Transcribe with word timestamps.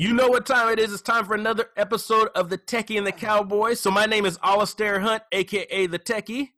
You 0.00 0.14
know 0.14 0.28
what 0.28 0.46
time 0.46 0.72
it 0.72 0.78
is. 0.78 0.92
It's 0.92 1.02
time 1.02 1.24
for 1.24 1.34
another 1.34 1.70
episode 1.76 2.28
of 2.36 2.50
The 2.50 2.56
Techie 2.56 2.98
and 2.98 3.04
the 3.04 3.10
Cowboy. 3.10 3.74
So 3.74 3.90
my 3.90 4.06
name 4.06 4.26
is 4.26 4.38
Alistair 4.44 5.00
Hunt, 5.00 5.24
aka 5.32 5.88
The 5.88 5.98
Techie. 5.98 6.50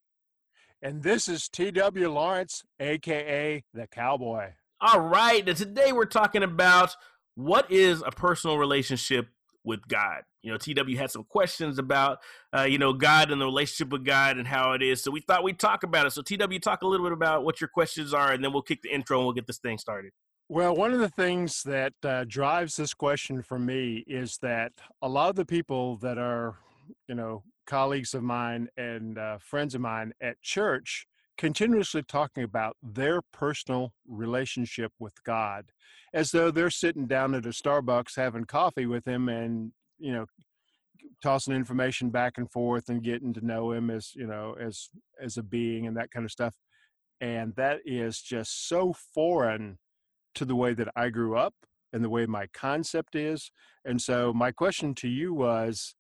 And 0.83 1.03
this 1.03 1.27
is 1.27 1.49
TW 1.49 2.07
Lawrence, 2.07 2.65
aka 2.79 3.65
The 3.73 3.87
Cowboy. 3.87 4.51
All 4.83 5.01
right. 5.01 5.49
And 5.49 5.57
today 5.57 5.91
we're 5.93 6.05
talking 6.05 6.43
about 6.43 6.95
what 7.35 7.71
is 7.73 8.03
a 8.05 8.11
personal 8.11 8.59
relationship 8.59 9.29
with 9.65 9.89
God. 9.89 10.21
You 10.43 10.53
know, 10.53 10.59
TW 10.59 10.99
had 10.99 11.11
some 11.11 11.25
questions 11.25 11.79
about, 11.79 12.19
uh, 12.55 12.65
you 12.65 12.77
know, 12.77 12.93
God 12.93 13.31
and 13.31 13.41
the 13.41 13.47
relationship 13.47 13.91
with 13.91 14.05
God 14.05 14.37
and 14.37 14.47
how 14.47 14.73
it 14.73 14.83
is. 14.83 15.03
So 15.03 15.11
we 15.11 15.23
thought 15.23 15.45
we'd 15.45 15.59
talk 15.59 15.83
about 15.83 16.05
it. 16.07 16.11
So 16.11 16.21
TW, 16.21 16.59
talk 16.61 16.83
a 16.83 16.87
little 16.87 17.07
bit 17.07 17.15
about 17.15 17.47
what 17.47 17.59
your 17.59 17.69
questions 17.69 18.13
are, 18.13 18.33
and 18.33 18.45
then 18.45 18.53
we'll 18.53 18.61
kick 18.61 18.83
the 18.83 18.93
intro 18.93 19.17
and 19.17 19.25
we'll 19.25 19.35
get 19.35 19.47
this 19.47 19.61
thing 19.61 19.79
started. 19.79 20.13
Well, 20.53 20.75
one 20.75 20.93
of 20.93 20.99
the 20.99 21.09
things 21.09 21.63
that 21.63 21.93
uh, 22.03 22.25
drives 22.27 22.75
this 22.75 22.93
question 22.93 23.41
for 23.41 23.57
me 23.57 24.03
is 24.09 24.37
that 24.39 24.73
a 25.01 25.09
lot 25.09 25.31
of 25.31 25.37
the 25.37 25.45
people 25.45 25.97
that 25.99 26.19
are, 26.19 26.57
you 27.07 27.15
know, 27.15 27.45
colleagues 27.69 28.15
of 28.15 28.25
mine 28.25 28.69
and 28.77 29.17
uh, 29.17 29.39
friends 29.39 29.77
of 29.77 29.81
mine 29.81 30.13
at 30.21 30.43
church 30.43 31.07
continuously 31.39 32.03
talking 32.03 32.43
about 32.43 32.77
their 32.83 33.23
personal 33.33 33.93
relationship 34.09 34.91
with 34.99 35.23
God 35.23 35.67
as 36.13 36.33
though 36.33 36.51
they're 36.51 36.69
sitting 36.69 37.07
down 37.07 37.37
at 37.37 37.47
a 37.47 37.51
Starbucks 37.51 38.17
having 38.17 38.45
coffee 38.45 38.87
with 38.87 39.07
him 39.07 39.29
and, 39.29 39.71
you 40.01 40.13
know, 40.13 40.27
tossing 41.23 41.55
information 41.55 42.11
back 42.11 42.39
and 42.39 42.51
forth 42.51 42.89
and 42.89 43.05
getting 43.05 43.33
to 43.35 43.47
know 43.47 43.71
him 43.71 43.89
as, 43.89 44.17
you 44.17 44.27
know, 44.27 44.57
as 44.61 44.89
as 45.23 45.37
a 45.37 45.45
being 45.45 45.87
and 45.87 45.97
that 45.97 46.11
kind 46.11 46.25
of 46.25 46.33
stuff. 46.33 46.57
And 47.21 47.55
that 47.55 47.83
is 47.85 48.21
just 48.21 48.67
so 48.69 48.93
foreign 49.15 49.79
to 50.35 50.45
the 50.45 50.57
way 50.57 50.75
that 50.75 50.89
I 50.97 51.09
grew 51.11 51.37
up 51.37 51.55
and 51.93 52.05
the 52.05 52.11
way 52.11 52.27
my 52.27 52.47
concept 52.53 53.15
is. 53.15 53.51
And 53.85 54.01
so 54.01 54.33
my 54.33 54.53
question 54.53 54.95
to 54.97 55.09
you 55.09 55.35
was 55.35 55.95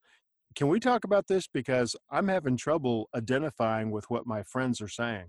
can 0.56 0.68
we 0.68 0.80
talk 0.80 1.04
about 1.04 1.28
this 1.28 1.46
because 1.46 1.94
I'm 2.10 2.28
having 2.28 2.56
trouble 2.56 3.08
identifying 3.14 3.90
with 3.90 4.10
what 4.10 4.26
my 4.26 4.42
friends 4.42 4.80
are 4.80 4.88
saying. 4.88 5.26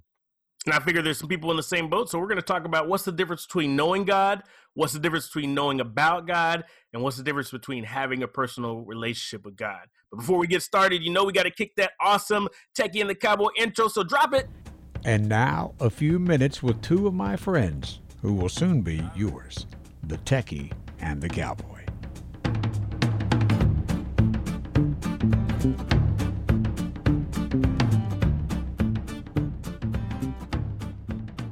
And 0.65 0.75
I 0.75 0.79
figure 0.79 1.01
there's 1.01 1.17
some 1.17 1.29
people 1.29 1.49
in 1.49 1.57
the 1.57 1.63
same 1.63 1.89
boat. 1.89 2.09
So 2.09 2.19
we're 2.19 2.27
going 2.27 2.37
to 2.37 2.43
talk 2.43 2.65
about 2.65 2.87
what's 2.87 3.03
the 3.03 3.11
difference 3.11 3.47
between 3.47 3.75
knowing 3.75 4.03
God, 4.03 4.43
what's 4.75 4.93
the 4.93 4.99
difference 4.99 5.25
between 5.25 5.55
knowing 5.55 5.81
about 5.81 6.27
God, 6.27 6.65
and 6.93 7.01
what's 7.01 7.17
the 7.17 7.23
difference 7.23 7.49
between 7.49 7.83
having 7.83 8.21
a 8.21 8.27
personal 8.27 8.81
relationship 8.81 9.43
with 9.43 9.55
God. 9.55 9.87
But 10.11 10.17
before 10.17 10.37
we 10.37 10.45
get 10.45 10.61
started, 10.61 11.03
you 11.03 11.11
know 11.11 11.23
we 11.23 11.33
got 11.33 11.43
to 11.43 11.51
kick 11.51 11.75
that 11.77 11.93
awesome 11.99 12.47
Techie 12.77 13.01
and 13.01 13.09
the 13.09 13.15
Cowboy 13.15 13.49
intro. 13.57 13.87
So 13.87 14.03
drop 14.03 14.33
it. 14.33 14.47
And 15.03 15.27
now, 15.27 15.73
a 15.79 15.89
few 15.89 16.19
minutes 16.19 16.61
with 16.61 16.79
two 16.83 17.07
of 17.07 17.15
my 17.15 17.35
friends 17.35 17.99
who 18.21 18.33
will 18.33 18.49
soon 18.49 18.81
be 18.81 19.03
yours 19.15 19.65
the 20.03 20.17
techie 20.19 20.71
and 20.99 21.21
the 21.21 21.29
cowboy. 21.29 21.65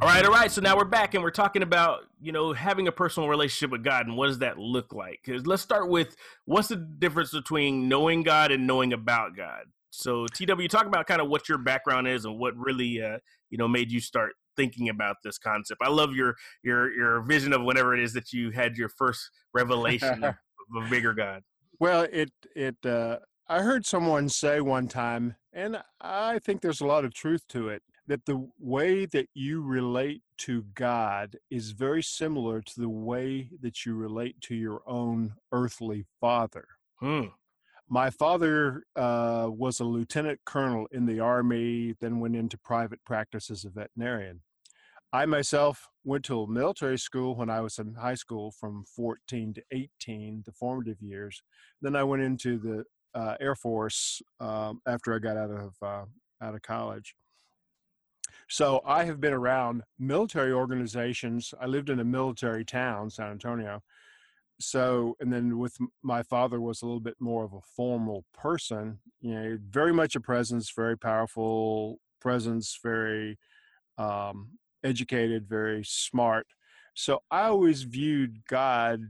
All 0.02 0.08
right, 0.08 0.26
all 0.26 0.32
right. 0.32 0.52
So 0.52 0.62
now 0.62 0.78
we're 0.78 0.86
back 0.86 1.14
and 1.14 1.24
we're 1.24 1.32
talking 1.32 1.62
about, 1.62 2.02
you 2.22 2.32
know, 2.32 2.54
having 2.54 2.88
a 2.88 2.92
personal 2.92 3.30
relationship 3.30 3.72
with 3.72 3.84
God 3.84 4.08
and 4.08 4.16
what 4.16 4.28
does 4.28 4.40
that 4.40 4.58
look 4.58 4.94
like? 4.94 5.20
Because 5.24 5.46
let's 5.46 5.62
start 5.62 5.90
with 5.90 6.16
what's 6.46 6.68
the 6.68 6.76
difference 6.76 7.32
between 7.32 7.88
knowing 7.88 8.24
God 8.24 8.52
and 8.52 8.66
knowing 8.66 8.94
about 8.94 9.36
God? 9.36 9.64
So, 9.92 10.28
TW, 10.28 10.68
talk 10.70 10.86
about 10.86 11.08
kind 11.08 11.20
of 11.20 11.30
what 11.30 11.50
your 11.50 11.58
background 11.58 12.08
is 12.08 12.26
and 12.26 12.38
what 12.38 12.56
really, 12.56 13.02
uh, 13.02 13.18
you 13.50 13.58
know, 13.58 13.68
made 13.68 13.92
you 13.92 14.00
start 14.00 14.34
thinking 14.60 14.90
about 14.90 15.16
this 15.24 15.38
concept. 15.38 15.80
I 15.82 15.90
love 15.90 16.14
your 16.14 16.36
your 16.64 16.92
your 16.92 17.22
vision 17.22 17.54
of 17.54 17.62
whatever 17.62 17.94
it 17.94 18.04
is 18.04 18.12
that 18.14 18.34
you 18.34 18.52
had 18.52 18.76
your 18.76 18.90
first 18.90 19.30
revelation 19.54 20.24
of 20.26 20.36
a 20.76 20.90
bigger 20.90 21.14
God. 21.14 21.44
Well, 21.80 22.06
it 22.12 22.32
it 22.56 22.76
uh, 22.86 23.20
I 23.48 23.62
heard 23.62 23.86
someone 23.86 24.28
say 24.28 24.60
one 24.60 24.90
time, 24.90 25.38
and 25.54 25.82
I 26.02 26.40
think 26.40 26.62
there's 26.62 26.82
a 26.82 26.86
lot 26.86 27.06
of 27.06 27.14
truth 27.14 27.48
to 27.50 27.70
it, 27.70 27.82
that 28.08 28.26
the 28.26 28.50
way 28.60 29.06
that 29.06 29.30
you 29.34 29.62
relate 29.62 30.24
to 30.40 30.66
God 30.74 31.38
is 31.50 31.72
very 31.72 32.04
similar 32.04 32.62
to 32.62 32.80
the 32.80 32.90
way 32.90 33.50
that 33.62 33.86
you 33.86 33.96
relate 33.96 34.42
to 34.42 34.56
your 34.56 34.82
own 34.86 35.36
earthly 35.54 36.06
father. 36.20 36.66
Hmm. 37.00 37.28
My 37.92 38.12
father 38.12 38.84
uh, 38.96 39.48
was 39.50 39.80
a 39.80 39.84
lieutenant 39.84 40.42
colonel 40.46 40.88
in 40.92 41.08
the 41.08 41.20
Army, 41.20 41.96
then 42.00 42.20
went 42.20 42.36
into 42.36 42.58
private 42.58 43.04
practice 43.04 43.50
as 43.50 43.66
a 43.66 43.70
veterinarian. 43.70 44.42
I 45.12 45.26
myself 45.26 45.88
went 46.04 46.24
to 46.26 46.42
a 46.42 46.48
military 46.48 47.00
school 47.00 47.36
when 47.36 47.50
I 47.50 47.62
was 47.62 47.80
in 47.80 47.96
high 47.96 48.16
school 48.16 48.52
from 48.52 48.86
14 48.96 49.56
to 49.56 49.64
18, 49.72 50.44
the 50.46 50.52
formative 50.52 51.02
years. 51.02 51.42
Then 51.82 51.96
I 51.96 52.04
went 52.04 52.22
into 52.22 52.60
the 52.60 53.20
uh, 53.20 53.36
Air 53.40 53.56
Force 53.56 54.22
um, 54.40 54.82
after 54.88 55.16
I 55.16 55.20
got 55.20 55.36
out 55.36 55.50
of 55.50 55.74
uh, 55.82 56.06
out 56.42 56.56
of 56.56 56.62
college. 56.62 57.16
So 58.48 58.82
I 58.86 59.04
have 59.06 59.20
been 59.20 59.34
around 59.34 59.84
military 59.98 60.52
organizations. 60.52 61.54
I 61.60 61.66
lived 61.66 61.90
in 61.90 62.00
a 62.00 62.06
military 62.06 62.64
town, 62.64 63.10
San 63.10 63.32
Antonio. 63.32 63.82
So, 64.60 65.16
and 65.20 65.32
then 65.32 65.58
with 65.58 65.78
my 66.04 66.22
father 66.22 66.60
was 66.60 66.82
a 66.82 66.86
little 66.86 67.00
bit 67.00 67.16
more 67.20 67.44
of 67.44 67.54
a 67.54 67.62
formal 67.62 68.26
person. 68.34 69.00
You 69.22 69.34
know, 69.34 69.58
very 69.70 69.94
much 69.94 70.16
a 70.16 70.20
presence, 70.20 70.72
very 70.76 70.98
powerful 70.98 72.00
presence, 72.20 72.78
very 72.84 73.38
um, 73.98 74.50
educated, 74.84 75.48
very 75.48 75.84
smart. 75.86 76.48
So 76.94 77.22
I 77.32 77.44
always 77.44 77.84
viewed 77.84 78.46
God 78.48 79.02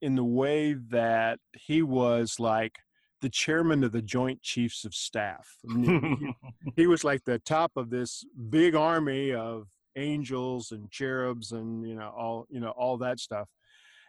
in 0.00 0.16
the 0.16 0.24
way 0.24 0.74
that 0.90 1.38
he 1.54 1.82
was 1.82 2.36
like 2.38 2.76
the 3.20 3.28
chairman 3.28 3.84
of 3.84 3.92
the 3.92 4.02
Joint 4.02 4.42
Chiefs 4.42 4.84
of 4.84 4.94
Staff. 4.94 5.48
I 5.68 5.74
mean, 5.74 6.34
he, 6.64 6.72
he, 6.82 6.86
was 6.86 7.04
like 7.04 7.24
the 7.24 7.38
top 7.38 7.72
of 7.76 7.88
this 7.88 8.24
big 8.50 8.74
army 8.74 9.32
of 9.32 9.68
angels 9.96 10.72
and 10.72 10.90
cherubs 10.90 11.52
and 11.52 11.86
you 11.86 11.94
know 11.94 12.12
all 12.16 12.46
you 12.50 12.60
know 12.60 12.70
all 12.70 12.98
that 12.98 13.20
stuff. 13.20 13.48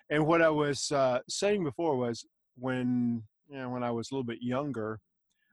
And 0.09 0.25
what 0.25 0.41
I 0.41 0.50
was 0.50 0.91
uh, 0.91 1.19
saying 1.30 1.63
before 1.63 1.95
was 1.95 2.25
when 2.57 3.24
you 3.47 3.57
know 3.57 3.69
when 3.69 3.84
I 3.84 3.91
was 3.91 4.12
a 4.12 4.16
little 4.16 4.25
bit 4.25 4.41
younger, 4.41 5.00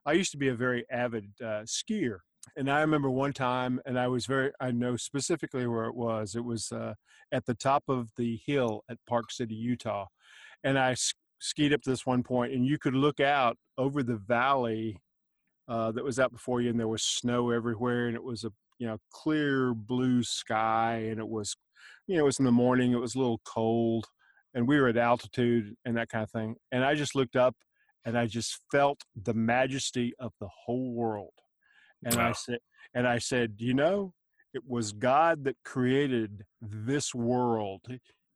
I 0.06 0.12
used 0.12 0.32
to 0.32 0.38
be 0.38 0.48
a 0.48 0.54
very 0.54 0.84
avid 0.91 1.31
uh, 1.41 1.65
skier 1.65 2.19
and 2.56 2.71
I 2.71 2.81
remember 2.81 3.11
one 3.11 3.33
time, 3.33 3.81
and 3.87 3.99
I 3.99 4.09
was 4.09 4.27
very, 4.27 4.53
I 4.61 4.71
know 4.71 4.97
specifically 4.97 5.67
where 5.67 5.84
it 5.84 5.95
was. 5.95 6.34
It 6.34 6.45
was 6.45 6.73
uh, 6.73 6.95
at 7.33 7.47
the 7.47 7.55
top 7.55 7.84
of 7.89 8.11
the 8.17 8.41
hill 8.45 8.83
at 8.91 8.99
Park 9.09 9.31
City, 9.31 9.55
Utah. 9.55 10.06
And 10.65 10.78
I 10.78 10.97
skied 11.39 11.73
up 11.73 11.83
to 11.83 11.91
this 11.91 12.06
one 12.06 12.23
point, 12.23 12.53
and 12.53 12.67
you 12.67 12.78
could 12.78 12.95
look 12.95 13.21
out 13.21 13.56
over 13.78 14.03
the 14.03 14.17
valley 14.17 15.01
uh, 15.69 15.93
that 15.93 16.05
was 16.05 16.19
out 16.19 16.33
before 16.33 16.61
you, 16.61 16.71
and 16.71 16.81
there 16.81 16.89
was 16.89 17.03
snow 17.03 17.51
everywhere, 17.51 18.06
and 18.06 18.17
it 18.17 18.23
was 18.23 18.45
a 18.45 18.51
you 18.78 18.87
know 18.87 18.99
clear 19.12 19.75
blue 19.75 20.22
sky, 20.22 21.07
and 21.11 21.19
it 21.21 21.28
was, 21.28 21.57
you 22.07 22.17
know, 22.17 22.22
it 22.22 22.27
was 22.27 22.39
in 22.39 22.45
the 22.45 22.53
morning. 22.53 22.93
It 22.93 23.01
was 23.01 23.15
a 23.15 23.19
little 23.19 23.41
cold, 23.45 24.07
and 24.55 24.67
we 24.67 24.81
were 24.81 24.89
at 24.89 24.97
altitude 24.97 25.75
and 25.84 25.97
that 25.97 26.09
kind 26.09 26.25
of 26.25 26.31
thing. 26.31 26.57
And 26.72 26.84
I 26.84 26.95
just 26.95 27.15
looked 27.15 27.37
up, 27.37 27.55
and 28.05 28.19
I 28.19 28.27
just 28.27 28.61
felt 28.72 29.03
the 29.15 29.34
majesty 29.34 30.15
of 30.19 30.33
the 30.41 30.49
whole 30.67 30.93
world 30.93 31.34
and 32.05 32.16
wow. 32.16 32.31
I 32.31 32.33
said, 32.33 32.59
and 32.94 33.06
I 33.06 33.19
said, 33.19 33.55
you 33.59 33.75
know, 33.75 34.15
it 34.53 34.62
was 34.66 34.93
God 34.93 35.44
that 35.44 35.56
created 35.65 36.44
this 36.61 37.15
world. 37.15 37.87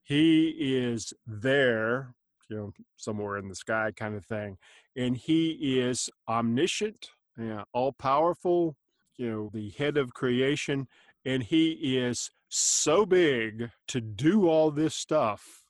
He 0.02 0.54
is 0.58 1.12
there, 1.26 2.14
you 2.48 2.56
know, 2.56 2.72
somewhere 2.96 3.36
in 3.38 3.48
the 3.48 3.54
sky, 3.54 3.92
kind 3.96 4.14
of 4.14 4.24
thing, 4.24 4.58
and 4.96 5.16
He 5.16 5.78
is 5.80 6.08
omniscient, 6.28 7.08
you 7.36 7.46
know, 7.46 7.64
all 7.72 7.92
powerful, 7.92 8.76
you 9.16 9.30
know, 9.30 9.50
the 9.52 9.70
head 9.70 9.96
of 9.96 10.14
creation, 10.14 10.86
and 11.24 11.42
He 11.42 11.96
is 11.96 12.30
so 12.48 13.06
big 13.06 13.70
to 13.88 14.00
do 14.00 14.48
all 14.48 14.70
this 14.70 14.94
stuff, 14.94 15.64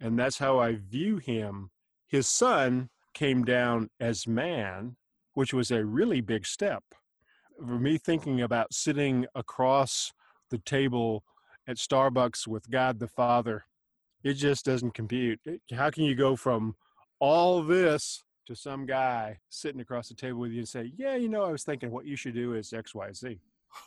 and 0.00 0.18
that's 0.18 0.38
how 0.38 0.58
I 0.58 0.76
view 0.76 1.18
Him. 1.18 1.70
His 2.06 2.26
Son 2.26 2.88
came 3.12 3.44
down 3.44 3.90
as 3.98 4.26
man, 4.26 4.96
which 5.34 5.52
was 5.52 5.70
a 5.70 5.84
really 5.84 6.20
big 6.20 6.46
step 6.46 6.84
for 7.66 7.78
me 7.78 7.98
thinking 7.98 8.40
about 8.40 8.72
sitting 8.72 9.26
across 9.34 10.12
the 10.50 10.58
table 10.58 11.24
at 11.66 11.76
Starbucks 11.76 12.46
with 12.46 12.70
God 12.70 12.98
the 12.98 13.08
Father, 13.08 13.64
it 14.22 14.34
just 14.34 14.64
doesn't 14.64 14.94
compute. 14.94 15.40
How 15.72 15.90
can 15.90 16.04
you 16.04 16.14
go 16.14 16.36
from 16.36 16.76
all 17.20 17.62
this 17.62 18.24
to 18.46 18.54
some 18.56 18.86
guy 18.86 19.38
sitting 19.48 19.80
across 19.80 20.08
the 20.08 20.14
table 20.14 20.40
with 20.40 20.52
you 20.52 20.58
and 20.58 20.68
say, 20.68 20.92
"Yeah, 20.96 21.14
you 21.16 21.28
know, 21.28 21.44
I 21.44 21.52
was 21.52 21.64
thinking 21.64 21.90
what 21.90 22.06
you 22.06 22.16
should 22.16 22.34
do 22.34 22.54
is 22.54 22.72
X, 22.72 22.94
Y, 22.94 23.12
Z." 23.12 23.40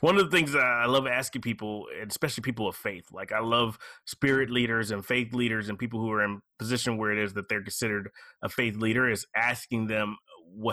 One 0.00 0.16
of 0.16 0.24
the 0.24 0.30
things 0.30 0.54
I 0.54 0.86
love 0.86 1.06
asking 1.06 1.42
people, 1.42 1.88
especially 2.06 2.42
people 2.42 2.68
of 2.68 2.76
faith, 2.76 3.10
like 3.12 3.32
I 3.32 3.40
love 3.40 3.78
spirit 4.04 4.48
leaders 4.48 4.92
and 4.92 5.04
faith 5.04 5.34
leaders 5.34 5.68
and 5.68 5.78
people 5.78 6.00
who 6.00 6.10
are 6.12 6.22
in 6.22 6.40
position 6.58 6.96
where 6.96 7.10
it 7.10 7.18
is 7.18 7.34
that 7.34 7.48
they're 7.48 7.62
considered 7.62 8.10
a 8.42 8.48
faith 8.48 8.76
leader, 8.76 9.10
is 9.10 9.26
asking 9.34 9.88
them 9.88 10.18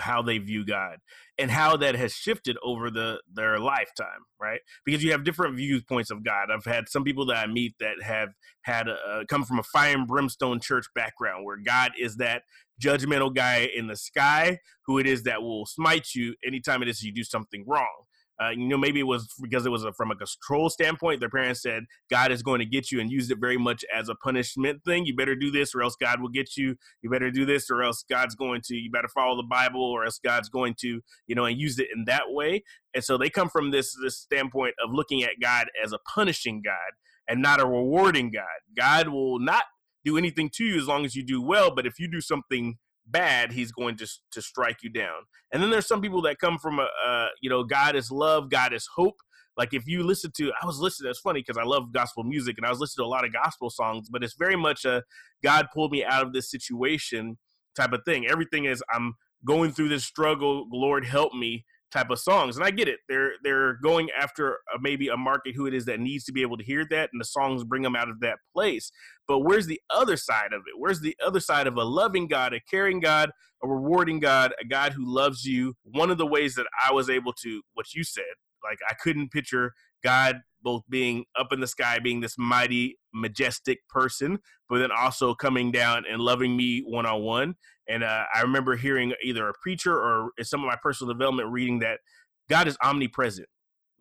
how 0.02 0.22
they 0.22 0.38
view 0.38 0.66
God 0.66 0.98
and 1.38 1.52
how 1.52 1.78
that 1.78 1.96
has 1.96 2.14
shifted 2.14 2.58
over 2.64 2.90
the 2.90 3.22
their 3.32 3.60
lifetime, 3.60 4.26
right? 4.42 4.62
Because 4.86 5.04
you 5.04 5.12
have 5.12 5.24
different 5.24 5.56
viewpoints 5.56 6.12
of 6.12 6.24
God. 6.24 6.48
I've 6.52 6.66
had 6.66 6.90
some 6.90 7.04
people 7.04 7.26
that 7.28 7.38
I 7.38 7.48
meet 7.48 7.76
that 7.80 8.02
have 8.02 8.30
had 8.62 8.88
a, 8.88 9.24
come 9.28 9.44
from 9.44 9.60
a 9.60 9.64
fire 9.64 9.96
and 9.96 10.08
brimstone 10.08 10.60
church 10.60 10.86
background 10.96 11.46
where 11.46 11.58
God 11.58 11.92
is 12.00 12.18
that 12.18 12.44
judgmental 12.82 13.34
guy 13.34 13.70
in 13.76 13.88
the 13.88 13.96
sky 13.96 14.60
who 14.86 15.00
it 15.00 15.08
is 15.08 15.24
that 15.24 15.42
will 15.42 15.66
smite 15.66 16.14
you 16.16 16.36
anytime 16.46 16.82
it 16.82 16.88
is 16.88 17.04
you 17.04 17.14
do 17.14 17.24
something 17.24 17.64
wrong. 17.68 18.04
Uh, 18.42 18.50
you 18.50 18.68
know, 18.68 18.78
maybe 18.78 19.00
it 19.00 19.08
was 19.08 19.34
because 19.42 19.66
it 19.66 19.70
was 19.70 19.84
a, 19.84 19.92
from 19.94 20.12
a 20.12 20.16
control 20.16 20.70
standpoint. 20.70 21.20
Their 21.20 21.30
parents 21.30 21.62
said 21.62 21.86
God 22.10 22.32
is 22.32 22.44
going 22.44 22.60
to 22.60 22.66
get 22.66 22.92
you 22.92 23.00
and 23.00 23.12
used 23.12 23.32
it 23.32 23.40
very 23.40 23.58
much 23.58 23.84
as 23.94 24.10
a 24.10 24.16
punishment 24.16 24.84
thing. 24.86 25.06
You 25.06 25.16
better 25.16 25.36
do 25.36 25.52
this 25.52 25.74
or 25.74 25.82
else 25.82 25.96
God 26.00 26.22
will 26.22 26.30
get 26.30 26.56
you. 26.56 26.76
You 27.02 27.10
better 27.10 27.32
do 27.32 27.46
this 27.46 27.70
or 27.70 27.82
else 27.84 28.04
God's 28.10 28.36
going 28.36 28.62
to. 28.66 28.76
You 28.76 28.92
better 28.92 29.08
follow 29.08 29.36
the 29.36 29.48
Bible 29.50 29.84
or 29.84 30.06
else 30.06 30.20
God's 30.24 30.50
going 30.50 30.76
to. 30.82 31.02
You 31.28 31.36
know, 31.36 31.46
and 31.46 31.58
use 31.58 31.80
it 31.80 31.88
in 31.96 32.06
that 32.06 32.24
way. 32.28 32.64
And 32.94 33.04
so 33.04 33.18
they 33.18 33.30
come 33.30 33.50
from 33.50 33.72
this 33.72 33.96
this 34.02 34.18
standpoint 34.18 34.76
of 34.84 34.92
looking 34.94 35.24
at 35.24 35.40
God 35.42 35.68
as 35.84 35.92
a 35.94 36.00
punishing 36.14 36.62
God 36.64 36.94
and 37.28 37.42
not 37.42 37.60
a 37.60 37.66
rewarding 37.66 38.32
God. 38.32 38.46
God 38.76 39.10
will 39.10 39.40
not 39.40 39.64
do 40.06 40.18
anything 40.18 40.50
to 40.54 40.64
you 40.64 40.78
as 40.78 40.88
long 40.88 41.06
as 41.06 41.16
you 41.16 41.24
do 41.24 41.42
well. 41.42 41.74
But 41.74 41.86
if 41.86 42.00
you 42.00 42.10
do 42.10 42.22
something 42.22 42.78
bad, 43.08 43.52
he's 43.52 43.72
going 43.72 43.98
to 43.98 44.08
to 44.32 44.42
strike 44.42 44.78
you 44.84 44.90
down. 44.90 45.22
And 45.52 45.62
then 45.62 45.70
there's 45.70 45.88
some 45.88 46.02
people 46.02 46.22
that 46.24 46.40
come 46.40 46.58
from 46.58 46.80
a, 46.80 46.88
uh, 47.06 47.28
you 47.42 47.50
know, 47.50 47.64
God 47.64 47.96
is 47.96 48.12
love, 48.12 48.50
God 48.50 48.74
is 48.74 48.88
hope. 48.96 49.16
Like 49.56 49.74
if 49.74 49.88
you 49.88 50.04
listen 50.04 50.32
to, 50.38 50.52
I 50.62 50.66
was 50.66 50.78
listening. 50.80 51.10
It's 51.10 51.20
funny 51.20 51.44
because 51.46 51.58
I 51.58 51.66
love 51.66 51.92
gospel 51.92 52.24
music 52.24 52.58
and 52.58 52.66
I 52.66 52.70
was 52.70 52.80
listening 52.80 53.04
to 53.04 53.08
a 53.08 53.10
lot 53.10 53.26
of 53.26 53.34
gospel 53.34 53.70
songs, 53.70 54.08
but 54.10 54.24
it's 54.24 54.36
very 54.38 54.56
much 54.56 54.86
a 54.86 55.04
God 55.44 55.68
pulled 55.74 55.92
me 55.92 56.06
out 56.06 56.26
of 56.26 56.34
this 56.34 56.52
situation 56.52 57.38
type 57.76 57.92
of 57.92 58.02
thing. 58.06 58.28
Everything 58.28 58.66
is 58.66 58.84
I'm 58.94 59.16
going 59.46 59.72
through 59.72 59.90
this 59.90 60.06
struggle. 60.06 60.68
Lord 60.72 61.06
help 61.06 61.34
me 61.34 61.66
type 61.92 62.10
of 62.10 62.20
songs. 62.20 62.58
And 62.58 62.66
I 62.66 62.72
get 62.72 62.88
it. 62.88 63.00
They're 63.08 63.34
they're 63.44 63.76
going 63.76 64.10
after 64.20 64.54
a, 64.54 64.80
maybe 64.80 65.08
a 65.08 65.18
market 65.18 65.56
who 65.56 65.66
it 65.68 65.74
is 65.74 65.86
that 65.86 66.00
needs 66.00 66.26
to 66.26 66.32
be 66.32 66.42
able 66.42 66.58
to 66.58 66.64
hear 66.64 66.86
that, 66.90 67.10
and 67.12 67.20
the 67.20 67.26
songs 67.26 67.64
bring 67.64 67.82
them 67.82 67.96
out 67.96 68.10
of 68.10 68.20
that 68.22 68.38
place. 68.54 68.92
But 69.28 69.40
where's 69.40 69.68
the 69.68 69.82
other 69.90 70.18
side 70.18 70.54
of 70.54 70.62
it? 70.68 70.78
Where's 70.78 71.02
the 71.02 71.16
other 71.26 71.40
side 71.40 71.68
of 71.68 71.76
a 71.78 71.84
loving 71.84 72.28
God, 72.28 72.54
a 72.54 72.60
caring 72.70 73.00
God, 73.00 73.32
a 73.64 73.68
rewarding 73.68 74.20
God, 74.20 74.54
a 74.62 74.66
God 74.66 74.94
who 74.94 75.04
loves 75.06 75.46
you? 75.46 75.76
One 75.84 76.10
of 76.10 76.18
the 76.18 76.28
ways 76.28 76.56
that 76.56 76.68
I 76.88 76.92
was 76.94 77.10
able 77.10 77.34
to, 77.44 77.62
what 77.74 77.94
you 77.94 78.04
said, 78.04 78.24
like 78.64 78.80
I 78.90 78.94
couldn't 78.94 79.32
picture 79.32 79.74
God 80.04 80.42
both 80.68 80.84
being 80.90 81.24
up 81.40 81.54
in 81.54 81.62
the 81.62 81.66
sky, 81.66 81.98
being 81.98 82.20
this 82.20 82.38
mighty, 82.38 83.00
majestic 83.14 83.88
person, 83.88 84.38
but 84.68 84.80
then 84.80 84.90
also 84.92 85.34
coming 85.34 85.72
down 85.72 86.04
and 86.12 86.20
loving 86.22 86.58
me 86.58 86.84
one 86.86 87.06
on 87.06 87.22
one. 87.22 87.56
And 87.88 88.04
uh, 88.04 88.26
I 88.36 88.42
remember 88.42 88.76
hearing 88.76 89.14
either 89.24 89.48
a 89.48 89.54
preacher 89.62 89.94
or 89.94 90.32
some 90.42 90.60
of 90.60 90.68
my 90.68 90.76
personal 90.84 91.14
development 91.14 91.54
reading 91.54 91.80
that 91.80 92.02
God 92.50 92.68
is 92.68 92.78
omnipresent, 92.84 93.48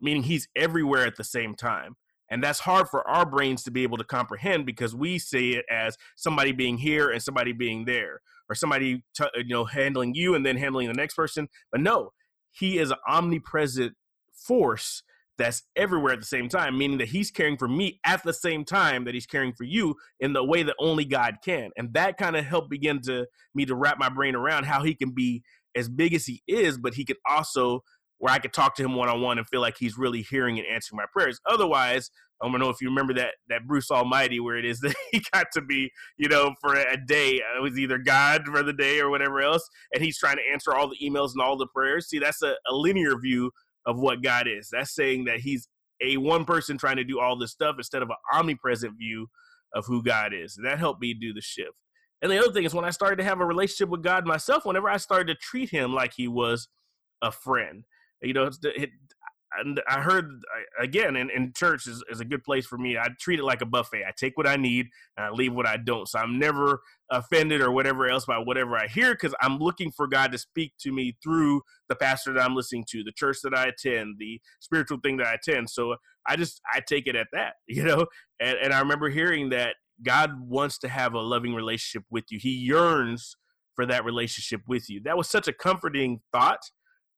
meaning 0.01 0.23
he's 0.23 0.49
everywhere 0.57 1.05
at 1.05 1.15
the 1.15 1.23
same 1.23 1.55
time. 1.55 1.95
And 2.29 2.43
that's 2.43 2.59
hard 2.59 2.89
for 2.89 3.07
our 3.07 3.25
brains 3.25 3.63
to 3.63 3.71
be 3.71 3.83
able 3.83 3.97
to 3.97 4.03
comprehend 4.03 4.65
because 4.65 4.93
we 4.93 5.19
see 5.19 5.53
it 5.53 5.63
as 5.71 5.95
somebody 6.17 6.51
being 6.51 6.79
here 6.79 7.09
and 7.09 7.23
somebody 7.23 7.53
being 7.53 7.85
there, 7.85 8.19
or 8.49 8.55
somebody 8.55 9.05
t- 9.15 9.23
you 9.37 9.55
know 9.55 9.63
handling 9.63 10.15
you 10.15 10.35
and 10.35 10.45
then 10.45 10.57
handling 10.57 10.89
the 10.89 10.93
next 10.93 11.13
person. 11.13 11.47
But 11.71 11.79
no, 11.79 12.11
he 12.51 12.77
is 12.77 12.91
an 12.91 12.97
omnipresent 13.07 13.93
force 14.33 15.01
that's 15.37 15.63
everywhere 15.75 16.13
at 16.13 16.19
the 16.19 16.25
same 16.25 16.49
time, 16.49 16.77
meaning 16.77 16.97
that 16.97 17.09
he's 17.09 17.31
caring 17.31 17.57
for 17.57 17.67
me 17.67 17.99
at 18.05 18.23
the 18.23 18.33
same 18.33 18.65
time 18.65 19.05
that 19.05 19.13
he's 19.13 19.25
caring 19.25 19.53
for 19.53 19.63
you 19.63 19.95
in 20.19 20.33
the 20.33 20.43
way 20.43 20.63
that 20.63 20.75
only 20.79 21.05
God 21.05 21.37
can. 21.43 21.71
And 21.77 21.93
that 21.93 22.17
kind 22.17 22.35
of 22.35 22.45
helped 22.45 22.69
begin 22.69 23.01
to 23.03 23.27
me 23.53 23.65
to 23.65 23.75
wrap 23.75 23.99
my 23.99 24.09
brain 24.09 24.35
around 24.35 24.65
how 24.65 24.83
he 24.83 24.95
can 24.95 25.11
be 25.11 25.43
as 25.75 25.89
big 25.89 26.13
as 26.13 26.25
he 26.25 26.41
is, 26.47 26.77
but 26.77 26.95
he 26.95 27.05
could 27.05 27.17
also 27.27 27.81
where 28.19 28.33
I 28.33 28.39
could 28.39 28.53
talk 28.53 28.75
to 28.75 28.83
him 28.83 28.95
one 28.95 29.09
on 29.09 29.21
one 29.21 29.37
and 29.37 29.47
feel 29.47 29.61
like 29.61 29.77
he's 29.77 29.97
really 29.97 30.23
hearing 30.23 30.57
and 30.57 30.67
answering 30.67 30.97
my 30.97 31.05
prayers. 31.13 31.39
Otherwise, 31.45 32.09
I 32.41 32.47
don't 32.47 32.59
know 32.59 32.69
if 32.69 32.81
you 32.81 32.89
remember 32.89 33.13
that 33.15 33.35
that 33.49 33.67
Bruce 33.67 33.89
Almighty 33.89 34.39
where 34.39 34.57
it 34.57 34.65
is 34.65 34.79
that 34.81 34.95
he 35.11 35.21
got 35.33 35.47
to 35.53 35.61
be, 35.61 35.91
you 36.17 36.29
know, 36.29 36.53
for 36.61 36.75
a 36.75 36.97
day. 36.97 37.41
It 37.55 37.61
was 37.61 37.77
either 37.77 37.97
God 37.97 38.45
for 38.45 38.63
the 38.63 38.73
day 38.73 38.99
or 38.99 39.09
whatever 39.09 39.41
else, 39.41 39.67
and 39.93 40.03
he's 40.03 40.17
trying 40.17 40.37
to 40.37 40.51
answer 40.51 40.73
all 40.73 40.89
the 40.89 40.97
emails 41.03 41.31
and 41.33 41.41
all 41.41 41.57
the 41.57 41.67
prayers. 41.67 42.09
See, 42.09 42.19
that's 42.19 42.41
a, 42.41 42.55
a 42.69 42.73
linear 42.73 43.19
view 43.19 43.51
of 43.87 43.97
what 43.97 44.21
God 44.21 44.47
is. 44.47 44.69
That's 44.71 44.93
saying 44.93 45.25
that 45.25 45.39
He's 45.39 45.67
a 46.01 46.17
one 46.17 46.45
person 46.45 46.77
trying 46.77 46.97
to 46.97 47.03
do 47.03 47.19
all 47.19 47.37
this 47.37 47.51
stuff 47.51 47.75
instead 47.79 48.03
of 48.03 48.09
an 48.09 48.17
omnipresent 48.31 48.93
view 48.97 49.27
of 49.73 49.85
who 49.87 50.03
God 50.03 50.33
is. 50.33 50.57
And 50.57 50.67
that 50.67 50.77
helped 50.77 51.01
me 51.01 51.15
do 51.15 51.33
the 51.33 51.41
shift. 51.41 51.73
And 52.21 52.31
the 52.31 52.37
other 52.37 52.51
thing 52.51 52.65
is 52.65 52.73
when 52.73 52.85
I 52.85 52.91
started 52.91 53.15
to 53.17 53.23
have 53.23 53.39
a 53.39 53.45
relationship 53.45 53.89
with 53.89 54.03
God 54.03 54.25
myself, 54.25 54.65
whenever 54.65 54.89
I 54.89 54.97
started 54.97 55.27
to 55.27 55.35
treat 55.35 55.69
Him 55.71 55.93
like 55.93 56.13
He 56.15 56.27
was 56.27 56.67
a 57.21 57.31
friend, 57.31 57.83
you 58.21 58.33
know, 58.33 58.49
and 59.59 59.81
I 59.87 60.01
heard 60.01 60.41
again 60.79 61.15
in, 61.15 61.29
in 61.29 61.53
church 61.53 61.87
is, 61.87 62.03
is 62.09 62.19
a 62.19 62.25
good 62.25 62.43
place 62.43 62.65
for 62.65 62.77
me. 62.77 62.97
I 62.97 63.07
treat 63.19 63.39
it 63.39 63.43
like 63.43 63.61
a 63.61 63.65
buffet. 63.65 64.03
I 64.07 64.11
take 64.15 64.37
what 64.37 64.47
I 64.47 64.55
need 64.55 64.87
and 65.15 65.25
I 65.25 65.29
leave 65.29 65.53
what 65.53 65.67
I 65.67 65.77
don't. 65.77 66.07
So 66.07 66.19
I'm 66.19 66.39
never 66.39 66.81
offended 67.11 67.61
or 67.61 67.71
whatever 67.71 68.07
else 68.07 68.25
by 68.25 68.37
whatever 68.37 68.77
I 68.77 68.87
hear 68.87 69.13
because 69.13 69.33
I'm 69.41 69.57
looking 69.59 69.91
for 69.91 70.07
God 70.07 70.31
to 70.31 70.37
speak 70.37 70.73
to 70.81 70.91
me 70.91 71.17
through 71.23 71.61
the 71.89 71.95
pastor 71.95 72.33
that 72.33 72.43
I'm 72.43 72.55
listening 72.55 72.85
to, 72.89 73.03
the 73.03 73.11
church 73.11 73.37
that 73.43 73.53
I 73.53 73.65
attend, 73.65 74.15
the 74.19 74.39
spiritual 74.59 74.99
thing 75.03 75.17
that 75.17 75.27
I 75.27 75.33
attend. 75.35 75.69
So 75.69 75.95
I 76.27 76.35
just 76.35 76.61
I 76.73 76.81
take 76.87 77.07
it 77.07 77.15
at 77.15 77.27
that, 77.33 77.53
you 77.67 77.83
know. 77.83 78.07
And, 78.39 78.57
and 78.61 78.73
I 78.73 78.79
remember 78.79 79.09
hearing 79.09 79.49
that 79.49 79.75
God 80.03 80.31
wants 80.39 80.77
to 80.79 80.87
have 80.87 81.13
a 81.13 81.19
loving 81.19 81.55
relationship 81.55 82.05
with 82.09 82.25
you. 82.29 82.39
He 82.39 82.51
yearns 82.51 83.35
for 83.75 83.85
that 83.85 84.05
relationship 84.05 84.61
with 84.67 84.89
you. 84.89 85.01
That 85.03 85.17
was 85.17 85.29
such 85.29 85.47
a 85.47 85.53
comforting 85.53 86.21
thought 86.31 86.61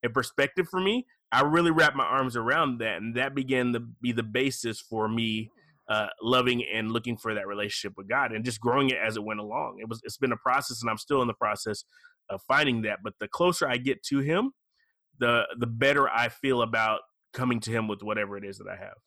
and 0.03 0.13
perspective 0.13 0.67
for 0.69 0.79
me 0.79 1.05
I 1.31 1.41
really 1.41 1.71
wrapped 1.71 1.95
my 1.95 2.05
arms 2.05 2.35
around 2.35 2.79
that, 2.79 2.97
and 2.97 3.15
that 3.15 3.35
began 3.35 3.73
to 3.73 3.79
be 3.79 4.11
the 4.11 4.23
basis 4.23 4.81
for 4.81 5.07
me 5.07 5.51
uh, 5.87 6.07
loving 6.21 6.63
and 6.63 6.91
looking 6.91 7.17
for 7.17 7.33
that 7.33 7.47
relationship 7.47 7.93
with 7.97 8.07
God, 8.07 8.31
and 8.31 8.45
just 8.45 8.59
growing 8.59 8.89
it 8.89 8.97
as 8.97 9.15
it 9.15 9.23
went 9.23 9.39
along. 9.39 9.77
It 9.79 9.89
was 9.89 10.01
it's 10.03 10.17
been 10.17 10.31
a 10.31 10.37
process, 10.37 10.81
and 10.81 10.89
I'm 10.89 10.97
still 10.97 11.21
in 11.21 11.27
the 11.27 11.33
process 11.33 11.83
of 12.29 12.41
finding 12.47 12.83
that. 12.83 12.99
But 13.03 13.13
the 13.19 13.27
closer 13.27 13.67
I 13.67 13.77
get 13.77 14.03
to 14.03 14.19
Him, 14.19 14.51
the 15.19 15.43
the 15.57 15.67
better 15.67 16.09
I 16.09 16.29
feel 16.29 16.61
about 16.61 17.01
coming 17.33 17.59
to 17.61 17.71
Him 17.71 17.87
with 17.87 18.01
whatever 18.01 18.37
it 18.37 18.45
is 18.45 18.57
that 18.57 18.67
I 18.67 18.75
have. 18.75 18.97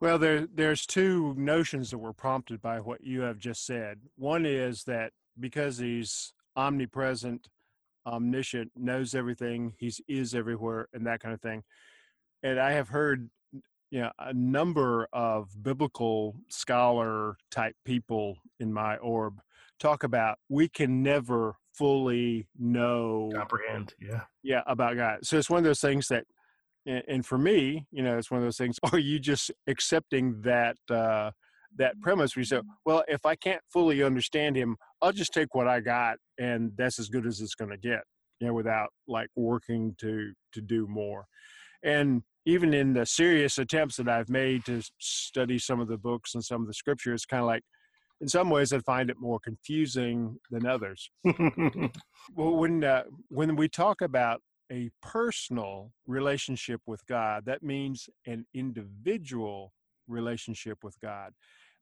Well, 0.00 0.18
there 0.18 0.46
there's 0.52 0.86
two 0.86 1.34
notions 1.36 1.90
that 1.90 1.98
were 1.98 2.12
prompted 2.12 2.60
by 2.60 2.80
what 2.80 3.02
you 3.04 3.22
have 3.22 3.38
just 3.38 3.64
said. 3.64 4.00
One 4.16 4.44
is 4.44 4.84
that 4.84 5.12
because 5.38 5.78
He's 5.78 6.32
omnipresent 6.56 7.48
omniscient, 8.06 8.72
knows 8.76 9.14
everything, 9.14 9.74
he's 9.78 10.00
is 10.08 10.34
everywhere, 10.34 10.88
and 10.92 11.06
that 11.06 11.20
kind 11.20 11.34
of 11.34 11.40
thing. 11.40 11.62
And 12.42 12.60
I 12.60 12.72
have 12.72 12.88
heard, 12.88 13.30
you 13.90 14.00
know, 14.00 14.10
a 14.18 14.32
number 14.32 15.08
of 15.12 15.50
biblical 15.62 16.36
scholar 16.48 17.36
type 17.50 17.74
people 17.84 18.36
in 18.60 18.72
my 18.72 18.96
orb 18.98 19.40
talk 19.78 20.04
about 20.04 20.38
we 20.48 20.68
can 20.68 21.02
never 21.02 21.56
fully 21.72 22.46
know 22.58 23.30
comprehend 23.34 23.92
yeah 24.00 24.22
yeah 24.42 24.62
about 24.66 24.96
god 24.96 25.18
so 25.22 25.36
it's 25.36 25.50
one 25.50 25.58
of 25.58 25.64
those 25.64 25.80
things 25.80 26.06
that 26.08 26.24
and, 26.86 27.26
for 27.26 27.38
me 27.38 27.84
you 27.90 28.02
know 28.02 28.16
it's 28.16 28.30
one 28.30 28.38
of 28.38 28.44
those 28.44 28.56
things 28.56 28.78
are 28.92 28.98
you 28.98 29.18
just 29.18 29.50
accepting 29.66 30.40
that 30.42 30.76
uh 30.90 31.30
that 31.78 32.00
premise 32.00 32.34
where 32.34 32.40
you 32.42 32.46
say, 32.46 32.60
well, 32.84 33.04
if 33.08 33.24
I 33.26 33.34
can't 33.34 33.62
fully 33.72 34.02
understand 34.02 34.56
him, 34.56 34.76
I'll 35.02 35.12
just 35.12 35.32
take 35.32 35.54
what 35.54 35.68
I 35.68 35.80
got 35.80 36.16
and 36.38 36.72
that's 36.76 36.98
as 36.98 37.08
good 37.08 37.26
as 37.26 37.40
it's 37.40 37.54
going 37.54 37.70
to 37.70 37.76
get, 37.76 38.00
you 38.40 38.46
know, 38.46 38.54
without 38.54 38.90
like 39.06 39.28
working 39.36 39.94
to, 40.00 40.32
to 40.52 40.60
do 40.60 40.86
more. 40.86 41.26
And 41.82 42.22
even 42.46 42.74
in 42.74 42.92
the 42.92 43.06
serious 43.06 43.58
attempts 43.58 43.96
that 43.96 44.08
I've 44.08 44.28
made 44.28 44.64
to 44.66 44.82
study 44.98 45.58
some 45.58 45.80
of 45.80 45.88
the 45.88 45.98
books 45.98 46.34
and 46.34 46.44
some 46.44 46.62
of 46.62 46.66
the 46.66 46.74
scripture, 46.74 47.12
it's 47.14 47.26
kind 47.26 47.42
of 47.42 47.46
like, 47.46 47.62
in 48.20 48.28
some 48.28 48.48
ways, 48.48 48.72
I 48.72 48.78
find 48.78 49.10
it 49.10 49.16
more 49.18 49.40
confusing 49.40 50.38
than 50.50 50.66
others. 50.66 51.10
well, 51.24 51.90
when 52.56 52.84
uh, 52.84 53.02
when 53.28 53.56
we 53.56 53.68
talk 53.68 54.00
about 54.00 54.40
a 54.70 54.88
personal 55.02 55.92
relationship 56.06 56.80
with 56.86 57.04
God, 57.06 57.44
that 57.46 57.62
means 57.62 58.08
an 58.26 58.46
individual 58.54 59.72
relationship 60.08 60.78
with 60.82 60.98
God 61.00 61.32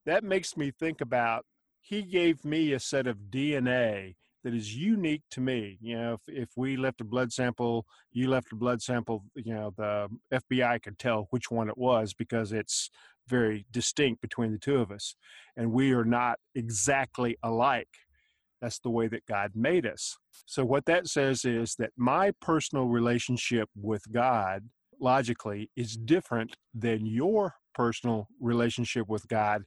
that 0.06 0.24
makes 0.24 0.56
me 0.56 0.70
think 0.70 1.00
about 1.00 1.44
he 1.80 2.02
gave 2.02 2.44
me 2.44 2.72
a 2.72 2.80
set 2.80 3.06
of 3.06 3.18
DNA 3.30 4.14
that 4.44 4.54
is 4.54 4.74
unique 4.74 5.22
to 5.30 5.40
me. 5.40 5.78
You 5.80 5.96
know, 5.96 6.14
if, 6.14 6.20
if 6.26 6.48
we 6.56 6.76
left 6.76 7.00
a 7.00 7.04
blood 7.04 7.32
sample, 7.32 7.86
you 8.12 8.28
left 8.28 8.52
a 8.52 8.56
blood 8.56 8.82
sample, 8.82 9.24
you 9.34 9.54
know, 9.54 9.72
the 9.76 10.08
FBI 10.32 10.82
could 10.82 10.98
tell 10.98 11.26
which 11.30 11.50
one 11.50 11.68
it 11.68 11.78
was 11.78 12.14
because 12.14 12.52
it's 12.52 12.90
very 13.28 13.66
distinct 13.70 14.20
between 14.20 14.52
the 14.52 14.58
two 14.58 14.78
of 14.78 14.90
us. 14.90 15.14
And 15.56 15.72
we 15.72 15.92
are 15.92 16.04
not 16.04 16.38
exactly 16.54 17.36
alike. 17.42 17.88
That's 18.60 18.78
the 18.78 18.90
way 18.90 19.08
that 19.08 19.26
God 19.26 19.52
made 19.54 19.86
us. 19.86 20.16
So, 20.46 20.64
what 20.64 20.86
that 20.86 21.08
says 21.08 21.44
is 21.44 21.74
that 21.78 21.90
my 21.96 22.32
personal 22.40 22.86
relationship 22.86 23.68
with 23.74 24.02
God, 24.12 24.68
logically, 25.00 25.70
is 25.76 25.96
different 25.96 26.56
than 26.72 27.04
your 27.04 27.54
personal 27.74 28.28
relationship 28.40 29.08
with 29.08 29.26
God 29.26 29.64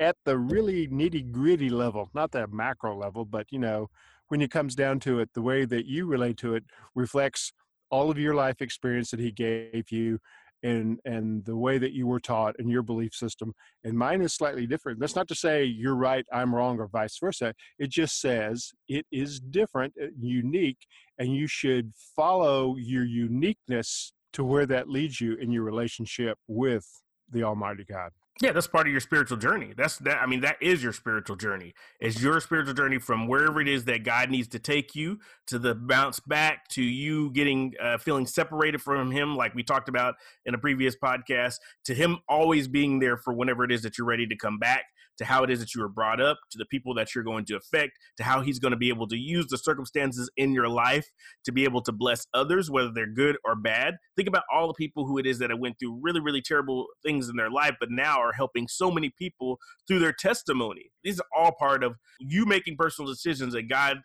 at 0.00 0.16
the 0.24 0.38
really 0.38 0.88
nitty 0.88 1.30
gritty 1.30 1.68
level, 1.70 2.10
not 2.14 2.30
the 2.32 2.46
macro 2.48 2.96
level, 2.96 3.24
but 3.24 3.46
you 3.50 3.58
know, 3.58 3.88
when 4.28 4.42
it 4.42 4.50
comes 4.50 4.74
down 4.74 5.00
to 5.00 5.20
it, 5.20 5.30
the 5.34 5.42
way 5.42 5.64
that 5.64 5.86
you 5.86 6.06
relate 6.06 6.36
to 6.38 6.54
it 6.54 6.64
reflects 6.94 7.52
all 7.90 8.10
of 8.10 8.18
your 8.18 8.34
life 8.34 8.60
experience 8.60 9.10
that 9.10 9.20
he 9.20 9.30
gave 9.32 9.90
you 9.90 10.18
and 10.62 10.98
and 11.04 11.44
the 11.44 11.56
way 11.56 11.78
that 11.78 11.92
you 11.92 12.06
were 12.06 12.18
taught 12.18 12.54
and 12.58 12.68
your 12.68 12.82
belief 12.82 13.14
system 13.14 13.54
and 13.84 13.96
mine 13.96 14.20
is 14.20 14.34
slightly 14.34 14.66
different. 14.66 14.98
That's 14.98 15.14
not 15.14 15.28
to 15.28 15.34
say 15.34 15.64
you're 15.64 15.94
right 15.94 16.26
i'm 16.32 16.54
wrong 16.54 16.78
or 16.78 16.88
vice 16.88 17.16
versa. 17.18 17.54
It 17.78 17.90
just 17.90 18.20
says 18.20 18.72
it 18.88 19.06
is 19.12 19.40
different 19.40 19.94
uh, 20.02 20.06
unique 20.18 20.86
and 21.18 21.34
you 21.34 21.46
should 21.46 21.92
follow 22.16 22.76
your 22.76 23.04
uniqueness 23.04 24.12
to 24.32 24.44
where 24.44 24.66
that 24.66 24.88
leads 24.88 25.20
you 25.20 25.34
in 25.34 25.52
your 25.52 25.62
relationship 25.62 26.38
with 26.48 26.86
the 27.30 27.44
almighty 27.44 27.84
god 27.84 28.10
yeah, 28.40 28.52
that's 28.52 28.68
part 28.68 28.86
of 28.86 28.92
your 28.92 29.00
spiritual 29.00 29.36
journey. 29.36 29.72
That's 29.76 29.98
that. 29.98 30.22
I 30.22 30.26
mean, 30.26 30.40
that 30.40 30.56
is 30.60 30.82
your 30.82 30.92
spiritual 30.92 31.36
journey. 31.36 31.74
It's 32.00 32.22
your 32.22 32.40
spiritual 32.40 32.74
journey 32.74 32.98
from 32.98 33.26
wherever 33.26 33.60
it 33.60 33.68
is 33.68 33.84
that 33.86 34.04
God 34.04 34.30
needs 34.30 34.46
to 34.48 34.58
take 34.58 34.94
you 34.94 35.18
to 35.48 35.58
the 35.58 35.74
bounce 35.74 36.20
back 36.20 36.68
to 36.68 36.82
you 36.82 37.30
getting 37.32 37.74
uh, 37.82 37.98
feeling 37.98 38.26
separated 38.26 38.80
from 38.80 39.10
Him, 39.10 39.36
like 39.36 39.54
we 39.54 39.64
talked 39.64 39.88
about 39.88 40.14
in 40.46 40.54
a 40.54 40.58
previous 40.58 40.94
podcast, 40.96 41.56
to 41.84 41.94
Him 41.94 42.18
always 42.28 42.68
being 42.68 43.00
there 43.00 43.16
for 43.16 43.32
whenever 43.32 43.64
it 43.64 43.72
is 43.72 43.82
that 43.82 43.98
you're 43.98 44.06
ready 44.06 44.26
to 44.26 44.36
come 44.36 44.58
back 44.58 44.84
to 45.18 45.24
how 45.24 45.42
it 45.42 45.50
is 45.50 45.60
that 45.60 45.74
you 45.74 45.80
were 45.80 45.88
brought 45.88 46.20
up, 46.20 46.38
to 46.50 46.58
the 46.58 46.64
people 46.66 46.94
that 46.94 47.14
you're 47.14 47.24
going 47.24 47.44
to 47.46 47.56
affect, 47.56 47.92
to 48.16 48.24
how 48.24 48.40
he's 48.40 48.58
going 48.58 48.70
to 48.70 48.76
be 48.76 48.88
able 48.88 49.06
to 49.08 49.16
use 49.16 49.46
the 49.48 49.58
circumstances 49.58 50.30
in 50.36 50.52
your 50.52 50.68
life 50.68 51.06
to 51.44 51.52
be 51.52 51.64
able 51.64 51.82
to 51.82 51.92
bless 51.92 52.26
others, 52.34 52.70
whether 52.70 52.90
they're 52.92 53.06
good 53.06 53.36
or 53.44 53.54
bad. 53.56 53.94
Think 54.16 54.28
about 54.28 54.44
all 54.52 54.68
the 54.68 54.74
people 54.74 55.06
who 55.06 55.18
it 55.18 55.26
is 55.26 55.38
that 55.38 55.50
have 55.50 55.58
went 55.58 55.78
through 55.78 55.98
really, 56.02 56.20
really 56.20 56.42
terrible 56.42 56.86
things 57.04 57.28
in 57.28 57.36
their 57.36 57.50
life, 57.50 57.74
but 57.80 57.90
now 57.90 58.20
are 58.20 58.32
helping 58.32 58.68
so 58.68 58.90
many 58.90 59.12
people 59.18 59.58
through 59.86 59.98
their 59.98 60.12
testimony. 60.12 60.90
These 61.04 61.20
are 61.20 61.26
all 61.36 61.52
part 61.58 61.84
of 61.84 61.96
you 62.20 62.46
making 62.46 62.76
personal 62.76 63.10
decisions 63.10 63.54
and 63.54 63.68
God 63.68 63.98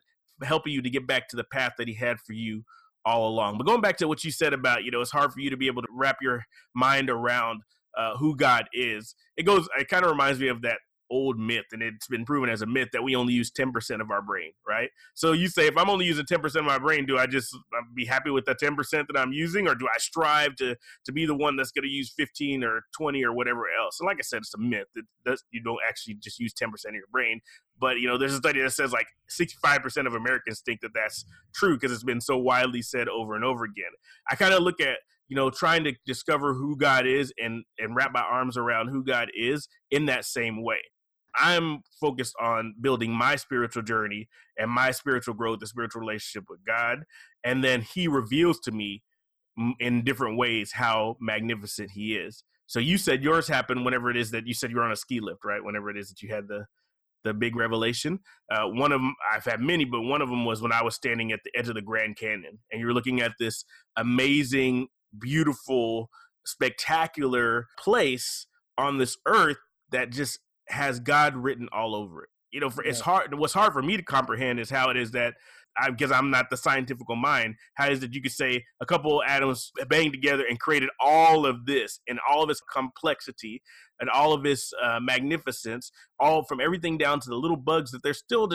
helping 0.43 0.73
you 0.73 0.81
to 0.81 0.89
get 0.89 1.07
back 1.07 1.27
to 1.29 1.35
the 1.35 1.43
path 1.43 1.73
that 1.77 1.87
he 1.87 1.93
had 1.93 2.19
for 2.19 2.33
you 2.33 2.63
all 3.05 3.27
along. 3.27 3.57
But 3.57 3.67
going 3.67 3.81
back 3.81 3.97
to 3.97 4.07
what 4.07 4.23
you 4.23 4.31
said 4.31 4.53
about, 4.53 4.83
you 4.83 4.91
know, 4.91 5.01
it's 5.01 5.11
hard 5.11 5.33
for 5.33 5.39
you 5.39 5.49
to 5.49 5.57
be 5.57 5.67
able 5.67 5.81
to 5.81 5.87
wrap 5.91 6.17
your 6.21 6.43
mind 6.73 7.09
around 7.09 7.61
uh, 7.97 8.17
who 8.17 8.35
God 8.35 8.65
is. 8.73 9.15
It 9.37 9.43
goes. 9.43 9.67
It 9.77 9.87
kind 9.87 10.03
of 10.03 10.11
reminds 10.11 10.39
me 10.39 10.47
of 10.47 10.61
that 10.63 10.79
old 11.11 11.37
myth 11.37 11.65
and 11.71 11.81
it's 11.81 12.07
been 12.07 12.25
proven 12.25 12.49
as 12.49 12.61
a 12.61 12.65
myth 12.65 12.89
that 12.93 13.03
we 13.03 13.15
only 13.15 13.33
use 13.33 13.51
10% 13.51 14.01
of 14.01 14.11
our 14.11 14.21
brain 14.21 14.51
right? 14.67 14.89
So 15.13 15.31
you 15.31 15.47
say 15.47 15.67
if 15.67 15.77
i'm 15.77 15.89
only 15.89 16.05
using 16.05 16.25
10% 16.25 16.55
of 16.55 16.65
my 16.65 16.79
brain 16.79 17.05
do 17.05 17.17
i 17.17 17.25
just 17.25 17.55
be 17.95 18.05
happy 18.05 18.29
with 18.29 18.45
the 18.45 18.55
10% 18.55 18.75
that 18.91 19.17
i'm 19.17 19.31
using 19.31 19.67
or 19.67 19.75
do 19.75 19.87
i 19.87 19.97
strive 19.97 20.55
to 20.55 20.75
to 21.05 21.11
be 21.11 21.25
the 21.25 21.35
one 21.35 21.55
that's 21.55 21.71
going 21.71 21.83
to 21.83 21.89
use 21.89 22.13
15 22.15 22.63
or 22.63 22.83
20 22.97 23.23
or 23.23 23.33
whatever 23.33 23.63
else? 23.79 23.99
And 23.99 24.07
like 24.07 24.17
i 24.19 24.21
said 24.21 24.37
it's 24.37 24.53
a 24.53 24.59
myth 24.59 24.87
that 24.95 25.03
does, 25.25 25.43
you 25.51 25.61
don't 25.63 25.79
actually 25.87 26.15
just 26.15 26.39
use 26.39 26.53
10% 26.53 26.67
of 26.73 26.93
your 26.93 27.03
brain. 27.11 27.41
But 27.79 27.99
you 27.99 28.07
know 28.07 28.17
there's 28.17 28.33
a 28.33 28.37
study 28.37 28.61
that 28.61 28.71
says 28.71 28.91
like 28.91 29.07
65% 29.29 30.07
of 30.07 30.13
americans 30.13 30.61
think 30.65 30.81
that 30.81 30.91
that's 30.93 31.25
true 31.53 31.75
because 31.75 31.91
it's 31.91 32.03
been 32.03 32.21
so 32.21 32.37
widely 32.37 32.81
said 32.81 33.07
over 33.09 33.35
and 33.35 33.43
over 33.43 33.63
again. 33.63 33.91
I 34.29 34.35
kind 34.35 34.53
of 34.53 34.63
look 34.63 34.79
at 34.79 34.97
you 35.33 35.35
know, 35.35 35.49
trying 35.49 35.83
to 35.85 35.93
discover 36.05 36.53
who 36.53 36.75
God 36.77 37.07
is 37.07 37.33
and 37.41 37.63
and 37.79 37.95
wrap 37.95 38.11
my 38.13 38.21
arms 38.21 38.57
around 38.57 38.89
who 38.89 39.03
God 39.03 39.29
is 39.35 39.67
in 39.89 40.05
that 40.05 40.25
same 40.25 40.63
way. 40.63 40.79
I'm 41.35 41.81
focused 41.99 42.35
on 42.39 42.75
building 42.79 43.11
my 43.11 43.35
spiritual 43.35 43.83
journey 43.83 44.29
and 44.57 44.69
my 44.69 44.91
spiritual 44.91 45.33
growth, 45.33 45.59
the 45.59 45.67
spiritual 45.67 46.01
relationship 46.01 46.45
with 46.49 46.63
God, 46.65 47.05
and 47.43 47.63
then 47.63 47.81
He 47.81 48.07
reveals 48.07 48.59
to 48.61 48.71
me 48.71 49.03
in 49.79 50.03
different 50.03 50.37
ways 50.37 50.71
how 50.73 51.17
magnificent 51.19 51.91
He 51.91 52.15
is. 52.15 52.43
So 52.65 52.79
you 52.79 52.97
said 52.97 53.23
yours 53.23 53.47
happened 53.47 53.85
whenever 53.85 54.09
it 54.09 54.17
is 54.17 54.31
that 54.31 54.47
you 54.47 54.53
said 54.53 54.71
you 54.71 54.77
were 54.77 54.83
on 54.83 54.91
a 54.91 54.95
ski 54.95 55.19
lift, 55.19 55.43
right? 55.43 55.63
Whenever 55.63 55.89
it 55.89 55.97
is 55.97 56.09
that 56.09 56.21
you 56.21 56.33
had 56.33 56.47
the 56.47 56.65
the 57.23 57.33
big 57.33 57.55
revelation. 57.55 58.19
Uh, 58.51 58.65
one 58.67 58.91
of 58.91 59.01
them, 59.01 59.15
I've 59.31 59.45
had 59.45 59.61
many, 59.61 59.85
but 59.85 60.01
one 60.01 60.21
of 60.21 60.29
them 60.29 60.45
was 60.45 60.61
when 60.61 60.71
I 60.71 60.83
was 60.83 60.95
standing 60.95 61.31
at 61.31 61.39
the 61.43 61.51
edge 61.57 61.69
of 61.69 61.75
the 61.75 61.81
Grand 61.81 62.17
Canyon, 62.17 62.59
and 62.71 62.81
you're 62.81 62.93
looking 62.93 63.21
at 63.21 63.33
this 63.39 63.63
amazing 63.97 64.87
beautiful, 65.17 66.09
spectacular 66.45 67.67
place 67.77 68.47
on 68.77 68.97
this 68.97 69.17
earth 69.25 69.57
that 69.91 70.09
just 70.09 70.39
has 70.69 70.99
God 70.99 71.35
written 71.35 71.67
all 71.71 71.95
over 71.95 72.23
it. 72.23 72.29
You 72.51 72.59
know, 72.59 72.69
for, 72.69 72.83
yeah. 72.83 72.91
it's 72.91 72.99
hard. 72.99 73.33
What's 73.37 73.53
hard 73.53 73.73
for 73.73 73.81
me 73.81 73.97
to 73.97 74.03
comprehend 74.03 74.59
is 74.59 74.69
how 74.69 74.89
it 74.89 74.97
is 74.97 75.11
that 75.11 75.33
I, 75.77 75.89
because 75.89 76.11
I'm 76.11 76.29
not 76.29 76.49
the 76.49 76.57
scientific 76.57 77.07
mind, 77.09 77.55
how 77.75 77.89
is 77.89 77.99
that 78.01 78.13
you 78.13 78.21
could 78.21 78.31
say 78.31 78.63
a 78.81 78.85
couple 78.85 79.21
of 79.21 79.27
atoms 79.27 79.71
banged 79.87 80.13
together 80.13 80.45
and 80.47 80.59
created 80.59 80.89
all 80.99 81.45
of 81.45 81.65
this 81.65 81.99
and 82.07 82.19
all 82.29 82.43
of 82.43 82.49
its 82.49 82.61
complexity 82.61 83.61
and 83.99 84.09
all 84.09 84.33
of 84.33 84.45
its 84.45 84.71
uh, 84.83 84.99
magnificence, 85.01 85.91
all 86.19 86.43
from 86.43 86.59
everything 86.59 86.97
down 86.97 87.19
to 87.21 87.29
the 87.29 87.35
little 87.35 87.57
bugs 87.57 87.91
that 87.91 88.03
they're 88.03 88.13
still 88.13 88.47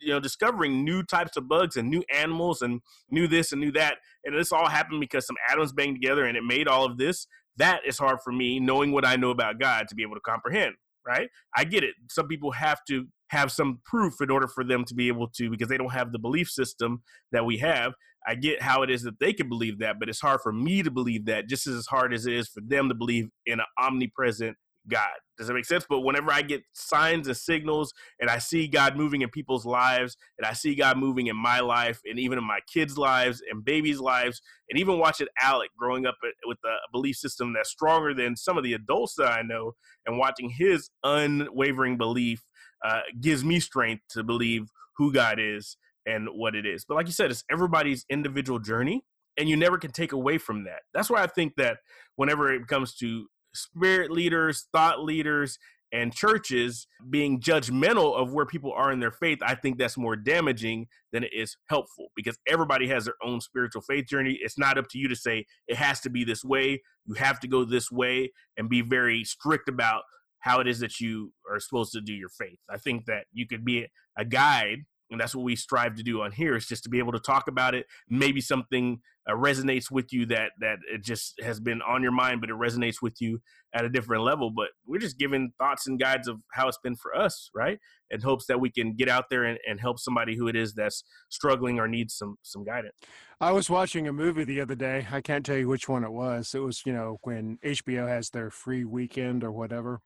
you 0.00 0.12
know 0.12 0.20
discovering 0.20 0.84
new 0.84 1.02
types 1.02 1.36
of 1.36 1.48
bugs 1.48 1.76
and 1.76 1.90
new 1.90 2.04
animals 2.14 2.62
and 2.62 2.80
new 3.10 3.26
this 3.26 3.52
and 3.52 3.60
new 3.60 3.72
that 3.72 3.96
and 4.24 4.38
this 4.38 4.52
all 4.52 4.68
happened 4.68 5.00
because 5.00 5.26
some 5.26 5.36
atoms 5.50 5.72
banged 5.72 5.96
together 5.96 6.24
and 6.24 6.36
it 6.36 6.44
made 6.44 6.68
all 6.68 6.84
of 6.84 6.98
this 6.98 7.26
that 7.56 7.80
is 7.86 7.98
hard 7.98 8.18
for 8.22 8.32
me 8.32 8.60
knowing 8.60 8.92
what 8.92 9.04
i 9.04 9.16
know 9.16 9.30
about 9.30 9.58
god 9.58 9.88
to 9.88 9.94
be 9.94 10.02
able 10.02 10.14
to 10.14 10.20
comprehend 10.20 10.74
right? 11.06 11.28
I 11.56 11.64
get 11.64 11.84
it. 11.84 11.94
Some 12.10 12.28
people 12.28 12.52
have 12.52 12.80
to 12.88 13.06
have 13.28 13.50
some 13.50 13.80
proof 13.84 14.20
in 14.20 14.30
order 14.30 14.46
for 14.46 14.62
them 14.62 14.84
to 14.84 14.94
be 14.94 15.08
able 15.08 15.26
to 15.26 15.50
because 15.50 15.68
they 15.68 15.78
don't 15.78 15.92
have 15.92 16.12
the 16.12 16.18
belief 16.18 16.48
system 16.48 17.02
that 17.32 17.44
we 17.46 17.58
have. 17.58 17.94
I 18.26 18.34
get 18.34 18.62
how 18.62 18.82
it 18.82 18.90
is 18.90 19.02
that 19.02 19.18
they 19.18 19.32
can 19.32 19.48
believe 19.48 19.78
that 19.80 19.98
but 19.98 20.08
it's 20.08 20.20
hard 20.20 20.40
for 20.42 20.52
me 20.52 20.82
to 20.82 20.90
believe 20.90 21.24
that 21.26 21.48
just 21.48 21.66
as 21.66 21.86
hard 21.86 22.14
as 22.14 22.26
it 22.26 22.34
is 22.34 22.48
for 22.48 22.60
them 22.60 22.88
to 22.88 22.94
believe 22.94 23.28
in 23.46 23.58
an 23.58 23.66
omnipresent 23.80 24.56
God. 24.88 25.12
Does 25.38 25.46
that 25.46 25.54
make 25.54 25.64
sense? 25.64 25.84
But 25.88 26.00
whenever 26.00 26.30
I 26.32 26.42
get 26.42 26.62
signs 26.72 27.26
and 27.26 27.36
signals 27.36 27.92
and 28.20 28.28
I 28.28 28.38
see 28.38 28.68
God 28.68 28.96
moving 28.96 29.22
in 29.22 29.28
people's 29.30 29.64
lives 29.64 30.16
and 30.38 30.46
I 30.46 30.52
see 30.52 30.74
God 30.74 30.98
moving 30.98 31.26
in 31.28 31.36
my 31.36 31.60
life 31.60 32.00
and 32.04 32.18
even 32.18 32.38
in 32.38 32.44
my 32.44 32.60
kids' 32.72 32.98
lives 32.98 33.42
and 33.50 33.64
babies' 33.64 34.00
lives, 34.00 34.40
and 34.70 34.78
even 34.78 34.98
watching 34.98 35.26
Alec 35.42 35.70
growing 35.78 36.06
up 36.06 36.16
with 36.44 36.58
a 36.64 36.76
belief 36.92 37.16
system 37.16 37.52
that's 37.52 37.70
stronger 37.70 38.14
than 38.14 38.36
some 38.36 38.56
of 38.56 38.64
the 38.64 38.74
adults 38.74 39.14
that 39.16 39.30
I 39.30 39.42
know 39.42 39.72
and 40.06 40.18
watching 40.18 40.50
his 40.50 40.90
unwavering 41.04 41.96
belief 41.96 42.44
uh, 42.84 43.00
gives 43.20 43.44
me 43.44 43.60
strength 43.60 44.02
to 44.10 44.22
believe 44.22 44.70
who 44.96 45.12
God 45.12 45.38
is 45.40 45.76
and 46.06 46.28
what 46.32 46.54
it 46.54 46.66
is. 46.66 46.84
But 46.84 46.96
like 46.96 47.06
you 47.06 47.12
said, 47.12 47.30
it's 47.30 47.44
everybody's 47.50 48.04
individual 48.10 48.58
journey 48.58 49.04
and 49.38 49.48
you 49.48 49.56
never 49.56 49.78
can 49.78 49.92
take 49.92 50.12
away 50.12 50.38
from 50.38 50.64
that. 50.64 50.80
That's 50.92 51.08
why 51.08 51.22
I 51.22 51.26
think 51.26 51.54
that 51.56 51.78
whenever 52.16 52.52
it 52.52 52.66
comes 52.66 52.94
to 52.96 53.26
spirit 53.54 54.10
leaders, 54.10 54.66
thought 54.72 55.02
leaders, 55.02 55.58
and 55.92 56.12
churches 56.12 56.86
being 57.10 57.38
judgmental 57.38 58.16
of 58.16 58.32
where 58.32 58.46
people 58.46 58.72
are 58.72 58.90
in 58.90 59.00
their 59.00 59.10
faith, 59.10 59.38
I 59.42 59.54
think 59.54 59.78
that's 59.78 59.98
more 59.98 60.16
damaging 60.16 60.86
than 61.12 61.22
it 61.22 61.32
is 61.34 61.56
helpful 61.68 62.08
because 62.16 62.38
everybody 62.48 62.88
has 62.88 63.04
their 63.04 63.14
own 63.22 63.40
spiritual 63.40 63.82
faith 63.82 64.06
journey. 64.08 64.38
It's 64.40 64.58
not 64.58 64.78
up 64.78 64.88
to 64.90 64.98
you 64.98 65.06
to 65.08 65.16
say 65.16 65.44
it 65.68 65.76
has 65.76 66.00
to 66.00 66.10
be 66.10 66.24
this 66.24 66.42
way. 66.42 66.80
You 67.04 67.14
have 67.14 67.40
to 67.40 67.48
go 67.48 67.64
this 67.64 67.92
way 67.92 68.32
and 68.56 68.70
be 68.70 68.80
very 68.80 69.22
strict 69.24 69.68
about 69.68 70.02
how 70.40 70.60
it 70.60 70.66
is 70.66 70.80
that 70.80 70.98
you 70.98 71.32
are 71.50 71.60
supposed 71.60 71.92
to 71.92 72.00
do 72.00 72.14
your 72.14 72.30
faith. 72.30 72.58
I 72.70 72.78
think 72.78 73.04
that 73.06 73.26
you 73.32 73.46
could 73.46 73.64
be 73.64 73.86
a 74.16 74.24
guide 74.24 74.78
and 75.12 75.20
that's 75.20 75.34
what 75.34 75.44
we 75.44 75.54
strive 75.54 75.94
to 75.96 76.02
do 76.02 76.22
on 76.22 76.32
here 76.32 76.56
is 76.56 76.66
just 76.66 76.82
to 76.84 76.88
be 76.88 76.98
able 76.98 77.12
to 77.12 77.20
talk 77.20 77.46
about 77.46 77.74
it. 77.74 77.86
Maybe 78.08 78.40
something 78.40 79.00
uh, 79.28 79.34
resonates 79.34 79.90
with 79.90 80.12
you 80.12 80.26
that 80.26 80.52
that 80.60 80.78
it 80.92 81.04
just 81.04 81.40
has 81.42 81.60
been 81.60 81.80
on 81.82 82.02
your 82.02 82.10
mind 82.10 82.40
but 82.40 82.50
it 82.50 82.56
resonates 82.56 82.96
with 83.00 83.20
you 83.20 83.40
at 83.74 83.84
a 83.84 83.88
different 83.88 84.24
level. 84.24 84.50
But 84.50 84.68
we're 84.86 84.98
just 84.98 85.18
giving 85.18 85.52
thoughts 85.58 85.86
and 85.86 86.00
guides 86.00 86.26
of 86.26 86.38
how 86.52 86.66
it's 86.66 86.78
been 86.82 86.96
for 86.96 87.14
us 87.14 87.50
right? 87.54 87.78
And 88.10 88.22
hopes 88.22 88.46
that 88.46 88.60
we 88.60 88.70
can 88.70 88.94
get 88.94 89.08
out 89.08 89.26
there 89.30 89.44
and, 89.44 89.58
and 89.68 89.80
help 89.80 89.98
somebody 89.98 90.36
who 90.36 90.48
it 90.48 90.56
is 90.56 90.74
that's 90.74 91.04
struggling 91.28 91.78
or 91.78 91.86
needs 91.86 92.14
some 92.14 92.36
some 92.42 92.64
guidance. 92.64 92.94
I 93.40 93.52
was 93.52 93.68
watching 93.68 94.08
a 94.08 94.12
movie 94.12 94.44
the 94.44 94.60
other 94.60 94.76
day. 94.76 95.06
I 95.10 95.20
can't 95.20 95.44
tell 95.44 95.56
you 95.56 95.68
which 95.68 95.88
one 95.88 96.04
it 96.04 96.12
was. 96.12 96.54
It 96.54 96.60
was 96.60 96.82
you 96.86 96.92
know 96.92 97.18
when 97.22 97.58
hbo 97.64 98.08
has 98.08 98.30
their 98.30 98.50
free 98.50 98.84
weekend 98.84 99.44
or 99.44 99.52
whatever 99.52 100.00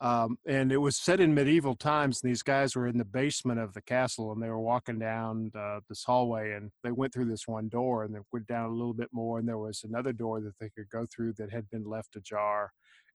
um, 0.00 0.38
and 0.46 0.70
it 0.70 0.76
was 0.76 0.96
set 0.96 1.20
in 1.20 1.34
medieval 1.34 1.74
times. 1.74 2.22
And 2.22 2.30
these 2.30 2.42
guys 2.42 2.76
were 2.76 2.86
in 2.86 2.98
the 2.98 3.04
basement 3.04 3.58
of 3.58 3.74
the 3.74 3.82
castle, 3.82 4.32
and 4.32 4.42
they 4.42 4.48
were 4.48 4.60
walking 4.60 4.98
down 4.98 5.50
uh, 5.58 5.80
this 5.88 6.04
hallway, 6.04 6.52
and 6.52 6.70
they 6.84 6.92
went 6.92 7.12
through 7.12 7.26
this 7.26 7.48
one 7.48 7.68
door, 7.68 8.04
and 8.04 8.14
they 8.14 8.20
went 8.32 8.46
down 8.46 8.66
a 8.66 8.72
little 8.72 8.94
bit 8.94 9.08
more, 9.12 9.38
and 9.38 9.48
there 9.48 9.58
was 9.58 9.82
another 9.82 10.12
door 10.12 10.40
that 10.40 10.58
they 10.60 10.70
could 10.70 10.88
go 10.90 11.06
through 11.12 11.32
that 11.34 11.52
had 11.52 11.68
been 11.70 11.84
left 11.84 12.16
ajar. 12.16 12.70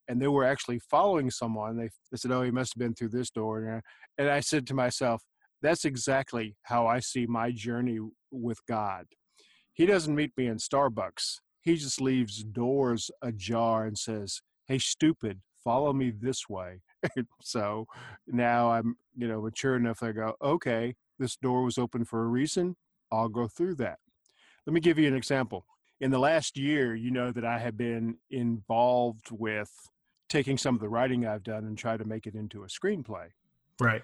And 0.10 0.22
they 0.22 0.28
were 0.28 0.44
actually 0.44 0.80
following 0.80 1.32
someone. 1.32 1.78
They, 1.78 1.90
they 2.12 2.18
said, 2.18 2.32
"Oh, 2.32 2.42
he 2.42 2.52
must 2.52 2.74
have 2.74 2.80
been 2.80 2.94
through 2.94 3.10
this 3.10 3.30
door." 3.30 3.82
And 4.18 4.30
I 4.30 4.42
said 4.42 4.68
to 4.68 4.74
myself, 4.74 5.24
"That's 5.62 5.86
exactly 5.86 6.58
how 6.64 6.86
I 6.86 7.00
see 7.00 7.26
my 7.26 7.52
journey 7.52 8.00
with 8.30 8.60
God. 8.68 9.06
He 9.72 9.86
doesn't 9.86 10.14
meet 10.14 10.34
me 10.36 10.48
in 10.48 10.58
Starbucks. 10.58 11.40
He 11.62 11.78
just 11.78 12.02
leaves 12.02 12.44
doors 12.44 13.10
ajar 13.22 13.86
and 13.86 13.98
says." 13.98 14.42
Hey, 14.68 14.80
stupid, 14.80 15.42
follow 15.64 15.94
me 15.94 16.12
this 16.12 16.50
way. 16.50 16.82
so 17.42 17.88
now 18.28 18.72
I'm, 18.72 18.98
you 19.16 19.28
know, 19.28 19.42
mature 19.42 19.76
enough. 19.76 20.04
I 20.04 20.12
go, 20.12 20.36
okay, 20.42 20.96
this 21.20 21.36
door 21.36 21.64
was 21.64 21.78
open 21.78 22.06
for 22.06 22.24
a 22.24 22.28
reason. 22.28 22.76
I'll 23.12 23.30
go 23.30 23.48
through 23.48 23.76
that. 23.76 24.00
Let 24.66 24.74
me 24.74 24.80
give 24.80 24.98
you 24.98 25.08
an 25.08 25.16
example. 25.16 25.66
In 26.00 26.12
the 26.12 26.20
last 26.20 26.58
year, 26.58 26.96
you 26.96 27.12
know 27.12 27.32
that 27.32 27.46
I 27.46 27.60
have 27.60 27.78
been 27.78 28.18
involved 28.30 29.30
with 29.32 29.72
taking 30.30 30.58
some 30.58 30.76
of 30.76 30.82
the 30.82 30.90
writing 30.90 31.26
I've 31.26 31.44
done 31.44 31.66
and 31.66 31.78
try 31.78 31.96
to 31.96 32.06
make 32.06 32.26
it 32.26 32.34
into 32.34 32.64
a 32.64 32.68
screenplay. 32.68 33.28
Right. 33.80 34.02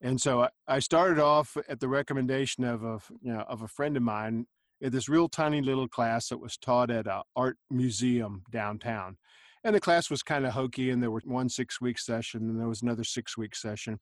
And 0.00 0.20
so 0.20 0.48
I, 0.66 0.78
started 0.78 1.18
off 1.18 1.56
at 1.68 1.80
the 1.80 1.88
recommendation 1.88 2.64
of 2.64 2.84
a 2.84 3.00
you 3.20 3.32
know 3.32 3.44
of 3.48 3.62
a 3.62 3.68
friend 3.68 3.96
of 3.96 4.02
mine 4.02 4.46
at 4.82 4.92
this 4.92 5.08
real 5.08 5.28
tiny 5.28 5.60
little 5.60 5.88
class 5.88 6.28
that 6.28 6.38
was 6.38 6.56
taught 6.56 6.90
at 6.90 7.06
a 7.06 7.22
art 7.34 7.58
museum 7.70 8.44
downtown. 8.50 9.16
And 9.64 9.74
the 9.74 9.80
class 9.80 10.10
was 10.10 10.22
kind 10.22 10.46
of 10.46 10.52
hokey, 10.52 10.90
and 10.90 11.02
there 11.02 11.10
were 11.10 11.22
one 11.24 11.48
six 11.48 11.80
week 11.80 11.98
session, 11.98 12.42
and 12.42 12.60
there 12.60 12.68
was 12.68 12.82
another 12.82 13.04
six 13.04 13.36
week 13.36 13.54
session. 13.54 13.98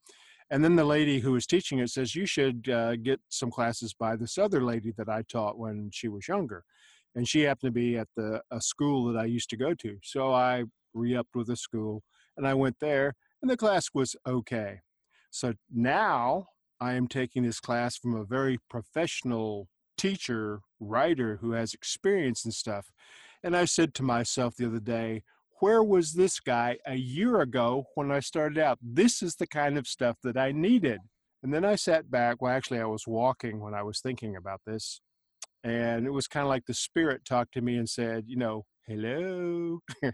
And 0.50 0.62
then 0.62 0.76
the 0.76 0.84
lady 0.84 1.18
who 1.18 1.32
was 1.32 1.46
teaching 1.46 1.78
it 1.80 1.90
says, 1.90 2.14
You 2.14 2.26
should 2.26 2.68
uh, 2.68 2.96
get 2.96 3.20
some 3.28 3.50
classes 3.50 3.94
by 3.94 4.16
this 4.16 4.38
other 4.38 4.62
lady 4.62 4.92
that 4.96 5.08
I 5.08 5.22
taught 5.22 5.58
when 5.58 5.90
she 5.92 6.08
was 6.08 6.28
younger. 6.28 6.64
And 7.14 7.26
she 7.26 7.42
happened 7.42 7.68
to 7.68 7.72
be 7.72 7.96
at 7.96 8.08
the 8.16 8.42
a 8.50 8.60
school 8.60 9.10
that 9.10 9.18
I 9.18 9.25
used 9.25 9.50
to 9.50 9.56
go 9.56 9.75
to. 9.75 9.96
So 10.02 10.32
I 10.32 10.64
re 10.94 11.16
upped 11.16 11.34
with 11.34 11.48
the 11.48 11.56
school 11.56 12.02
and 12.36 12.46
I 12.46 12.54
went 12.54 12.76
there, 12.80 13.14
and 13.40 13.50
the 13.50 13.56
class 13.56 13.88
was 13.94 14.14
okay. 14.26 14.80
So 15.30 15.54
now 15.72 16.46
I 16.80 16.94
am 16.94 17.08
taking 17.08 17.42
this 17.42 17.60
class 17.60 17.96
from 17.96 18.14
a 18.14 18.25
very 18.25 18.58
professional 18.68 19.68
teacher, 19.96 20.60
writer 20.78 21.38
who 21.40 21.52
has 21.52 21.72
experience 21.72 22.44
and 22.44 22.52
stuff. 22.52 22.90
And 23.42 23.56
I 23.56 23.64
said 23.64 23.94
to 23.94 24.02
myself 24.02 24.56
the 24.56 24.66
other 24.66 24.80
day, 24.80 25.22
where 25.60 25.82
was 25.82 26.12
this 26.12 26.40
guy 26.40 26.78
a 26.86 26.96
year 26.96 27.40
ago 27.40 27.86
when 27.94 28.10
I 28.10 28.20
started 28.20 28.58
out? 28.58 28.78
This 28.82 29.22
is 29.22 29.36
the 29.36 29.46
kind 29.46 29.78
of 29.78 29.86
stuff 29.86 30.16
that 30.22 30.36
I 30.36 30.52
needed. 30.52 31.00
And 31.42 31.52
then 31.52 31.64
I 31.64 31.76
sat 31.76 32.10
back. 32.10 32.40
Well, 32.40 32.52
actually, 32.52 32.80
I 32.80 32.86
was 32.86 33.06
walking 33.06 33.60
when 33.60 33.75
I 33.75 33.82
was 33.82 34.00
thinking 34.00 34.36
about 34.36 34.60
this. 34.66 35.00
And 35.64 36.06
it 36.06 36.10
was 36.10 36.28
kind 36.28 36.44
of 36.44 36.48
like 36.48 36.66
the 36.66 36.75
spirit 36.75 37.25
talked 37.25 37.54
to 37.54 37.60
me 37.60 37.76
and 37.76 37.88
said, 37.88 38.25
you 38.26 38.36
know, 38.36 38.64
hello, 38.86 39.80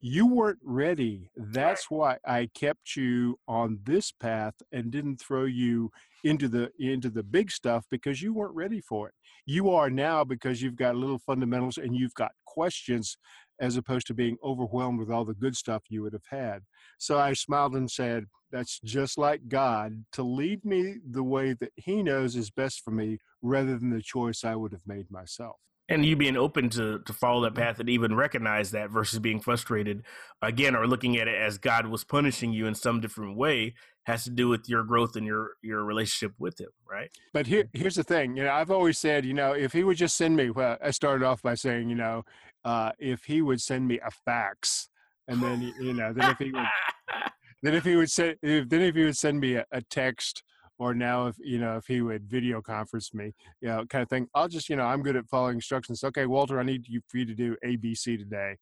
you 0.00 0.26
weren't 0.26 0.58
ready. 0.62 1.30
That's 1.36 1.90
why 1.90 2.18
I 2.26 2.48
kept 2.54 2.96
you 2.96 3.38
on 3.46 3.78
this 3.84 4.12
path 4.12 4.54
and 4.72 4.90
didn't 4.90 5.20
throw 5.20 5.44
you 5.44 5.90
into 6.24 6.48
the 6.48 6.70
into 6.80 7.10
the 7.10 7.22
big 7.22 7.50
stuff 7.50 7.84
because 7.90 8.20
you 8.20 8.34
weren't 8.34 8.54
ready 8.54 8.80
for 8.80 9.08
it. 9.08 9.14
You 9.46 9.70
are 9.70 9.90
now 9.90 10.24
because 10.24 10.60
you've 10.60 10.76
got 10.76 10.96
little 10.96 11.20
fundamentals 11.20 11.78
and 11.78 11.96
you've 11.96 12.14
got 12.14 12.32
questions 12.46 13.16
as 13.60 13.76
opposed 13.76 14.06
to 14.08 14.14
being 14.14 14.36
overwhelmed 14.42 14.98
with 14.98 15.10
all 15.10 15.24
the 15.24 15.34
good 15.34 15.56
stuff 15.56 15.82
you 15.88 16.02
would 16.02 16.12
have 16.12 16.26
had. 16.30 16.62
So 16.98 17.18
I 17.18 17.32
smiled 17.32 17.74
and 17.74 17.90
said, 17.90 18.26
That's 18.50 18.80
just 18.80 19.18
like 19.18 19.48
God 19.48 20.04
to 20.12 20.22
lead 20.22 20.64
me 20.64 20.96
the 21.08 21.24
way 21.24 21.54
that 21.54 21.72
He 21.76 22.02
knows 22.02 22.36
is 22.36 22.50
best 22.50 22.82
for 22.84 22.90
me 22.90 23.18
rather 23.42 23.78
than 23.78 23.90
the 23.90 24.02
choice 24.02 24.44
I 24.44 24.54
would 24.54 24.72
have 24.72 24.86
made 24.86 25.10
myself 25.10 25.56
and 25.88 26.04
you 26.04 26.16
being 26.16 26.36
open 26.36 26.68
to 26.70 26.98
to 27.00 27.12
follow 27.12 27.42
that 27.42 27.54
path 27.54 27.80
and 27.80 27.88
even 27.88 28.14
recognize 28.14 28.70
that 28.70 28.90
versus 28.90 29.18
being 29.18 29.40
frustrated 29.40 30.02
again 30.42 30.76
or 30.76 30.86
looking 30.86 31.16
at 31.16 31.28
it 31.28 31.34
as 31.34 31.58
god 31.58 31.86
was 31.86 32.04
punishing 32.04 32.52
you 32.52 32.66
in 32.66 32.74
some 32.74 33.00
different 33.00 33.36
way 33.36 33.74
has 34.04 34.24
to 34.24 34.30
do 34.30 34.48
with 34.48 34.68
your 34.68 34.84
growth 34.84 35.16
and 35.16 35.26
your 35.26 35.52
your 35.62 35.84
relationship 35.84 36.34
with 36.38 36.60
him 36.60 36.68
right? 36.90 37.10
But 37.32 37.46
here 37.46 37.68
here's 37.72 37.96
the 37.96 38.04
thing 38.04 38.36
you 38.36 38.44
know 38.44 38.52
i've 38.52 38.70
always 38.70 38.98
said 38.98 39.24
you 39.24 39.34
know 39.34 39.52
if 39.52 39.72
he 39.72 39.84
would 39.84 39.96
just 39.96 40.16
send 40.16 40.36
me 40.36 40.50
well 40.50 40.76
i 40.82 40.90
started 40.90 41.24
off 41.24 41.42
by 41.42 41.54
saying 41.54 41.88
you 41.88 41.96
know 41.96 42.24
uh, 42.64 42.92
if 42.98 43.24
he 43.24 43.40
would 43.40 43.60
send 43.60 43.86
me 43.86 43.98
a 44.04 44.10
fax 44.10 44.88
and 45.26 45.42
then 45.42 45.72
you 45.80 45.92
know 45.92 46.12
then 46.12 46.30
if 46.30 46.38
he 46.38 46.50
would 46.50 46.66
then 47.62 47.74
if 47.74 47.84
he 47.84 47.96
would 47.96 48.10
send 48.10 48.36
then 48.42 48.80
if 48.80 48.94
he 48.94 49.04
would 49.04 49.16
send 49.16 49.40
me 49.40 49.54
a, 49.54 49.64
a 49.72 49.80
text 49.82 50.42
or 50.78 50.94
now 50.94 51.26
if 51.26 51.36
you 51.38 51.58
know 51.58 51.76
if 51.76 51.86
he 51.86 52.00
would 52.00 52.24
video 52.28 52.60
conference 52.60 53.12
me 53.14 53.32
you 53.60 53.68
know 53.68 53.84
kind 53.86 54.02
of 54.02 54.08
thing 54.08 54.26
i'll 54.34 54.48
just 54.48 54.68
you 54.68 54.76
know 54.76 54.84
i'm 54.84 55.02
good 55.02 55.16
at 55.16 55.26
following 55.28 55.56
instructions 55.56 56.04
okay 56.04 56.26
walter 56.26 56.58
i 56.58 56.62
need 56.62 56.86
you 56.88 57.00
for 57.08 57.18
you 57.18 57.24
to 57.24 57.34
do 57.34 57.56
abc 57.64 58.04
today 58.04 58.56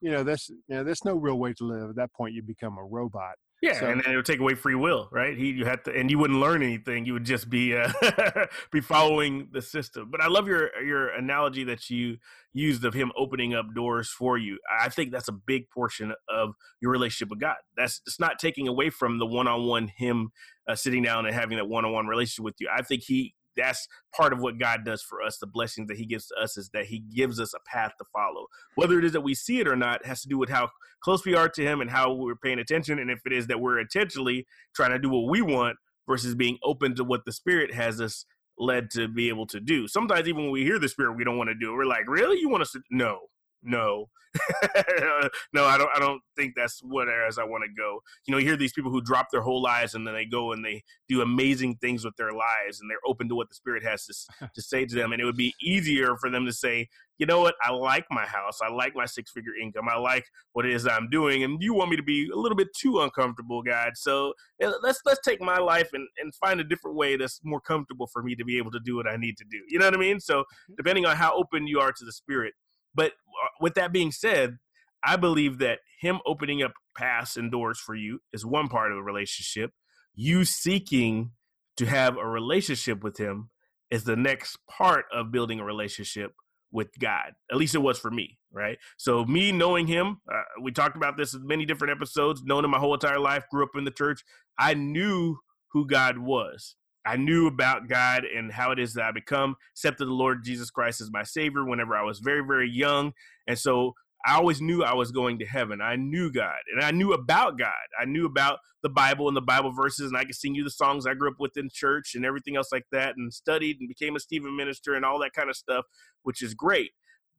you 0.00 0.10
know 0.10 0.22
that's 0.22 0.48
you 0.48 0.58
know 0.68 0.84
there's 0.84 1.04
no 1.04 1.14
real 1.14 1.38
way 1.38 1.52
to 1.52 1.64
live 1.64 1.90
at 1.90 1.96
that 1.96 2.12
point 2.12 2.34
you 2.34 2.42
become 2.42 2.78
a 2.78 2.84
robot 2.84 3.34
yeah, 3.62 3.78
so, 3.78 3.86
and 3.86 4.02
then 4.04 4.12
it 4.12 4.16
would 4.16 4.26
take 4.26 4.40
away 4.40 4.56
free 4.56 4.74
will, 4.74 5.08
right? 5.12 5.38
He 5.38 5.50
you 5.50 5.64
had 5.64 5.84
to, 5.84 5.92
and 5.92 6.10
you 6.10 6.18
wouldn't 6.18 6.40
learn 6.40 6.64
anything. 6.64 7.06
You 7.06 7.12
would 7.12 7.24
just 7.24 7.48
be 7.48 7.76
uh, 7.76 7.92
be 8.72 8.80
following 8.80 9.50
the 9.52 9.62
system. 9.62 10.08
But 10.10 10.20
I 10.20 10.26
love 10.26 10.48
your 10.48 10.70
your 10.82 11.10
analogy 11.10 11.62
that 11.64 11.88
you 11.88 12.16
used 12.52 12.84
of 12.84 12.92
him 12.92 13.12
opening 13.16 13.54
up 13.54 13.66
doors 13.72 14.10
for 14.10 14.36
you. 14.36 14.58
I 14.80 14.88
think 14.88 15.12
that's 15.12 15.28
a 15.28 15.32
big 15.32 15.70
portion 15.70 16.12
of 16.28 16.54
your 16.80 16.90
relationship 16.90 17.30
with 17.30 17.38
God. 17.38 17.54
That's 17.76 18.02
it's 18.04 18.18
not 18.18 18.40
taking 18.40 18.66
away 18.66 18.90
from 18.90 19.20
the 19.20 19.26
one 19.26 19.46
on 19.46 19.64
one 19.64 19.92
him 19.96 20.32
uh, 20.68 20.74
sitting 20.74 21.02
down 21.02 21.26
and 21.26 21.34
having 21.34 21.56
that 21.56 21.68
one 21.68 21.84
on 21.84 21.92
one 21.92 22.06
relationship 22.06 22.44
with 22.44 22.54
you. 22.60 22.68
I 22.74 22.82
think 22.82 23.02
he 23.02 23.34
that's 23.56 23.86
part 24.16 24.32
of 24.32 24.40
what 24.40 24.58
God 24.58 24.84
does 24.84 25.02
for 25.02 25.22
us. 25.22 25.38
The 25.38 25.46
blessings 25.46 25.88
that 25.88 25.96
He 25.96 26.06
gives 26.06 26.26
to 26.28 26.34
us 26.42 26.56
is 26.56 26.70
that 26.72 26.86
He 26.86 27.00
gives 27.00 27.40
us 27.40 27.54
a 27.54 27.58
path 27.66 27.92
to 27.98 28.04
follow. 28.12 28.46
Whether 28.74 28.98
it 28.98 29.04
is 29.04 29.12
that 29.12 29.20
we 29.20 29.34
see 29.34 29.60
it 29.60 29.68
or 29.68 29.76
not 29.76 30.04
has 30.06 30.22
to 30.22 30.28
do 30.28 30.38
with 30.38 30.48
how 30.48 30.70
close 31.02 31.24
we 31.24 31.34
are 31.34 31.48
to 31.50 31.62
Him 31.62 31.80
and 31.80 31.90
how 31.90 32.12
we're 32.12 32.36
paying 32.36 32.58
attention. 32.58 32.98
And 32.98 33.10
if 33.10 33.20
it 33.26 33.32
is 33.32 33.46
that 33.48 33.60
we're 33.60 33.78
intentionally 33.78 34.46
trying 34.74 34.92
to 34.92 34.98
do 34.98 35.10
what 35.10 35.30
we 35.30 35.42
want 35.42 35.76
versus 36.08 36.34
being 36.34 36.58
open 36.64 36.94
to 36.96 37.04
what 37.04 37.24
the 37.24 37.32
Spirit 37.32 37.74
has 37.74 38.00
us 38.00 38.24
led 38.58 38.90
to 38.90 39.08
be 39.08 39.28
able 39.28 39.46
to 39.46 39.60
do. 39.60 39.88
Sometimes 39.88 40.28
even 40.28 40.42
when 40.42 40.52
we 40.52 40.64
hear 40.64 40.78
the 40.78 40.88
Spirit, 40.88 41.16
we 41.16 41.24
don't 41.24 41.38
want 41.38 41.48
to 41.48 41.54
do 41.54 41.72
it. 41.72 41.76
We're 41.76 41.84
like, 41.84 42.08
really? 42.08 42.38
You 42.38 42.48
want 42.48 42.62
us 42.62 42.72
to? 42.72 42.80
No 42.90 43.18
no. 43.62 44.08
No 45.52 45.64
i 45.66 45.76
don't 45.76 45.90
i 45.94 45.98
don't 45.98 46.22
think 46.36 46.54
that's 46.56 46.80
what 46.82 47.08
areas 47.08 47.38
i 47.38 47.44
want 47.44 47.64
to 47.64 47.80
go. 47.80 48.00
You 48.26 48.32
know 48.32 48.38
you 48.38 48.46
hear 48.46 48.56
these 48.56 48.72
people 48.72 48.90
who 48.90 49.02
drop 49.02 49.28
their 49.30 49.42
whole 49.42 49.62
lives 49.62 49.94
and 49.94 50.06
then 50.06 50.14
they 50.14 50.24
go 50.24 50.52
and 50.52 50.64
they 50.64 50.82
do 51.08 51.20
amazing 51.20 51.76
things 51.76 52.04
with 52.04 52.16
their 52.16 52.32
lives 52.32 52.80
and 52.80 52.90
they're 52.90 52.96
open 53.06 53.28
to 53.28 53.34
what 53.34 53.50
the 53.50 53.54
spirit 53.54 53.84
has 53.84 54.06
to, 54.06 54.50
to 54.54 54.62
say 54.62 54.86
to 54.86 54.94
them 54.94 55.12
and 55.12 55.20
it 55.20 55.24
would 55.24 55.36
be 55.36 55.54
easier 55.62 56.16
for 56.16 56.30
them 56.30 56.46
to 56.46 56.52
say 56.52 56.88
you 57.18 57.26
know 57.26 57.40
what? 57.40 57.54
I 57.62 57.70
like 57.70 58.06
my 58.10 58.26
house. 58.26 58.58
I 58.60 58.72
like 58.72 58.96
my 58.96 59.06
six 59.06 59.30
figure 59.30 59.52
income. 59.54 59.88
I 59.88 59.96
like 59.96 60.24
what 60.54 60.66
it 60.66 60.72
is 60.72 60.86
i'm 60.86 61.08
doing 61.08 61.44
and 61.44 61.62
you 61.62 61.72
want 61.72 61.90
me 61.90 61.96
to 61.96 62.02
be 62.02 62.28
a 62.34 62.36
little 62.36 62.56
bit 62.56 62.68
too 62.76 63.00
uncomfortable 63.00 63.62
god. 63.62 63.92
So 63.94 64.34
let's 64.60 65.00
let's 65.04 65.20
take 65.24 65.40
my 65.40 65.58
life 65.58 65.88
and, 65.92 66.06
and 66.18 66.34
find 66.34 66.60
a 66.60 66.64
different 66.64 66.96
way 66.96 67.16
that's 67.16 67.40
more 67.44 67.60
comfortable 67.60 68.06
for 68.06 68.22
me 68.22 68.34
to 68.34 68.44
be 68.44 68.58
able 68.58 68.70
to 68.72 68.80
do 68.84 68.96
what 68.96 69.06
i 69.06 69.16
need 69.16 69.36
to 69.38 69.44
do. 69.50 69.58
You 69.68 69.78
know 69.78 69.86
what 69.86 69.94
i 69.94 69.98
mean? 69.98 70.20
So 70.20 70.40
mm-hmm. 70.40 70.74
depending 70.76 71.06
on 71.06 71.16
how 71.16 71.36
open 71.36 71.66
you 71.66 71.80
are 71.80 71.92
to 71.92 72.04
the 72.04 72.12
spirit 72.12 72.54
but 72.94 73.12
uh, 73.12 73.48
with 73.60 73.74
that 73.74 73.92
being 73.92 74.12
said, 74.12 74.58
I 75.04 75.16
believe 75.16 75.58
that 75.58 75.80
him 76.00 76.20
opening 76.26 76.62
up 76.62 76.72
paths 76.96 77.36
and 77.36 77.50
doors 77.50 77.78
for 77.78 77.94
you 77.94 78.20
is 78.32 78.44
one 78.44 78.68
part 78.68 78.92
of 78.92 78.96
the 78.96 79.02
relationship. 79.02 79.72
You 80.14 80.44
seeking 80.44 81.32
to 81.76 81.86
have 81.86 82.16
a 82.16 82.26
relationship 82.26 83.02
with 83.02 83.18
him 83.18 83.50
is 83.90 84.04
the 84.04 84.16
next 84.16 84.58
part 84.70 85.06
of 85.12 85.32
building 85.32 85.60
a 85.60 85.64
relationship 85.64 86.32
with 86.70 86.88
God. 86.98 87.32
At 87.50 87.58
least 87.58 87.74
it 87.74 87.78
was 87.78 87.98
for 87.98 88.10
me, 88.10 88.38
right? 88.50 88.78
So 88.96 89.24
me 89.24 89.52
knowing 89.52 89.86
him, 89.86 90.18
uh, 90.32 90.42
we 90.62 90.72
talked 90.72 90.96
about 90.96 91.16
this 91.16 91.34
in 91.34 91.46
many 91.46 91.66
different 91.66 91.92
episodes, 91.92 92.42
known 92.42 92.64
him 92.64 92.70
my 92.70 92.78
whole 92.78 92.94
entire 92.94 93.18
life, 93.18 93.44
grew 93.50 93.62
up 93.62 93.76
in 93.76 93.84
the 93.84 93.90
church. 93.90 94.22
I 94.58 94.74
knew 94.74 95.36
who 95.72 95.86
God 95.86 96.18
was. 96.18 96.76
I 97.04 97.16
knew 97.16 97.46
about 97.46 97.88
God 97.88 98.24
and 98.24 98.52
how 98.52 98.70
it 98.70 98.78
is 98.78 98.94
that 98.94 99.04
I 99.04 99.10
become 99.12 99.56
accepted 99.74 100.06
the 100.06 100.12
Lord 100.12 100.44
Jesus 100.44 100.70
Christ 100.70 101.00
as 101.00 101.10
my 101.10 101.24
Savior 101.24 101.64
whenever 101.64 101.96
I 101.96 102.02
was 102.02 102.20
very, 102.20 102.44
very 102.46 102.70
young. 102.70 103.12
And 103.46 103.58
so 103.58 103.94
I 104.24 104.36
always 104.36 104.60
knew 104.60 104.84
I 104.84 104.94
was 104.94 105.10
going 105.10 105.40
to 105.40 105.46
heaven. 105.46 105.80
I 105.80 105.96
knew 105.96 106.30
God 106.30 106.60
and 106.72 106.82
I 106.82 106.92
knew 106.92 107.12
about 107.12 107.58
God. 107.58 107.72
I 108.00 108.04
knew 108.04 108.24
about 108.24 108.60
the 108.82 108.88
Bible 108.88 109.28
and 109.28 109.36
the 109.36 109.40
Bible 109.40 109.72
verses, 109.72 110.08
and 110.08 110.16
I 110.16 110.24
could 110.24 110.34
sing 110.34 110.54
you 110.54 110.64
the 110.64 110.70
songs 110.70 111.06
I 111.06 111.14
grew 111.14 111.30
up 111.30 111.38
with 111.38 111.56
in 111.56 111.68
church 111.72 112.14
and 112.14 112.24
everything 112.24 112.56
else 112.56 112.72
like 112.72 112.86
that, 112.92 113.14
and 113.16 113.32
studied 113.32 113.78
and 113.80 113.88
became 113.88 114.16
a 114.16 114.20
Stephen 114.20 114.56
minister 114.56 114.94
and 114.94 115.04
all 115.04 115.20
that 115.20 115.32
kind 115.32 115.48
of 115.48 115.56
stuff, 115.56 115.84
which 116.22 116.42
is 116.42 116.54
great. 116.54 116.90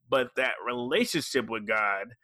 But 0.10 0.30
that 0.36 0.54
relationship 0.65 1.49
with 1.49 1.67
God, 1.67 2.15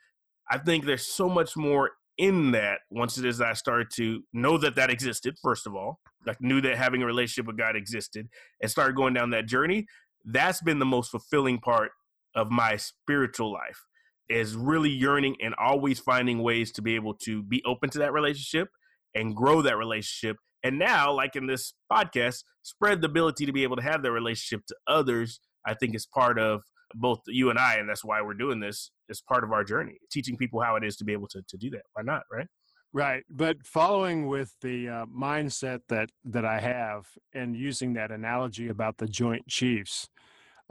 I 0.49 0.57
think 0.57 0.85
there's 0.85 1.05
so 1.05 1.29
much 1.29 1.55
more 1.57 1.91
in 2.19 2.51
that 2.51 2.79
once 2.91 3.17
it 3.17 3.25
is 3.25 3.41
I 3.41 3.53
started 3.53 3.89
to 3.95 4.21
know 4.33 4.57
that 4.57 4.75
that 4.75 4.91
existed, 4.91 5.37
first 5.41 5.65
of 5.65 5.73
all, 5.73 5.99
like 6.27 6.39
knew 6.41 6.59
that 6.61 6.77
having 6.77 7.01
a 7.01 7.05
relationship 7.05 7.47
with 7.47 7.57
God 7.57 7.75
existed 7.75 8.27
and 8.61 8.69
started 8.69 8.95
going 8.95 9.13
down 9.13 9.29
that 9.31 9.47
journey, 9.47 9.87
that's 10.25 10.61
been 10.61 10.79
the 10.79 10.85
most 10.85 11.09
fulfilling 11.09 11.59
part 11.59 11.91
of 12.35 12.51
my 12.51 12.75
spiritual 12.75 13.51
life 13.51 13.85
is 14.29 14.53
really 14.53 14.89
yearning 14.89 15.37
and 15.41 15.55
always 15.55 15.99
finding 15.99 16.43
ways 16.43 16.71
to 16.73 16.81
be 16.81 16.95
able 16.95 17.15
to 17.15 17.41
be 17.41 17.63
open 17.65 17.89
to 17.89 17.99
that 17.99 18.13
relationship 18.13 18.67
and 19.15 19.35
grow 19.35 19.61
that 19.61 19.77
relationship. 19.77 20.37
And 20.61 20.77
now, 20.77 21.13
like 21.13 21.37
in 21.37 21.47
this 21.47 21.73
podcast, 21.91 22.43
spread 22.63 23.01
the 23.01 23.07
ability 23.07 23.45
to 23.45 23.53
be 23.53 23.63
able 23.63 23.77
to 23.77 23.81
have 23.81 24.03
that 24.03 24.11
relationship 24.11 24.65
to 24.67 24.75
others, 24.87 25.39
I 25.65 25.73
think 25.73 25.95
is 25.95 26.05
part 26.05 26.37
of 26.37 26.63
both 26.95 27.21
you 27.27 27.49
and 27.49 27.59
I, 27.59 27.75
and 27.75 27.87
that's 27.87 28.03
why 28.03 28.21
we're 28.21 28.33
doing 28.33 28.59
this 28.59 28.91
as 29.09 29.21
part 29.21 29.43
of 29.43 29.51
our 29.51 29.63
journey, 29.63 29.97
teaching 30.11 30.37
people 30.37 30.61
how 30.61 30.75
it 30.75 30.83
is 30.83 30.95
to 30.97 31.05
be 31.05 31.13
able 31.13 31.27
to, 31.29 31.41
to 31.47 31.57
do 31.57 31.69
that. 31.71 31.83
Why 31.93 32.03
not, 32.03 32.23
right? 32.31 32.47
Right, 32.91 33.23
but 33.29 33.57
following 33.65 34.27
with 34.27 34.55
the 34.61 34.89
uh, 34.89 35.05
mindset 35.05 35.81
that 35.89 36.09
that 36.25 36.43
I 36.43 36.59
have, 36.59 37.05
and 37.33 37.55
using 37.55 37.93
that 37.93 38.11
analogy 38.11 38.67
about 38.67 38.97
the 38.97 39.07
Joint 39.07 39.47
Chiefs, 39.47 40.09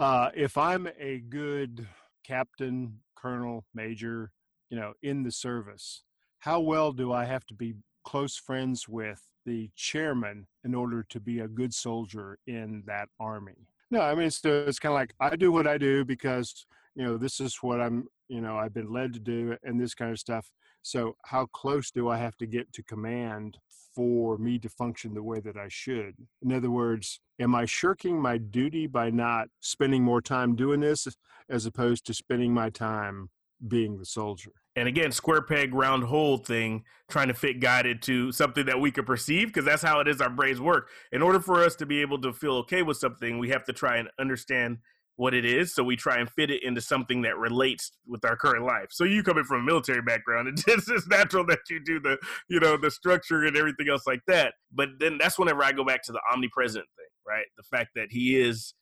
uh, 0.00 0.30
if 0.34 0.58
I'm 0.58 0.88
a 0.98 1.20
good 1.20 1.86
captain, 2.24 2.98
colonel, 3.16 3.64
major, 3.72 4.32
you 4.68 4.76
know, 4.76 4.94
in 5.00 5.22
the 5.22 5.30
service, 5.30 6.02
how 6.40 6.58
well 6.58 6.92
do 6.92 7.12
I 7.12 7.24
have 7.24 7.46
to 7.46 7.54
be 7.54 7.74
close 8.04 8.36
friends 8.36 8.88
with 8.88 9.22
the 9.46 9.70
chairman 9.76 10.48
in 10.64 10.74
order 10.74 11.04
to 11.10 11.20
be 11.20 11.38
a 11.38 11.48
good 11.48 11.72
soldier 11.72 12.38
in 12.48 12.82
that 12.86 13.08
army? 13.20 13.68
No, 13.90 14.00
I 14.02 14.14
mean, 14.14 14.30
so 14.30 14.64
it's 14.66 14.78
kind 14.78 14.92
of 14.92 14.96
like 14.96 15.14
I 15.20 15.36
do 15.36 15.50
what 15.50 15.66
I 15.66 15.78
do 15.78 16.04
because 16.04 16.66
you 16.94 17.04
know 17.04 17.16
this 17.16 17.40
is 17.40 17.58
what 17.62 17.80
I'm 17.80 18.06
you 18.28 18.40
know 18.40 18.56
I've 18.56 18.74
been 18.74 18.92
led 18.92 19.14
to 19.14 19.20
do 19.20 19.56
and 19.62 19.80
this 19.80 19.94
kind 19.94 20.10
of 20.10 20.18
stuff. 20.18 20.50
So 20.82 21.16
how 21.24 21.46
close 21.46 21.90
do 21.90 22.08
I 22.08 22.18
have 22.18 22.36
to 22.38 22.46
get 22.46 22.72
to 22.74 22.82
command 22.82 23.58
for 23.94 24.38
me 24.38 24.58
to 24.60 24.68
function 24.68 25.14
the 25.14 25.22
way 25.22 25.40
that 25.40 25.56
I 25.56 25.68
should? 25.68 26.14
In 26.42 26.52
other 26.52 26.70
words, 26.70 27.20
am 27.40 27.54
I 27.54 27.64
shirking 27.64 28.20
my 28.20 28.38
duty 28.38 28.86
by 28.86 29.10
not 29.10 29.48
spending 29.60 30.04
more 30.04 30.20
time 30.22 30.54
doing 30.54 30.80
this 30.80 31.06
as 31.48 31.66
opposed 31.66 32.06
to 32.06 32.14
spending 32.14 32.52
my 32.52 32.70
time 32.70 33.30
being 33.66 33.98
the 33.98 34.06
soldier? 34.06 34.52
and 34.78 34.86
again 34.86 35.10
square 35.10 35.42
peg 35.42 35.74
round 35.74 36.04
hole 36.04 36.38
thing 36.38 36.84
trying 37.10 37.28
to 37.28 37.34
fit 37.34 37.60
God 37.60 37.84
into 37.84 38.30
something 38.30 38.66
that 38.66 38.80
we 38.80 38.90
could 38.90 39.06
perceive 39.06 39.48
because 39.48 39.64
that's 39.64 39.82
how 39.82 40.00
it 40.00 40.08
is 40.08 40.20
our 40.20 40.30
brains 40.30 40.60
work. 40.60 40.88
In 41.10 41.20
order 41.22 41.40
for 41.40 41.64
us 41.64 41.74
to 41.76 41.86
be 41.86 42.00
able 42.00 42.20
to 42.20 42.32
feel 42.32 42.54
okay 42.58 42.82
with 42.82 42.96
something 42.96 43.38
we 43.38 43.48
have 43.50 43.64
to 43.64 43.72
try 43.72 43.96
and 43.96 44.08
understand 44.20 44.78
what 45.16 45.34
it 45.34 45.44
is 45.44 45.74
so 45.74 45.82
we 45.82 45.96
try 45.96 46.18
and 46.18 46.30
fit 46.30 46.48
it 46.48 46.62
into 46.62 46.80
something 46.80 47.22
that 47.22 47.36
relates 47.36 47.90
with 48.06 48.24
our 48.24 48.36
current 48.36 48.64
life. 48.64 48.86
So 48.90 49.02
you 49.02 49.24
coming 49.24 49.42
from 49.42 49.62
a 49.62 49.64
military 49.64 50.02
background 50.02 50.48
it's 50.68 50.86
just 50.86 51.10
natural 51.10 51.44
that 51.46 51.58
you 51.68 51.80
do 51.80 51.98
the 51.98 52.18
you 52.48 52.60
know 52.60 52.76
the 52.76 52.90
structure 52.90 53.44
and 53.44 53.56
everything 53.56 53.88
else 53.88 54.06
like 54.06 54.20
that. 54.28 54.54
But 54.72 54.90
then 55.00 55.18
that's 55.18 55.38
whenever 55.38 55.64
i 55.64 55.72
go 55.72 55.84
back 55.84 56.04
to 56.04 56.12
the 56.12 56.20
omnipresent 56.32 56.86
thing 56.96 57.06
right? 57.26 57.46
The 57.56 57.64
fact 57.64 57.90
that 57.96 58.08
he 58.10 58.40
is 58.40 58.74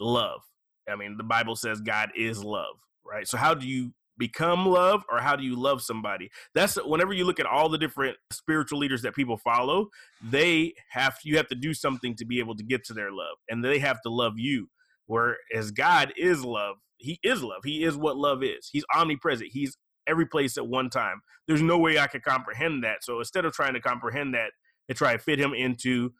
love. 0.00 0.40
I 0.90 0.96
mean 0.96 1.18
the 1.18 1.24
bible 1.24 1.56
says 1.56 1.80
god 1.82 2.10
is 2.16 2.42
love 2.42 2.76
right? 3.04 3.28
So 3.28 3.36
how 3.36 3.52
do 3.52 3.66
you 3.66 3.92
become 4.18 4.66
love 4.66 5.02
or 5.10 5.18
how 5.18 5.36
do 5.36 5.44
you 5.44 5.56
love 5.56 5.82
somebody? 5.82 6.30
That's 6.54 6.76
whenever 6.76 7.12
you 7.12 7.24
look 7.24 7.40
at 7.40 7.46
all 7.46 7.68
the 7.68 7.78
different 7.78 8.16
spiritual 8.30 8.78
leaders 8.78 9.02
that 9.02 9.14
people 9.14 9.38
follow 9.38 9.88
they 10.22 10.74
have 10.90 11.16
you 11.24 11.36
have 11.36 11.48
to 11.48 11.54
do 11.54 11.74
something 11.74 12.14
to 12.16 12.24
be 12.24 12.38
able 12.38 12.56
to 12.56 12.62
get 12.62 12.84
to 12.84 12.94
their 12.94 13.10
love 13.10 13.36
and 13.48 13.64
they 13.64 13.78
have 13.78 14.00
to 14.02 14.10
love 14.10 14.34
you. 14.36 14.68
Whereas 15.06 15.70
god 15.72 16.12
is 16.16 16.44
love 16.44 16.76
he 16.98 17.18
is 17.22 17.42
love 17.42 17.62
he 17.64 17.84
is 17.84 17.96
what 17.96 18.16
love 18.16 18.42
is. 18.42 18.68
He's 18.70 18.84
omnipresent 18.94 19.50
he's 19.52 19.76
every 20.06 20.26
place 20.26 20.56
at 20.56 20.66
one 20.66 20.90
time. 20.90 21.20
There's 21.46 21.62
no 21.62 21.78
way 21.78 21.98
i 21.98 22.06
could 22.06 22.22
comprehend 22.22 22.84
that 22.84 23.02
so 23.02 23.18
instead 23.18 23.44
of 23.44 23.52
trying 23.52 23.74
to 23.74 23.80
comprehend 23.80 24.34
that 24.34 24.52
and 24.88 24.96
try 24.96 25.12
to 25.12 25.18
fit 25.18 25.38
him 25.38 25.54
into 25.54 26.10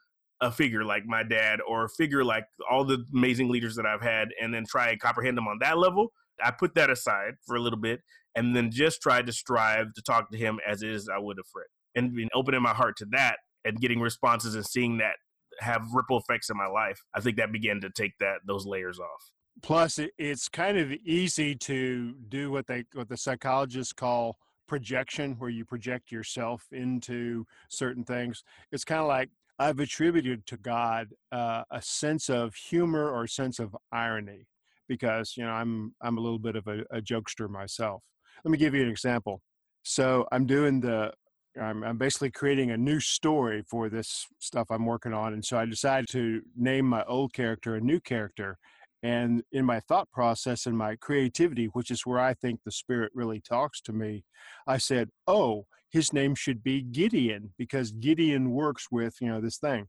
a 0.42 0.50
figure 0.50 0.84
like 0.84 1.06
my 1.06 1.22
dad 1.22 1.60
or 1.66 1.84
a 1.84 1.88
figure 1.88 2.24
like 2.24 2.44
all 2.68 2.84
the 2.84 3.04
amazing 3.14 3.48
leaders 3.48 3.76
that 3.76 3.86
I've 3.86 4.02
had 4.02 4.28
and 4.40 4.52
then 4.52 4.64
try 4.68 4.90
and 4.90 5.00
comprehend 5.00 5.38
them 5.38 5.46
on 5.46 5.58
that 5.60 5.78
level, 5.78 6.12
I 6.44 6.50
put 6.50 6.74
that 6.74 6.90
aside 6.90 7.34
for 7.46 7.56
a 7.56 7.60
little 7.60 7.78
bit 7.78 8.00
and 8.34 8.56
then 8.56 8.70
just 8.70 9.02
tried 9.02 9.26
to 9.26 9.32
strive 9.32 9.92
to 9.94 10.02
talk 10.02 10.30
to 10.30 10.38
him 10.38 10.58
as 10.66 10.82
is 10.82 11.08
I 11.08 11.18
would 11.18 11.38
a 11.38 11.42
friend 11.52 11.68
and 11.94 12.30
opening 12.34 12.62
my 12.62 12.72
heart 12.72 12.96
to 12.98 13.06
that 13.12 13.36
and 13.64 13.78
getting 13.80 14.00
responses 14.00 14.54
and 14.54 14.66
seeing 14.66 14.98
that 14.98 15.16
have 15.60 15.82
ripple 15.92 16.18
effects 16.18 16.50
in 16.50 16.56
my 16.56 16.66
life. 16.66 17.00
I 17.14 17.20
think 17.20 17.36
that 17.36 17.52
began 17.52 17.80
to 17.80 17.90
take 17.90 18.12
that 18.20 18.38
those 18.46 18.66
layers 18.66 18.98
off. 18.98 19.30
Plus, 19.62 20.00
it's 20.18 20.48
kind 20.48 20.78
of 20.78 20.92
easy 20.92 21.54
to 21.56 22.14
do 22.28 22.50
what 22.50 22.66
they 22.66 22.84
what 22.94 23.08
the 23.08 23.16
psychologists 23.16 23.92
call 23.92 24.38
projection, 24.66 25.34
where 25.38 25.50
you 25.50 25.64
project 25.64 26.10
yourself 26.10 26.64
into 26.72 27.44
certain 27.68 28.04
things. 28.04 28.42
It's 28.72 28.84
kind 28.84 29.02
of 29.02 29.08
like 29.08 29.28
I've 29.58 29.78
attributed 29.78 30.46
to 30.46 30.56
God 30.56 31.08
uh, 31.30 31.64
a 31.70 31.82
sense 31.82 32.30
of 32.30 32.54
humor 32.54 33.10
or 33.10 33.24
a 33.24 33.28
sense 33.28 33.58
of 33.58 33.76
irony 33.92 34.46
because 34.88 35.34
you 35.36 35.44
know 35.44 35.50
I'm 35.50 35.94
I'm 36.02 36.18
a 36.18 36.20
little 36.20 36.38
bit 36.38 36.56
of 36.56 36.66
a, 36.66 36.80
a 36.90 37.00
jokester 37.00 37.48
myself. 37.48 38.02
Let 38.44 38.52
me 38.52 38.58
give 38.58 38.74
you 38.74 38.82
an 38.82 38.88
example. 38.88 39.40
So 39.82 40.26
I'm 40.32 40.46
doing 40.46 40.80
the 40.80 41.12
I'm, 41.60 41.84
I'm 41.84 41.98
basically 41.98 42.30
creating 42.30 42.70
a 42.70 42.76
new 42.76 43.00
story 43.00 43.62
for 43.68 43.88
this 43.88 44.26
stuff 44.38 44.68
I'm 44.70 44.86
working 44.86 45.12
on, 45.12 45.32
and 45.32 45.44
so 45.44 45.58
I 45.58 45.66
decided 45.66 46.08
to 46.10 46.40
name 46.56 46.86
my 46.86 47.04
old 47.04 47.32
character 47.32 47.76
a 47.76 47.80
new 47.80 48.00
character. 48.00 48.58
And 49.04 49.42
in 49.50 49.64
my 49.64 49.80
thought 49.80 50.08
process 50.12 50.64
and 50.64 50.78
my 50.78 50.94
creativity, 50.94 51.66
which 51.66 51.90
is 51.90 52.06
where 52.06 52.20
I 52.20 52.34
think 52.34 52.60
the 52.64 52.70
spirit 52.70 53.10
really 53.14 53.40
talks 53.40 53.80
to 53.82 53.92
me, 53.92 54.24
I 54.66 54.78
said, 54.78 55.10
"Oh, 55.26 55.66
his 55.90 56.12
name 56.12 56.36
should 56.36 56.62
be 56.62 56.82
Gideon 56.82 57.52
because 57.58 57.90
Gideon 57.90 58.52
works 58.52 58.86
with 58.90 59.16
you 59.20 59.28
know 59.28 59.40
this 59.40 59.58
thing." 59.58 59.88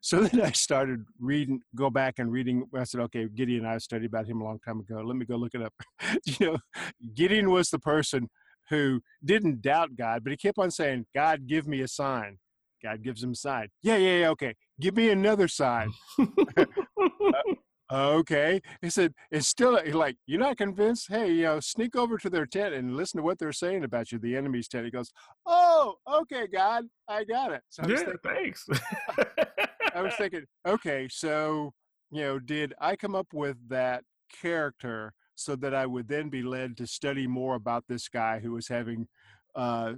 So 0.00 0.20
then 0.24 0.42
I 0.42 0.52
started 0.52 1.04
reading, 1.18 1.60
go 1.74 1.90
back 1.90 2.14
and 2.18 2.30
reading. 2.30 2.64
I 2.74 2.84
said, 2.84 3.00
okay, 3.02 3.26
Gideon, 3.34 3.66
I 3.66 3.78
studied 3.78 4.06
about 4.06 4.26
him 4.26 4.40
a 4.40 4.44
long 4.44 4.58
time 4.64 4.80
ago. 4.80 5.02
Let 5.04 5.16
me 5.16 5.26
go 5.26 5.36
look 5.36 5.54
it 5.54 5.62
up. 5.62 5.72
you 6.24 6.46
know, 6.46 6.58
Gideon 7.14 7.50
was 7.50 7.70
the 7.70 7.78
person 7.78 8.28
who 8.70 9.00
didn't 9.24 9.62
doubt 9.62 9.96
God, 9.96 10.22
but 10.22 10.30
he 10.30 10.36
kept 10.36 10.58
on 10.58 10.70
saying, 10.70 11.06
God, 11.14 11.46
give 11.46 11.66
me 11.66 11.80
a 11.80 11.88
sign. 11.88 12.38
God 12.82 13.02
gives 13.02 13.22
him 13.22 13.32
a 13.32 13.34
sign. 13.34 13.68
Yeah, 13.82 13.96
yeah, 13.96 14.18
yeah, 14.18 14.28
okay. 14.30 14.54
Give 14.80 14.96
me 14.96 15.10
another 15.10 15.48
sign. 15.48 15.90
uh, 16.60 16.62
okay. 17.90 18.60
He 18.80 18.90
said, 18.90 19.14
it's 19.32 19.48
still 19.48 19.80
like, 19.92 20.16
you're 20.26 20.38
not 20.38 20.58
convinced? 20.58 21.06
Hey, 21.08 21.32
you 21.32 21.42
know, 21.42 21.60
sneak 21.60 21.96
over 21.96 22.18
to 22.18 22.30
their 22.30 22.46
tent 22.46 22.74
and 22.74 22.96
listen 22.96 23.18
to 23.18 23.24
what 23.24 23.38
they're 23.38 23.52
saying 23.52 23.82
about 23.82 24.12
you, 24.12 24.18
the 24.18 24.36
enemy's 24.36 24.68
tent. 24.68 24.84
He 24.84 24.92
goes, 24.92 25.10
oh, 25.46 25.96
okay, 26.08 26.46
God, 26.46 26.84
I 27.08 27.24
got 27.24 27.52
it. 27.52 27.62
So 27.68 27.82
yeah, 27.88 27.96
thinking, 27.96 28.14
thanks. 28.22 28.66
I 29.94 30.02
was 30.02 30.14
thinking, 30.14 30.44
okay, 30.66 31.08
so 31.10 31.72
you 32.10 32.22
know, 32.22 32.38
did 32.38 32.74
I 32.80 32.96
come 32.96 33.14
up 33.14 33.28
with 33.32 33.56
that 33.68 34.04
character 34.40 35.12
so 35.34 35.56
that 35.56 35.74
I 35.74 35.86
would 35.86 36.08
then 36.08 36.28
be 36.28 36.42
led 36.42 36.76
to 36.78 36.86
study 36.86 37.26
more 37.26 37.54
about 37.54 37.84
this 37.88 38.08
guy 38.08 38.40
who 38.40 38.52
was 38.52 38.68
having 38.68 39.06
uh, 39.54 39.94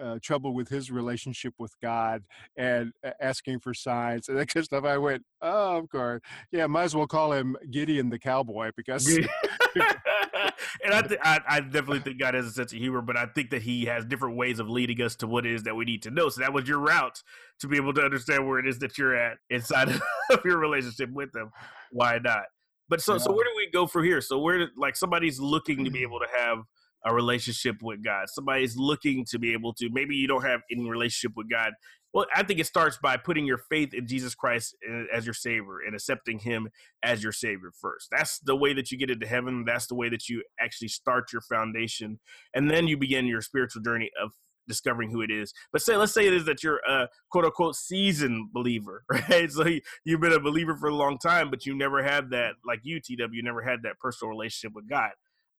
uh, 0.00 0.18
trouble 0.22 0.54
with 0.54 0.68
his 0.68 0.90
relationship 0.90 1.54
with 1.58 1.74
God 1.82 2.22
and 2.56 2.92
asking 3.20 3.60
for 3.60 3.74
signs 3.74 4.28
and 4.28 4.38
that 4.38 4.48
kind 4.48 4.62
of 4.62 4.66
stuff. 4.66 4.84
I 4.84 4.98
went, 4.98 5.22
oh, 5.42 5.78
of 5.78 5.88
course, 5.88 6.20
yeah, 6.52 6.66
might 6.66 6.84
as 6.84 6.96
well 6.96 7.06
call 7.06 7.32
him 7.32 7.56
Gideon 7.70 8.10
the 8.10 8.18
cowboy 8.18 8.70
because. 8.76 9.18
and 10.84 10.94
I, 10.94 11.02
th- 11.02 11.20
I, 11.22 11.40
I, 11.48 11.60
definitely 11.60 12.00
think 12.00 12.18
God 12.18 12.34
has 12.34 12.46
a 12.46 12.50
sense 12.50 12.72
of 12.72 12.78
humor, 12.78 13.02
but 13.02 13.16
I 13.16 13.26
think 13.26 13.50
that 13.50 13.62
He 13.62 13.84
has 13.86 14.04
different 14.04 14.36
ways 14.36 14.58
of 14.58 14.68
leading 14.68 15.00
us 15.02 15.16
to 15.16 15.26
what 15.26 15.46
it 15.46 15.52
is 15.52 15.62
that 15.64 15.76
we 15.76 15.84
need 15.84 16.02
to 16.02 16.10
know. 16.10 16.28
So 16.28 16.40
that 16.40 16.52
was 16.52 16.68
your 16.68 16.78
route 16.78 17.22
to 17.60 17.68
be 17.68 17.76
able 17.76 17.92
to 17.94 18.02
understand 18.02 18.48
where 18.48 18.58
it 18.58 18.66
is 18.66 18.78
that 18.80 18.98
you're 18.98 19.14
at 19.14 19.38
inside 19.48 19.88
of 20.30 20.44
your 20.44 20.58
relationship 20.58 21.10
with 21.12 21.34
Him. 21.34 21.50
Why 21.92 22.18
not? 22.22 22.44
But 22.88 23.00
so, 23.00 23.14
yeah. 23.14 23.18
so 23.18 23.32
where 23.32 23.44
do 23.44 23.50
we 23.56 23.70
go 23.70 23.86
from 23.86 24.04
here? 24.04 24.20
So 24.20 24.38
where, 24.38 24.68
like, 24.76 24.96
somebody's 24.96 25.38
looking 25.38 25.84
to 25.84 25.90
be 25.90 26.02
able 26.02 26.18
to 26.18 26.26
have 26.36 26.58
a 27.04 27.14
relationship 27.14 27.76
with 27.82 28.04
God. 28.04 28.28
Somebody's 28.28 28.76
looking 28.76 29.24
to 29.30 29.38
be 29.38 29.52
able 29.52 29.72
to. 29.74 29.88
Maybe 29.90 30.16
you 30.16 30.28
don't 30.28 30.44
have 30.44 30.60
any 30.70 30.88
relationship 30.88 31.36
with 31.36 31.50
God. 31.50 31.72
Well, 32.12 32.26
I 32.34 32.42
think 32.42 32.58
it 32.58 32.66
starts 32.66 32.98
by 33.00 33.16
putting 33.16 33.46
your 33.46 33.58
faith 33.70 33.94
in 33.94 34.06
Jesus 34.06 34.34
Christ 34.34 34.76
uh, 34.88 35.04
as 35.14 35.24
your 35.26 35.34
Savior 35.34 35.78
and 35.86 35.94
accepting 35.94 36.40
Him 36.40 36.68
as 37.04 37.22
your 37.22 37.32
Savior 37.32 37.70
first. 37.80 38.08
That's 38.10 38.40
the 38.40 38.56
way 38.56 38.72
that 38.74 38.90
you 38.90 38.98
get 38.98 39.10
into 39.10 39.26
heaven. 39.26 39.64
That's 39.64 39.86
the 39.86 39.94
way 39.94 40.08
that 40.08 40.28
you 40.28 40.42
actually 40.58 40.88
start 40.88 41.32
your 41.32 41.42
foundation, 41.42 42.18
and 42.52 42.70
then 42.70 42.88
you 42.88 42.96
begin 42.96 43.26
your 43.26 43.42
spiritual 43.42 43.82
journey 43.82 44.10
of 44.20 44.32
discovering 44.70 45.10
who 45.10 45.20
it 45.20 45.30
is. 45.30 45.52
But 45.72 45.82
say, 45.82 45.96
let's 45.96 46.12
say 46.12 46.26
it 46.26 46.32
is 46.32 46.44
that 46.46 46.62
you're 46.62 46.80
a 46.88 47.08
quote 47.30 47.44
unquote 47.44 47.76
seasoned 47.76 48.52
believer, 48.52 49.04
right? 49.10 49.50
So 49.50 49.66
you've 50.04 50.20
been 50.20 50.32
a 50.32 50.40
believer 50.40 50.76
for 50.76 50.88
a 50.88 50.94
long 50.94 51.18
time, 51.18 51.50
but 51.50 51.66
you 51.66 51.76
never 51.76 52.02
had 52.02 52.30
that, 52.30 52.54
like 52.66 52.80
you, 52.82 53.00
TW, 53.00 53.32
you 53.32 53.42
never 53.42 53.62
had 53.62 53.80
that 53.84 53.98
personal 54.00 54.30
relationship 54.30 54.74
with 54.74 54.88
God. 54.88 55.10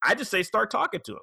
I 0.04 0.16
just 0.16 0.32
say 0.32 0.44
start 0.44 0.72
talking 0.72 1.02
to 1.06 1.14
him. 1.14 1.20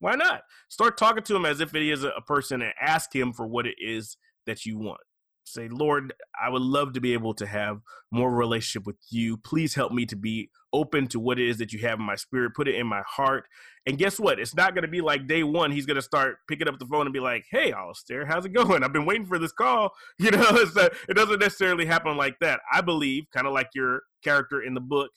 Why 0.00 0.14
not? 0.16 0.42
Start 0.68 0.98
talking 0.98 1.22
to 1.22 1.36
him 1.36 1.44
as 1.44 1.60
if 1.60 1.74
it 1.74 1.82
is 1.82 2.02
a 2.02 2.20
person 2.26 2.60
and 2.60 2.72
ask 2.80 3.14
him 3.14 3.32
for 3.32 3.46
what 3.46 3.66
it 3.66 3.76
is 3.78 4.16
that 4.46 4.66
you 4.66 4.78
want. 4.78 5.00
Say, 5.44 5.68
Lord, 5.68 6.12
I 6.40 6.48
would 6.48 6.62
love 6.62 6.92
to 6.92 7.00
be 7.00 7.12
able 7.14 7.34
to 7.34 7.46
have 7.46 7.80
more 8.12 8.32
relationship 8.32 8.86
with 8.86 8.96
you. 9.10 9.36
Please 9.36 9.74
help 9.74 9.92
me 9.92 10.06
to 10.06 10.16
be 10.16 10.50
open 10.72 11.08
to 11.08 11.20
what 11.20 11.38
it 11.38 11.48
is 11.48 11.58
that 11.58 11.72
you 11.72 11.80
have 11.80 11.98
in 11.98 12.04
my 12.04 12.14
spirit. 12.14 12.54
Put 12.54 12.68
it 12.68 12.76
in 12.76 12.86
my 12.86 13.02
heart. 13.06 13.44
And 13.84 13.98
guess 13.98 14.20
what? 14.20 14.38
It's 14.38 14.54
not 14.54 14.74
going 14.74 14.82
to 14.82 14.88
be 14.88 15.00
like 15.00 15.26
day 15.26 15.42
one. 15.42 15.72
He's 15.72 15.86
going 15.86 15.96
to 15.96 16.02
start 16.02 16.36
picking 16.48 16.68
up 16.68 16.78
the 16.78 16.86
phone 16.86 17.06
and 17.06 17.12
be 17.12 17.20
like, 17.20 17.44
"Hey, 17.50 17.72
Alistair, 17.72 18.24
how's 18.24 18.44
it 18.44 18.52
going? 18.52 18.84
I've 18.84 18.92
been 18.92 19.04
waiting 19.04 19.26
for 19.26 19.38
this 19.38 19.52
call." 19.52 19.92
You 20.18 20.30
know, 20.30 20.46
it 20.48 21.16
doesn't 21.16 21.40
necessarily 21.40 21.86
happen 21.86 22.16
like 22.16 22.36
that. 22.40 22.60
I 22.72 22.80
believe, 22.80 23.24
kind 23.34 23.46
of 23.46 23.52
like 23.52 23.70
your 23.74 24.02
character 24.22 24.62
in 24.62 24.74
the 24.74 24.80
book, 24.80 25.10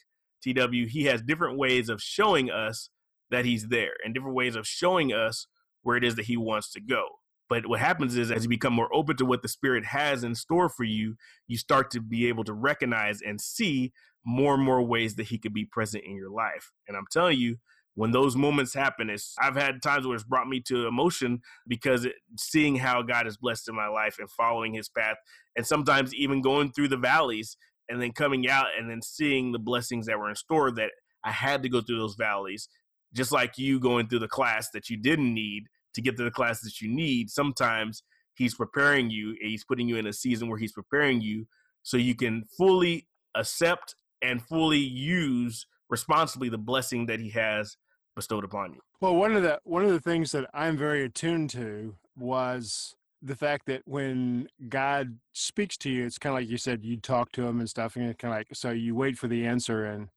TW. 0.43 0.88
He 0.89 1.04
has 1.06 1.21
different 1.21 1.58
ways 1.60 1.89
of 1.89 2.01
showing 2.01 2.49
us 2.49 2.89
that 3.31 3.45
he's 3.45 3.67
there 3.67 3.93
and 4.03 4.13
different 4.13 4.35
ways 4.35 4.55
of 4.55 4.67
showing 4.67 5.13
us 5.13 5.47
where 5.81 5.97
it 5.97 6.03
is 6.03 6.15
that 6.15 6.25
he 6.25 6.38
wants 6.38 6.71
to 6.71 6.81
go. 6.81 7.07
But 7.47 7.67
what 7.67 7.79
happens 7.79 8.17
is, 8.17 8.31
as 8.31 8.43
you 8.43 8.49
become 8.49 8.73
more 8.73 8.93
open 8.93 9.17
to 9.17 9.25
what 9.25 9.43
the 9.43 9.47
Spirit 9.47 9.85
has 9.85 10.23
in 10.23 10.33
store 10.33 10.67
for 10.67 10.83
you, 10.83 11.15
you 11.47 11.57
start 11.57 11.91
to 11.91 12.01
be 12.01 12.27
able 12.27 12.43
to 12.45 12.53
recognize 12.53 13.21
and 13.21 13.39
see 13.39 13.93
more 14.25 14.55
and 14.55 14.63
more 14.63 14.81
ways 14.81 15.15
that 15.15 15.27
He 15.27 15.38
could 15.38 15.53
be 15.53 15.65
present 15.65 16.03
in 16.03 16.15
your 16.15 16.31
life. 16.31 16.71
And 16.88 16.97
I'm 16.97 17.05
telling 17.11 17.38
you, 17.38 17.57
when 17.93 18.11
those 18.11 18.35
moments 18.35 18.73
happen, 18.73 19.09
it's, 19.09 19.35
I've 19.39 19.55
had 19.55 19.81
times 19.81 20.05
where 20.05 20.15
it's 20.15 20.23
brought 20.23 20.49
me 20.49 20.59
to 20.61 20.88
emotion 20.88 21.41
because 21.67 22.05
it, 22.05 22.13
seeing 22.38 22.77
how 22.77 23.03
God 23.03 23.27
is 23.27 23.38
blessed 23.38 23.69
in 23.69 23.75
my 23.75 23.88
life 23.88 24.17
and 24.19 24.29
following 24.29 24.73
His 24.73 24.89
path, 24.89 25.17
and 25.55 25.65
sometimes 25.67 26.15
even 26.15 26.41
going 26.41 26.71
through 26.71 26.88
the 26.88 26.97
valleys 26.97 27.57
and 27.88 28.01
then 28.01 28.11
coming 28.11 28.49
out 28.49 28.67
and 28.77 28.89
then 28.89 29.03
seeing 29.03 29.51
the 29.51 29.59
blessings 29.59 30.07
that 30.07 30.17
were 30.17 30.29
in 30.29 30.35
store 30.35 30.71
that 30.71 30.89
I 31.23 31.31
had 31.31 31.61
to 31.63 31.69
go 31.69 31.81
through 31.81 31.99
those 31.99 32.15
valleys 32.15 32.67
just 33.15 33.32
like 33.32 33.58
you 33.58 33.80
going 33.80 34.08
through 34.08 34.19
the 34.19 34.28
class 34.28 34.69
that 34.71 34.89
you 34.89 34.97
didn't 34.97 35.34
need 35.34 35.67
to 35.93 36.01
get 36.01 36.17
to 36.17 36.23
the 36.23 36.32
class 36.32 36.62
that 36.62 36.82
you 36.82 36.89
need, 36.89 37.30
sometimes 37.30 38.04
he's 38.36 38.54
preparing 38.54 39.10
you 39.10 39.30
and 39.30 39.49
he's 39.49 39.63
putting 39.63 39.88
you 39.88 39.97
in 39.97 40.08
a 40.08 40.13
season 40.13 40.49
where 40.49 40.60
he's 40.60 40.73
preparing 40.73 41.21
you 41.21 41.47
so 41.84 41.97
you 41.97 42.15
can 42.15 42.43
fully 42.58 43.08
accept 43.36 43.95
and 44.21 44.41
fully 44.41 44.80
use 44.80 45.65
responsibly 45.89 46.49
the 46.49 46.58
blessing 46.58 47.06
that 47.06 47.19
he 47.19 47.30
has 47.30 47.78
bestowed 48.15 48.43
upon 48.43 48.73
you. 48.73 48.80
Well, 49.01 49.15
one 49.15 49.36
of 49.36 49.43
the 49.43 49.60
one 49.63 49.84
of 49.84 49.91
the 49.91 49.99
things 49.99 50.32
that 50.32 50.49
I'm 50.54 50.78
very 50.78 51.04
attuned 51.04 51.49
to 51.51 51.95
was 52.17 52.95
the 53.21 53.36
fact 53.36 53.65
that 53.67 53.82
when 53.86 54.47
God 54.69 55.17
speaks 55.34 55.78
to 55.78 55.89
you, 55.89 56.06
it's 56.06 56.17
kind 56.17 56.32
of 56.32 56.41
like 56.41 56.49
you 56.49 56.58
said, 56.58 56.84
you 56.84 56.97
talk 56.97 57.32
to 57.34 57.45
him 57.45 57.60
and 57.60 57.69
stuff, 57.69 57.95
and 57.95 58.17
kind 58.17 58.34
of 58.34 58.39
like 58.39 58.47
so 58.54 58.71
you 58.71 58.95
wait 58.95 59.17
for 59.17 59.28
the 59.28 59.45
answer 59.45 59.86
and 59.86 60.10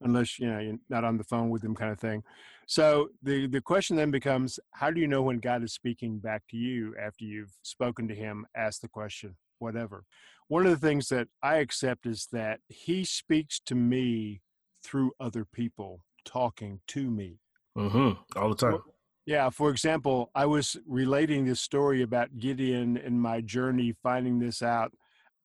unless 0.00 0.38
you 0.38 0.50
know 0.50 0.58
you're 0.58 0.78
not 0.88 1.04
on 1.04 1.16
the 1.16 1.24
phone 1.24 1.50
with 1.50 1.62
them 1.62 1.74
kind 1.74 1.92
of 1.92 1.98
thing. 1.98 2.22
So 2.66 3.08
the 3.22 3.46
the 3.46 3.60
question 3.60 3.96
then 3.96 4.10
becomes, 4.10 4.60
how 4.72 4.90
do 4.90 5.00
you 5.00 5.08
know 5.08 5.22
when 5.22 5.38
God 5.38 5.62
is 5.62 5.72
speaking 5.72 6.18
back 6.18 6.42
to 6.50 6.56
you 6.56 6.94
after 7.00 7.24
you've 7.24 7.56
spoken 7.62 8.08
to 8.08 8.14
him, 8.14 8.46
asked 8.56 8.82
the 8.82 8.88
question, 8.88 9.36
whatever? 9.58 10.04
One 10.48 10.66
of 10.66 10.72
the 10.72 10.86
things 10.86 11.08
that 11.10 11.28
I 11.42 11.56
accept 11.56 12.06
is 12.06 12.26
that 12.32 12.60
He 12.68 13.04
speaks 13.04 13.60
to 13.66 13.74
me 13.74 14.40
through 14.82 15.12
other 15.20 15.44
people 15.44 16.04
talking 16.24 16.80
to 16.88 17.10
me. 17.10 17.38
Mm-hmm. 17.78 18.38
All 18.38 18.48
the 18.48 18.56
time. 18.56 18.78
Yeah, 19.26 19.50
for 19.50 19.70
example, 19.70 20.30
I 20.34 20.46
was 20.46 20.76
relating 20.88 21.44
this 21.44 21.60
story 21.60 22.02
about 22.02 22.38
Gideon 22.38 22.96
and 22.96 23.22
my 23.22 23.40
journey 23.42 23.94
finding 24.02 24.40
this 24.40 24.60
out. 24.60 24.92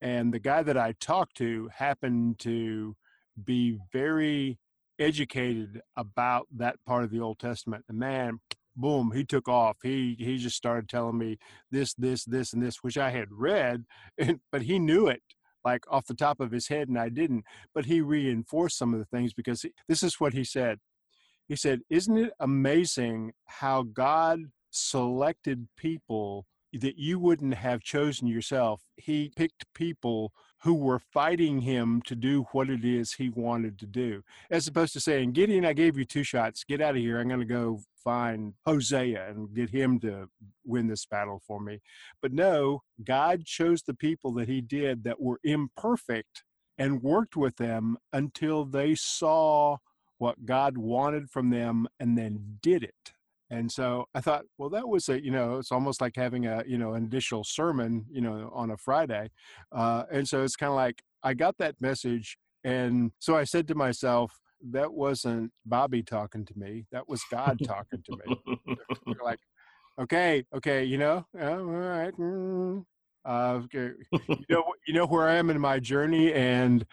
And 0.01 0.33
the 0.33 0.39
guy 0.39 0.63
that 0.63 0.77
I 0.77 0.93
talked 0.99 1.37
to 1.37 1.69
happened 1.73 2.39
to 2.39 2.95
be 3.43 3.77
very 3.91 4.57
educated 4.99 5.81
about 5.97 6.47
that 6.55 6.77
part 6.85 7.03
of 7.03 7.11
the 7.11 7.19
Old 7.19 7.39
Testament. 7.39 7.85
And 7.89 7.99
man, 7.99 8.39
boom, 8.75 9.11
he 9.13 9.23
took 9.23 9.47
off. 9.47 9.77
He 9.83 10.15
he 10.19 10.37
just 10.37 10.55
started 10.55 10.89
telling 10.89 11.17
me 11.17 11.37
this, 11.71 11.93
this, 11.93 12.25
this, 12.25 12.53
and 12.53 12.63
this, 12.63 12.77
which 12.81 12.97
I 12.97 13.11
had 13.11 13.27
read, 13.31 13.85
and, 14.17 14.39
but 14.51 14.63
he 14.63 14.79
knew 14.79 15.07
it 15.07 15.21
like 15.63 15.83
off 15.89 16.05
the 16.05 16.13
top 16.13 16.39
of 16.39 16.51
his 16.51 16.67
head, 16.67 16.87
and 16.87 16.97
I 16.97 17.09
didn't. 17.09 17.43
But 17.73 17.85
he 17.85 17.99
reinforced 17.99 18.77
some 18.77 18.93
of 18.93 18.99
the 18.99 19.05
things 19.05 19.33
because 19.33 19.63
he, 19.63 19.71
this 19.87 20.03
is 20.03 20.19
what 20.19 20.33
he 20.33 20.43
said. 20.43 20.79
He 21.47 21.55
said, 21.55 21.81
Isn't 21.89 22.17
it 22.17 22.33
amazing 22.39 23.33
how 23.45 23.83
God 23.83 24.39
selected 24.69 25.67
people 25.77 26.45
that 26.79 26.97
you 26.97 27.19
wouldn't 27.19 27.55
have 27.55 27.81
chosen 27.81 28.27
yourself? 28.27 28.83
He 28.97 29.31
picked 29.35 29.65
people 29.73 30.33
who 30.63 30.73
were 30.73 30.99
fighting 30.99 31.61
him 31.61 32.01
to 32.07 32.15
do 32.15 32.47
what 32.51 32.69
it 32.69 32.83
is 32.83 33.13
he 33.13 33.29
wanted 33.29 33.77
to 33.79 33.85
do, 33.85 34.23
as 34.49 34.67
opposed 34.67 34.93
to 34.93 34.99
saying, 34.99 35.31
Gideon, 35.31 35.65
I 35.65 35.73
gave 35.73 35.97
you 35.97 36.05
two 36.05 36.23
shots, 36.23 36.63
get 36.63 36.81
out 36.81 36.95
of 36.95 37.01
here. 37.01 37.19
I'm 37.19 37.27
going 37.27 37.39
to 37.39 37.45
go 37.45 37.81
find 38.03 38.53
Hosea 38.65 39.29
and 39.29 39.53
get 39.53 39.69
him 39.69 39.99
to 39.99 40.27
win 40.65 40.87
this 40.87 41.05
battle 41.05 41.41
for 41.45 41.59
me. 41.59 41.81
But 42.21 42.33
no, 42.33 42.81
God 43.03 43.45
chose 43.45 43.83
the 43.83 43.93
people 43.93 44.33
that 44.33 44.47
he 44.47 44.61
did 44.61 45.03
that 45.03 45.21
were 45.21 45.39
imperfect 45.43 46.43
and 46.77 47.03
worked 47.03 47.35
with 47.35 47.57
them 47.57 47.97
until 48.11 48.65
they 48.65 48.95
saw 48.95 49.77
what 50.17 50.45
God 50.45 50.77
wanted 50.77 51.29
from 51.29 51.49
them 51.49 51.87
and 51.99 52.17
then 52.17 52.57
did 52.61 52.83
it. 52.83 53.14
And 53.49 53.71
so 53.71 54.05
I 54.15 54.21
thought, 54.21 54.45
well, 54.57 54.69
that 54.69 54.87
was 54.87 55.07
a, 55.09 55.23
you 55.23 55.31
know, 55.31 55.57
it's 55.57 55.71
almost 55.71 56.01
like 56.01 56.15
having 56.15 56.47
a, 56.47 56.63
you 56.65 56.77
know, 56.77 56.93
an 56.93 57.03
additional 57.03 57.43
sermon, 57.43 58.05
you 58.11 58.21
know, 58.21 58.51
on 58.53 58.71
a 58.71 58.77
Friday. 58.77 59.29
Uh, 59.71 60.03
and 60.11 60.27
so 60.27 60.43
it's 60.43 60.55
kind 60.55 60.71
of 60.71 60.75
like 60.75 61.01
I 61.23 61.33
got 61.33 61.57
that 61.59 61.75
message. 61.79 62.37
And 62.63 63.11
so 63.19 63.37
I 63.37 63.43
said 63.43 63.67
to 63.67 63.75
myself, 63.75 64.31
that 64.71 64.91
wasn't 64.93 65.51
Bobby 65.65 66.01
talking 66.01 66.45
to 66.45 66.53
me. 66.57 66.85
That 66.91 67.07
was 67.07 67.21
God 67.29 67.59
talking 67.63 68.01
to 68.03 68.17
me. 68.25 68.57
like, 69.23 69.39
okay, 69.99 70.43
okay, 70.55 70.83
you 70.83 70.97
know, 70.97 71.25
all 71.39 71.57
right. 71.57 72.13
Mm, 72.17 72.83
uh, 73.25 73.61
okay. 73.63 73.91
you 74.11 74.45
know, 74.49 74.63
you 74.87 74.93
know 74.93 75.05
where 75.05 75.27
I 75.27 75.35
am 75.35 75.49
in 75.49 75.59
my 75.59 75.79
journey, 75.79 76.33
and 76.33 76.85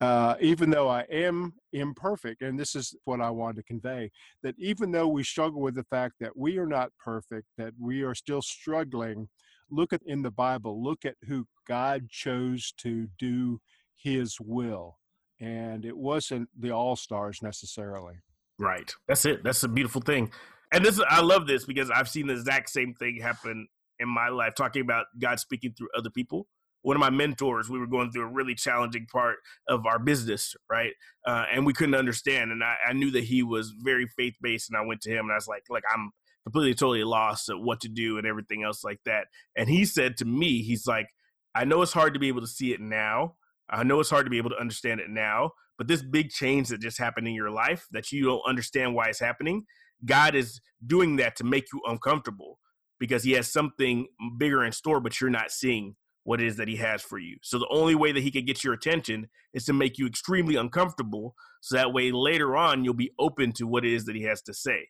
uh, 0.00 0.36
even 0.40 0.70
though 0.70 0.88
I 0.88 1.00
am 1.10 1.54
imperfect, 1.72 2.42
and 2.42 2.58
this 2.58 2.74
is 2.74 2.94
what 3.04 3.20
I 3.20 3.30
want 3.30 3.56
to 3.56 3.62
convey, 3.64 4.10
that 4.42 4.54
even 4.58 4.92
though 4.92 5.08
we 5.08 5.24
struggle 5.24 5.60
with 5.60 5.74
the 5.74 5.84
fact 5.84 6.14
that 6.20 6.36
we 6.36 6.58
are 6.58 6.66
not 6.66 6.90
perfect, 7.02 7.46
that 7.56 7.72
we 7.78 8.02
are 8.02 8.14
still 8.14 8.42
struggling, 8.42 9.28
look 9.70 9.92
at 9.92 10.02
in 10.06 10.22
the 10.22 10.30
Bible, 10.30 10.82
look 10.82 11.04
at 11.04 11.16
who 11.26 11.46
God 11.66 12.08
chose 12.10 12.72
to 12.78 13.08
do 13.18 13.60
His 13.96 14.36
will, 14.40 14.98
and 15.40 15.84
it 15.84 15.96
wasn't 15.96 16.48
the 16.58 16.70
all 16.70 16.94
stars 16.94 17.40
necessarily. 17.42 18.14
Right. 18.58 18.92
That's 19.08 19.24
it. 19.24 19.42
That's 19.42 19.62
a 19.64 19.68
beautiful 19.68 20.00
thing. 20.00 20.30
And 20.72 20.84
this, 20.84 21.00
I 21.08 21.22
love 21.22 21.46
this 21.46 21.64
because 21.64 21.90
I've 21.90 22.08
seen 22.08 22.26
the 22.26 22.34
exact 22.34 22.70
same 22.70 22.94
thing 22.94 23.20
happen 23.20 23.66
in 23.98 24.08
my 24.08 24.28
life. 24.28 24.54
Talking 24.54 24.82
about 24.82 25.06
God 25.18 25.40
speaking 25.40 25.72
through 25.76 25.88
other 25.96 26.10
people 26.10 26.46
one 26.88 26.96
of 26.96 27.00
my 27.00 27.10
mentors, 27.10 27.68
we 27.68 27.78
were 27.78 27.86
going 27.86 28.10
through 28.10 28.22
a 28.22 28.32
really 28.32 28.54
challenging 28.54 29.06
part 29.12 29.36
of 29.68 29.84
our 29.84 29.98
business, 29.98 30.56
right? 30.70 30.94
Uh, 31.26 31.44
and 31.52 31.66
we 31.66 31.74
couldn't 31.74 31.94
understand. 31.94 32.50
And 32.50 32.64
I, 32.64 32.76
I 32.88 32.94
knew 32.94 33.10
that 33.10 33.24
he 33.24 33.42
was 33.42 33.74
very 33.78 34.06
faith 34.06 34.36
based. 34.40 34.70
And 34.70 34.76
I 34.78 34.80
went 34.80 35.02
to 35.02 35.10
him 35.10 35.26
and 35.26 35.32
I 35.32 35.34
was 35.34 35.46
like, 35.46 35.64
like, 35.68 35.82
I'm 35.94 36.12
completely, 36.44 36.72
totally 36.72 37.04
lost 37.04 37.50
at 37.50 37.58
what 37.58 37.82
to 37.82 37.90
do 37.90 38.16
and 38.16 38.26
everything 38.26 38.62
else 38.62 38.84
like 38.84 39.00
that. 39.04 39.26
And 39.54 39.68
he 39.68 39.84
said 39.84 40.16
to 40.16 40.24
me, 40.24 40.62
he's 40.62 40.86
like, 40.86 41.08
I 41.54 41.66
know 41.66 41.82
it's 41.82 41.92
hard 41.92 42.14
to 42.14 42.20
be 42.20 42.28
able 42.28 42.40
to 42.40 42.46
see 42.46 42.72
it 42.72 42.80
now. 42.80 43.34
I 43.68 43.82
know 43.82 44.00
it's 44.00 44.08
hard 44.08 44.24
to 44.24 44.30
be 44.30 44.38
able 44.38 44.50
to 44.50 44.58
understand 44.58 45.00
it 45.00 45.10
now, 45.10 45.50
but 45.76 45.88
this 45.88 46.02
big 46.02 46.30
change 46.30 46.68
that 46.68 46.80
just 46.80 46.96
happened 46.96 47.28
in 47.28 47.34
your 47.34 47.50
life 47.50 47.84
that 47.90 48.12
you 48.12 48.24
don't 48.24 48.48
understand 48.48 48.94
why 48.94 49.08
it's 49.08 49.20
happening, 49.20 49.66
God 50.06 50.34
is 50.34 50.62
doing 50.86 51.16
that 51.16 51.36
to 51.36 51.44
make 51.44 51.66
you 51.70 51.82
uncomfortable 51.86 52.58
because 52.98 53.24
he 53.24 53.32
has 53.32 53.52
something 53.52 54.06
bigger 54.38 54.64
in 54.64 54.72
store, 54.72 55.00
but 55.00 55.20
you're 55.20 55.28
not 55.28 55.50
seeing 55.50 55.96
what 56.28 56.42
it 56.42 56.46
is 56.46 56.56
that 56.56 56.68
he 56.68 56.76
has 56.76 57.00
for 57.00 57.18
you. 57.18 57.38
So 57.42 57.58
the 57.58 57.66
only 57.70 57.94
way 57.94 58.12
that 58.12 58.22
he 58.22 58.30
can 58.30 58.44
get 58.44 58.62
your 58.62 58.74
attention 58.74 59.30
is 59.54 59.64
to 59.64 59.72
make 59.72 59.96
you 59.96 60.06
extremely 60.06 60.56
uncomfortable. 60.56 61.34
So 61.62 61.74
that 61.74 61.94
way 61.94 62.12
later 62.12 62.54
on 62.54 62.84
you'll 62.84 62.92
be 62.92 63.12
open 63.18 63.52
to 63.52 63.66
what 63.66 63.82
it 63.82 63.94
is 63.94 64.04
that 64.04 64.14
he 64.14 64.24
has 64.24 64.42
to 64.42 64.52
say. 64.52 64.88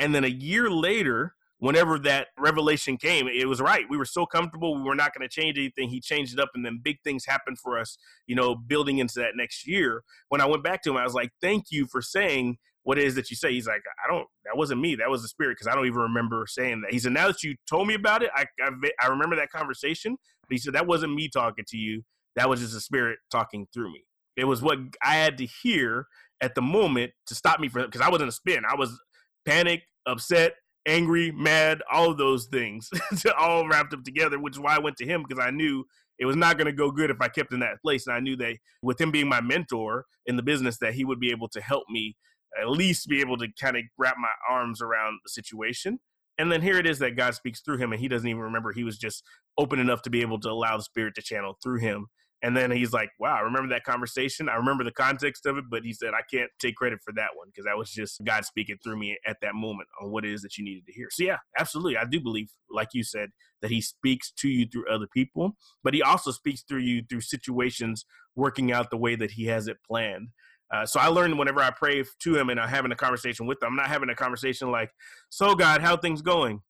And 0.00 0.12
then 0.12 0.24
a 0.24 0.28
year 0.28 0.68
later, 0.68 1.36
whenever 1.58 1.96
that 2.00 2.28
revelation 2.36 2.96
came, 2.96 3.28
it 3.28 3.46
was 3.46 3.60
right. 3.60 3.84
We 3.88 3.98
were 3.98 4.04
so 4.04 4.26
comfortable. 4.26 4.74
We 4.74 4.82
were 4.82 4.96
not 4.96 5.14
going 5.16 5.28
to 5.28 5.32
change 5.32 5.56
anything. 5.58 5.90
He 5.90 6.00
changed 6.00 6.32
it 6.32 6.40
up, 6.40 6.50
and 6.54 6.66
then 6.66 6.80
big 6.82 6.96
things 7.04 7.24
happened 7.24 7.60
for 7.60 7.78
us, 7.78 7.96
you 8.26 8.34
know, 8.34 8.56
building 8.56 8.98
into 8.98 9.20
that 9.20 9.36
next 9.36 9.68
year. 9.68 10.02
When 10.28 10.40
I 10.40 10.46
went 10.46 10.64
back 10.64 10.82
to 10.82 10.90
him, 10.90 10.96
I 10.96 11.04
was 11.04 11.14
like, 11.14 11.30
thank 11.40 11.66
you 11.70 11.86
for 11.86 12.02
saying 12.02 12.56
what 12.82 12.98
it 12.98 13.04
is 13.04 13.14
that 13.14 13.30
you 13.30 13.36
say. 13.36 13.52
He's 13.52 13.66
like, 13.66 13.82
I 14.04 14.10
don't, 14.10 14.26
that 14.46 14.56
wasn't 14.56 14.80
me. 14.80 14.96
That 14.96 15.10
was 15.10 15.22
the 15.22 15.28
spirit. 15.28 15.58
Cause 15.58 15.68
I 15.68 15.74
don't 15.74 15.86
even 15.86 16.00
remember 16.00 16.46
saying 16.48 16.80
that. 16.80 16.92
He 16.92 16.98
said, 16.98 17.12
now 17.12 17.26
that 17.26 17.42
you 17.42 17.54
told 17.68 17.86
me 17.86 17.94
about 17.94 18.22
it, 18.22 18.30
I, 18.34 18.46
I, 18.62 18.70
I 19.02 19.08
remember 19.08 19.36
that 19.36 19.50
conversation. 19.50 20.16
But 20.50 20.56
he 20.56 20.58
said, 20.58 20.74
that 20.74 20.88
wasn't 20.88 21.14
me 21.14 21.28
talking 21.28 21.64
to 21.68 21.76
you. 21.76 22.02
That 22.34 22.48
was 22.48 22.60
just 22.60 22.74
the 22.74 22.80
spirit 22.80 23.18
talking 23.30 23.68
through 23.72 23.92
me. 23.92 24.04
It 24.36 24.44
was 24.44 24.62
what 24.62 24.78
I 25.02 25.14
had 25.14 25.38
to 25.38 25.46
hear 25.46 26.06
at 26.40 26.54
the 26.54 26.62
moment 26.62 27.12
to 27.28 27.34
stop 27.34 27.60
me 27.60 27.68
from, 27.68 27.84
because 27.84 28.00
I 28.00 28.08
was 28.08 28.20
in 28.20 28.28
a 28.28 28.32
spin. 28.32 28.64
I 28.68 28.74
was 28.74 28.98
panicked, 29.46 29.86
upset, 30.06 30.54
angry, 30.86 31.30
mad, 31.30 31.82
all 31.92 32.14
those 32.14 32.46
things 32.46 32.90
all 33.38 33.68
wrapped 33.68 33.94
up 33.94 34.02
together, 34.02 34.40
which 34.40 34.54
is 34.54 34.60
why 34.60 34.74
I 34.74 34.80
went 34.80 34.96
to 34.96 35.06
him 35.06 35.24
because 35.26 35.42
I 35.42 35.50
knew 35.50 35.84
it 36.18 36.26
was 36.26 36.36
not 36.36 36.58
going 36.58 36.66
to 36.66 36.72
go 36.72 36.90
good 36.90 37.10
if 37.10 37.20
I 37.20 37.28
kept 37.28 37.52
in 37.52 37.60
that 37.60 37.80
place. 37.82 38.06
And 38.06 38.16
I 38.16 38.20
knew 38.20 38.36
that 38.36 38.56
with 38.82 39.00
him 39.00 39.10
being 39.10 39.28
my 39.28 39.40
mentor 39.40 40.06
in 40.26 40.36
the 40.36 40.42
business, 40.42 40.78
that 40.78 40.94
he 40.94 41.04
would 41.04 41.20
be 41.20 41.30
able 41.30 41.48
to 41.50 41.60
help 41.60 41.84
me 41.88 42.16
at 42.60 42.68
least 42.68 43.08
be 43.08 43.20
able 43.20 43.38
to 43.38 43.48
kind 43.60 43.76
of 43.76 43.84
wrap 43.98 44.16
my 44.18 44.28
arms 44.48 44.82
around 44.82 45.18
the 45.24 45.30
situation. 45.30 46.00
And 46.38 46.50
then 46.50 46.62
here 46.62 46.78
it 46.78 46.86
is 46.86 46.98
that 47.00 47.16
God 47.16 47.34
speaks 47.34 47.60
through 47.60 47.78
him, 47.78 47.92
and 47.92 48.00
he 48.00 48.08
doesn't 48.08 48.28
even 48.28 48.40
remember 48.42 48.72
he 48.72 48.84
was 48.84 48.98
just 48.98 49.22
open 49.58 49.78
enough 49.78 50.02
to 50.02 50.10
be 50.10 50.22
able 50.22 50.40
to 50.40 50.50
allow 50.50 50.76
the 50.76 50.82
Spirit 50.82 51.14
to 51.16 51.22
channel 51.22 51.58
through 51.62 51.80
him. 51.80 52.06
And 52.42 52.56
then 52.56 52.70
he's 52.70 52.92
like, 52.92 53.10
wow, 53.18 53.36
I 53.36 53.40
remember 53.40 53.68
that 53.74 53.84
conversation. 53.84 54.48
I 54.48 54.54
remember 54.54 54.82
the 54.82 54.92
context 54.92 55.44
of 55.44 55.58
it, 55.58 55.64
but 55.70 55.84
he 55.84 55.92
said, 55.92 56.14
I 56.14 56.22
can't 56.34 56.50
take 56.58 56.76
credit 56.76 57.00
for 57.04 57.12
that 57.12 57.30
one 57.34 57.48
because 57.48 57.66
that 57.66 57.76
was 57.76 57.90
just 57.90 58.24
God 58.24 58.46
speaking 58.46 58.78
through 58.82 58.98
me 58.98 59.18
at 59.26 59.36
that 59.42 59.54
moment 59.54 59.88
on 60.00 60.10
what 60.10 60.24
it 60.24 60.32
is 60.32 60.40
that 60.42 60.56
you 60.56 60.64
needed 60.64 60.86
to 60.86 60.92
hear. 60.92 61.08
So, 61.10 61.24
yeah, 61.24 61.36
absolutely. 61.58 61.98
I 61.98 62.06
do 62.06 62.18
believe, 62.18 62.48
like 62.70 62.88
you 62.94 63.04
said, 63.04 63.28
that 63.60 63.70
he 63.70 63.82
speaks 63.82 64.32
to 64.38 64.48
you 64.48 64.66
through 64.66 64.88
other 64.90 65.06
people, 65.12 65.56
but 65.84 65.92
he 65.92 66.02
also 66.02 66.30
speaks 66.30 66.62
through 66.62 66.80
you 66.80 67.02
through 67.06 67.20
situations 67.20 68.06
working 68.36 68.72
out 68.72 68.90
the 68.90 68.96
way 68.96 69.16
that 69.16 69.32
he 69.32 69.46
has 69.46 69.66
it 69.66 69.76
planned. 69.86 70.28
Uh, 70.72 70.86
so 70.86 71.00
I 71.00 71.08
learned 71.08 71.38
whenever 71.38 71.60
I 71.60 71.70
pray 71.70 72.04
to 72.20 72.36
him 72.36 72.48
and 72.50 72.60
I'm 72.60 72.68
having 72.68 72.92
a 72.92 72.96
conversation 72.96 73.46
with 73.46 73.62
him, 73.62 73.68
I'm 73.68 73.76
not 73.76 73.88
having 73.88 74.10
a 74.10 74.14
conversation 74.14 74.70
like, 74.70 74.92
"So 75.28 75.54
God, 75.54 75.80
how 75.80 75.96
things 75.96 76.22
going?" 76.22 76.62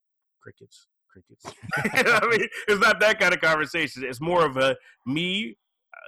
Crickets, 0.42 0.86
crickets. 1.10 1.44
I 1.76 2.26
mean, 2.26 2.48
it's 2.68 2.80
not 2.80 3.00
that 3.00 3.20
kind 3.20 3.34
of 3.34 3.40
conversation. 3.40 4.04
It's 4.04 4.20
more 4.20 4.44
of 4.44 4.56
a 4.56 4.76
me, 5.06 5.56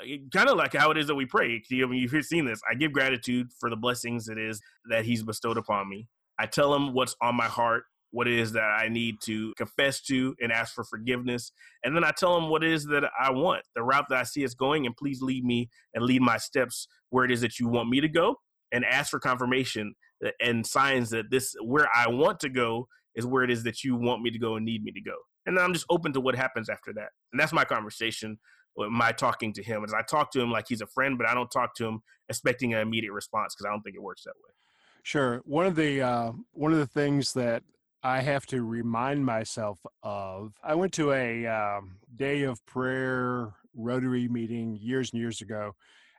uh, 0.02 0.16
kind 0.32 0.48
of 0.48 0.56
like 0.56 0.74
how 0.74 0.90
it 0.90 0.96
is 0.96 1.06
that 1.08 1.14
we 1.14 1.26
pray. 1.26 1.62
I 1.70 1.86
mean, 1.86 2.00
you've 2.00 2.24
seen 2.24 2.46
this. 2.46 2.60
I 2.70 2.74
give 2.74 2.92
gratitude 2.92 3.48
for 3.60 3.68
the 3.68 3.76
blessings 3.76 4.28
it 4.28 4.38
is 4.38 4.60
that 4.88 5.04
He's 5.04 5.22
bestowed 5.22 5.58
upon 5.58 5.88
me. 5.88 6.08
I 6.38 6.46
tell 6.46 6.74
Him 6.74 6.94
what's 6.94 7.14
on 7.20 7.36
my 7.36 7.46
heart 7.46 7.84
what 8.12 8.28
it 8.28 8.38
is 8.38 8.52
that 8.52 8.62
I 8.62 8.88
need 8.88 9.16
to 9.24 9.52
confess 9.54 10.00
to 10.02 10.34
and 10.40 10.52
ask 10.52 10.74
for 10.74 10.84
forgiveness. 10.84 11.50
And 11.82 11.96
then 11.96 12.04
I 12.04 12.12
tell 12.16 12.36
him 12.36 12.48
what 12.48 12.62
it 12.62 12.72
is 12.72 12.86
that 12.86 13.04
I 13.20 13.30
want, 13.32 13.62
the 13.74 13.82
route 13.82 14.06
that 14.10 14.18
I 14.18 14.22
see 14.22 14.44
us 14.44 14.54
going, 14.54 14.86
and 14.86 14.96
please 14.96 15.20
lead 15.20 15.44
me 15.44 15.68
and 15.94 16.04
lead 16.04 16.22
my 16.22 16.36
steps 16.36 16.86
where 17.10 17.24
it 17.24 17.30
is 17.30 17.40
that 17.40 17.58
you 17.58 17.68
want 17.68 17.88
me 17.88 18.00
to 18.00 18.08
go, 18.08 18.36
and 18.70 18.84
ask 18.84 19.10
for 19.10 19.18
confirmation 19.18 19.94
and 20.40 20.66
signs 20.66 21.10
that 21.10 21.30
this 21.30 21.54
where 21.62 21.88
I 21.94 22.08
want 22.08 22.40
to 22.40 22.48
go 22.48 22.86
is 23.14 23.26
where 23.26 23.42
it 23.42 23.50
is 23.50 23.64
that 23.64 23.84
you 23.84 23.96
want 23.96 24.22
me 24.22 24.30
to 24.30 24.38
go 24.38 24.56
and 24.56 24.64
need 24.64 24.82
me 24.82 24.92
to 24.92 25.00
go. 25.00 25.16
And 25.44 25.56
then 25.56 25.64
I'm 25.64 25.74
just 25.74 25.86
open 25.90 26.12
to 26.12 26.20
what 26.20 26.36
happens 26.36 26.70
after 26.70 26.92
that. 26.94 27.08
And 27.32 27.40
that's 27.40 27.52
my 27.52 27.64
conversation 27.64 28.38
my 28.76 29.12
talking 29.12 29.52
to 29.54 29.62
him. 29.62 29.84
As 29.84 29.92
I 29.92 30.02
talk 30.02 30.30
to 30.32 30.40
him 30.40 30.50
like 30.50 30.66
he's 30.68 30.80
a 30.80 30.86
friend, 30.86 31.18
but 31.18 31.26
I 31.26 31.34
don't 31.34 31.50
talk 31.50 31.74
to 31.76 31.86
him 31.86 32.02
expecting 32.28 32.74
an 32.74 32.80
immediate 32.80 33.12
response 33.12 33.54
because 33.54 33.66
I 33.66 33.70
don't 33.70 33.82
think 33.82 33.96
it 33.96 34.02
works 34.02 34.24
that 34.24 34.30
way. 34.30 34.52
Sure. 35.02 35.42
One 35.44 35.66
of 35.66 35.74
the 35.74 36.00
uh, 36.00 36.32
one 36.52 36.72
of 36.72 36.78
the 36.78 36.86
things 36.86 37.32
that 37.34 37.62
I 38.02 38.20
have 38.22 38.46
to 38.46 38.62
remind 38.62 39.24
myself 39.24 39.78
of. 40.02 40.54
I 40.62 40.74
went 40.74 40.92
to 40.94 41.12
a 41.12 41.46
um, 41.46 41.98
day 42.14 42.42
of 42.42 42.64
prayer 42.66 43.54
Rotary 43.74 44.28
meeting 44.28 44.76
years 44.80 45.12
and 45.12 45.20
years 45.20 45.40
ago, 45.40 45.72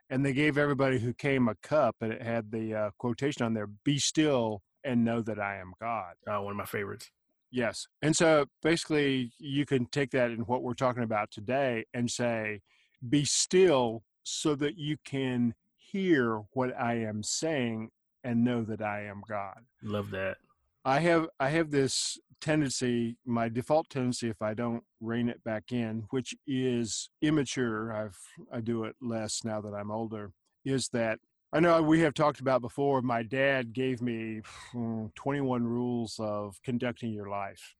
and 0.08 0.24
they 0.24 0.32
gave 0.32 0.56
everybody 0.56 0.98
who 0.98 1.12
came 1.12 1.46
a 1.46 1.54
cup, 1.56 1.96
and 2.00 2.12
it 2.12 2.22
had 2.22 2.50
the 2.50 2.74
uh, 2.74 2.90
quotation 2.98 3.44
on 3.44 3.52
there: 3.52 3.66
"Be 3.66 3.98
still 3.98 4.62
and 4.82 5.04
know 5.04 5.20
that 5.22 5.38
I 5.38 5.58
am 5.58 5.74
God." 5.78 6.14
Uh, 6.26 6.40
one 6.40 6.52
of 6.52 6.56
my 6.56 6.64
favorites. 6.64 7.10
Yes, 7.50 7.86
and 8.00 8.16
so 8.16 8.46
basically, 8.62 9.32
you 9.38 9.66
can 9.66 9.86
take 9.86 10.10
that 10.12 10.30
in 10.30 10.40
what 10.40 10.62
we're 10.62 10.74
talking 10.74 11.02
about 11.02 11.30
today 11.30 11.84
and 11.92 12.10
say, 12.10 12.62
"Be 13.06 13.26
still," 13.26 14.04
so 14.22 14.54
that 14.54 14.78
you 14.78 14.96
can 15.04 15.54
hear 15.76 16.42
what 16.52 16.74
I 16.80 16.94
am 16.94 17.22
saying 17.22 17.90
and 18.24 18.42
know 18.42 18.64
that 18.64 18.80
I 18.80 19.04
am 19.04 19.22
God. 19.28 19.66
Love 19.82 20.10
that. 20.12 20.38
I 20.84 21.00
have 21.00 21.28
I 21.40 21.48
have 21.48 21.70
this 21.70 22.18
tendency, 22.40 23.16
my 23.24 23.48
default 23.48 23.88
tendency, 23.88 24.28
if 24.28 24.42
I 24.42 24.52
don't 24.52 24.84
rein 25.00 25.30
it 25.30 25.42
back 25.42 25.72
in, 25.72 26.04
which 26.10 26.34
is 26.46 27.08
immature. 27.22 27.92
I've 27.92 28.18
I 28.52 28.60
do 28.60 28.84
it 28.84 28.96
less 29.00 29.44
now 29.44 29.60
that 29.62 29.72
I'm 29.74 29.90
older. 29.90 30.32
Is 30.64 30.88
that 30.90 31.20
I 31.52 31.60
know 31.60 31.80
we 31.82 32.00
have 32.00 32.14
talked 32.14 32.40
about 32.40 32.60
before. 32.60 33.00
My 33.00 33.22
dad 33.22 33.72
gave 33.72 34.02
me 34.02 34.42
hmm, 34.72 35.06
21 35.14 35.64
rules 35.64 36.16
of 36.18 36.56
conducting 36.62 37.12
your 37.12 37.28
life, 37.28 37.74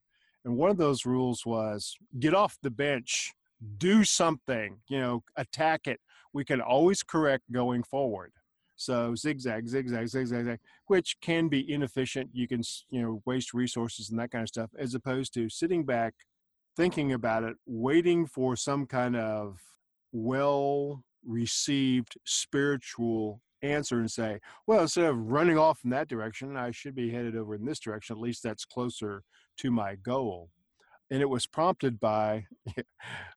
and 0.44 0.56
one 0.56 0.70
of 0.70 0.78
those 0.78 1.04
rules 1.04 1.44
was 1.44 1.96
get 2.18 2.34
off 2.34 2.56
the 2.62 2.70
bench, 2.70 3.32
do 3.76 4.02
something, 4.02 4.78
you 4.88 4.98
know, 4.98 5.24
attack 5.36 5.86
it. 5.86 6.00
We 6.32 6.44
can 6.44 6.62
always 6.62 7.02
correct 7.02 7.52
going 7.52 7.82
forward. 7.82 8.32
So 8.76 9.14
zigzag, 9.14 9.68
zigzag, 9.68 10.08
zigzag, 10.08 10.38
zigzag, 10.38 10.58
which 10.86 11.16
can 11.20 11.48
be 11.48 11.70
inefficient. 11.72 12.30
You 12.32 12.48
can, 12.48 12.62
you 12.90 13.02
know, 13.02 13.22
waste 13.24 13.54
resources 13.54 14.10
and 14.10 14.18
that 14.18 14.30
kind 14.30 14.42
of 14.42 14.48
stuff, 14.48 14.70
as 14.78 14.94
opposed 14.94 15.32
to 15.34 15.48
sitting 15.48 15.84
back, 15.84 16.14
thinking 16.76 17.12
about 17.12 17.44
it, 17.44 17.56
waiting 17.66 18.26
for 18.26 18.56
some 18.56 18.86
kind 18.86 19.16
of 19.16 19.58
well 20.12 21.04
received 21.24 22.14
spiritual 22.24 23.40
answer 23.62 23.98
and 23.98 24.10
say, 24.10 24.40
well, 24.66 24.82
instead 24.82 25.06
of 25.06 25.16
running 25.18 25.56
off 25.56 25.80
in 25.84 25.90
that 25.90 26.08
direction, 26.08 26.56
I 26.56 26.70
should 26.70 26.94
be 26.94 27.10
headed 27.10 27.36
over 27.36 27.54
in 27.54 27.64
this 27.64 27.80
direction. 27.80 28.16
At 28.16 28.22
least 28.22 28.42
that's 28.42 28.64
closer 28.64 29.22
to 29.58 29.70
my 29.70 29.94
goal 29.94 30.50
and 31.10 31.20
it 31.20 31.28
was 31.28 31.46
prompted 31.46 32.00
by 32.00 32.46
uh, 32.78 32.82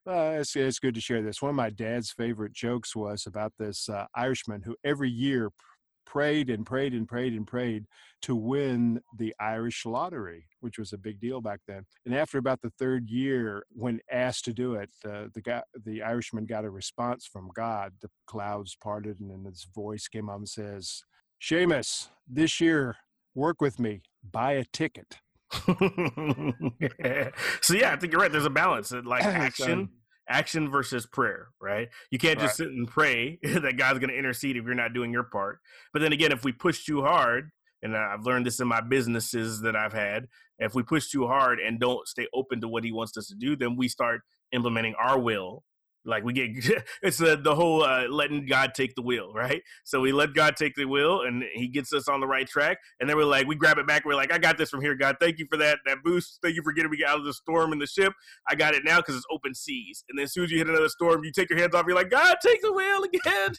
it's, 0.06 0.56
it's, 0.56 0.78
good 0.78 0.94
to 0.94 1.00
share 1.00 1.22
this 1.22 1.42
one 1.42 1.50
of 1.50 1.56
my 1.56 1.70
dad's 1.70 2.10
favorite 2.10 2.52
jokes 2.52 2.94
was 2.96 3.26
about 3.26 3.52
this 3.58 3.88
uh, 3.88 4.06
irishman 4.14 4.62
who 4.62 4.76
every 4.84 5.10
year 5.10 5.50
prayed 6.08 6.48
and 6.48 6.64
prayed 6.64 6.94
and 6.94 7.06
prayed 7.06 7.34
and 7.34 7.46
prayed 7.46 7.84
to 8.22 8.34
win 8.34 8.98
the 9.18 9.34
irish 9.38 9.84
lottery 9.84 10.46
which 10.60 10.78
was 10.78 10.92
a 10.92 10.98
big 10.98 11.20
deal 11.20 11.40
back 11.40 11.60
then. 11.68 11.84
And 12.06 12.14
after 12.14 12.38
about 12.38 12.62
the 12.62 12.72
third 12.78 13.10
year 13.10 13.64
when 13.70 14.00
asked 14.10 14.46
to 14.46 14.54
do 14.54 14.74
it 14.74 14.88
uh, 15.04 15.26
the 15.34 15.42
guy 15.42 15.62
the 15.84 16.02
irishman 16.02 16.46
got 16.46 16.64
a 16.64 16.70
response 16.70 17.26
from 17.30 17.50
god. 17.54 17.92
The 18.00 18.08
clouds 18.26 18.76
parted 18.82 19.20
and 19.20 19.30
then 19.30 19.44
his 19.44 19.66
voice 19.74 20.08
came 20.08 20.30
up 20.30 20.38
and 20.38 20.48
says 20.48 21.02
Seamus, 21.42 22.08
this 22.26 22.58
year 22.58 22.96
work 23.34 23.60
with 23.60 23.78
me. 23.78 24.02
Buy 24.28 24.52
a 24.52 24.64
ticket 24.72 25.18
so 27.60 27.74
yeah, 27.74 27.92
I 27.92 27.96
think 27.96 28.12
you're 28.12 28.20
right. 28.20 28.30
There's 28.30 28.44
a 28.44 28.50
balance, 28.50 28.92
uh, 28.92 29.02
like 29.04 29.24
action, 29.26 29.88
action 30.28 30.70
versus 30.70 31.06
prayer. 31.06 31.48
Right? 31.60 31.88
You 32.10 32.18
can't 32.18 32.38
just 32.38 32.60
right. 32.60 32.66
sit 32.66 32.74
and 32.74 32.88
pray 32.88 33.38
that 33.42 33.76
God's 33.76 33.98
going 33.98 34.10
to 34.10 34.18
intercede 34.18 34.56
if 34.56 34.64
you're 34.64 34.74
not 34.74 34.92
doing 34.94 35.12
your 35.12 35.24
part. 35.24 35.58
But 35.92 36.02
then 36.02 36.12
again, 36.12 36.32
if 36.32 36.44
we 36.44 36.52
push 36.52 36.84
too 36.84 37.02
hard, 37.02 37.50
and 37.82 37.96
I've 37.96 38.24
learned 38.24 38.44
this 38.46 38.60
in 38.60 38.68
my 38.68 38.80
businesses 38.80 39.60
that 39.62 39.76
I've 39.76 39.92
had, 39.92 40.26
if 40.58 40.74
we 40.74 40.82
push 40.82 41.08
too 41.08 41.26
hard 41.26 41.60
and 41.60 41.78
don't 41.78 42.06
stay 42.08 42.26
open 42.34 42.60
to 42.60 42.68
what 42.68 42.84
He 42.84 42.92
wants 42.92 43.16
us 43.16 43.28
to 43.28 43.34
do, 43.34 43.56
then 43.56 43.76
we 43.76 43.88
start 43.88 44.22
implementing 44.52 44.94
our 45.00 45.18
will 45.18 45.62
like 46.08 46.24
we 46.24 46.32
get, 46.32 46.50
it's 47.02 47.18
the 47.18 47.36
the 47.36 47.54
whole 47.54 47.84
uh, 47.84 48.08
letting 48.08 48.46
God 48.46 48.74
take 48.74 48.94
the 48.94 49.02
wheel, 49.02 49.32
right? 49.34 49.62
So 49.84 50.00
we 50.00 50.12
let 50.12 50.34
God 50.34 50.56
take 50.56 50.74
the 50.74 50.86
wheel, 50.86 51.22
and 51.22 51.44
He 51.54 51.68
gets 51.68 51.92
us 51.92 52.08
on 52.08 52.20
the 52.20 52.26
right 52.26 52.48
track. 52.48 52.78
And 53.00 53.08
then 53.08 53.16
we're 53.16 53.24
like, 53.24 53.46
we 53.46 53.54
grab 53.54 53.78
it 53.78 53.86
back. 53.86 54.04
We're 54.04 54.14
like, 54.14 54.32
I 54.32 54.38
got 54.38 54.58
this 54.58 54.70
from 54.70 54.80
here, 54.80 54.94
God. 54.94 55.16
Thank 55.20 55.38
you 55.38 55.46
for 55.50 55.58
that 55.58 55.80
that 55.86 55.98
boost. 56.02 56.38
Thank 56.42 56.56
you 56.56 56.62
for 56.62 56.72
getting 56.72 56.90
me 56.90 57.04
out 57.06 57.18
of 57.18 57.24
the 57.24 57.34
storm 57.34 57.72
in 57.72 57.78
the 57.78 57.86
ship. 57.86 58.12
I 58.48 58.54
got 58.54 58.74
it 58.74 58.84
now 58.84 58.98
because 58.98 59.16
it's 59.16 59.26
open 59.30 59.54
seas. 59.54 60.04
And 60.08 60.18
then 60.18 60.24
as 60.24 60.32
soon 60.32 60.44
as 60.44 60.50
you 60.50 60.58
hit 60.58 60.68
another 60.68 60.88
storm, 60.88 61.24
you 61.24 61.32
take 61.32 61.50
your 61.50 61.58
hands 61.58 61.74
off. 61.74 61.84
You're 61.86 61.96
like, 61.96 62.10
God, 62.10 62.36
take 62.42 62.62
the 62.62 62.72
wheel 62.72 63.04
again. 63.04 63.54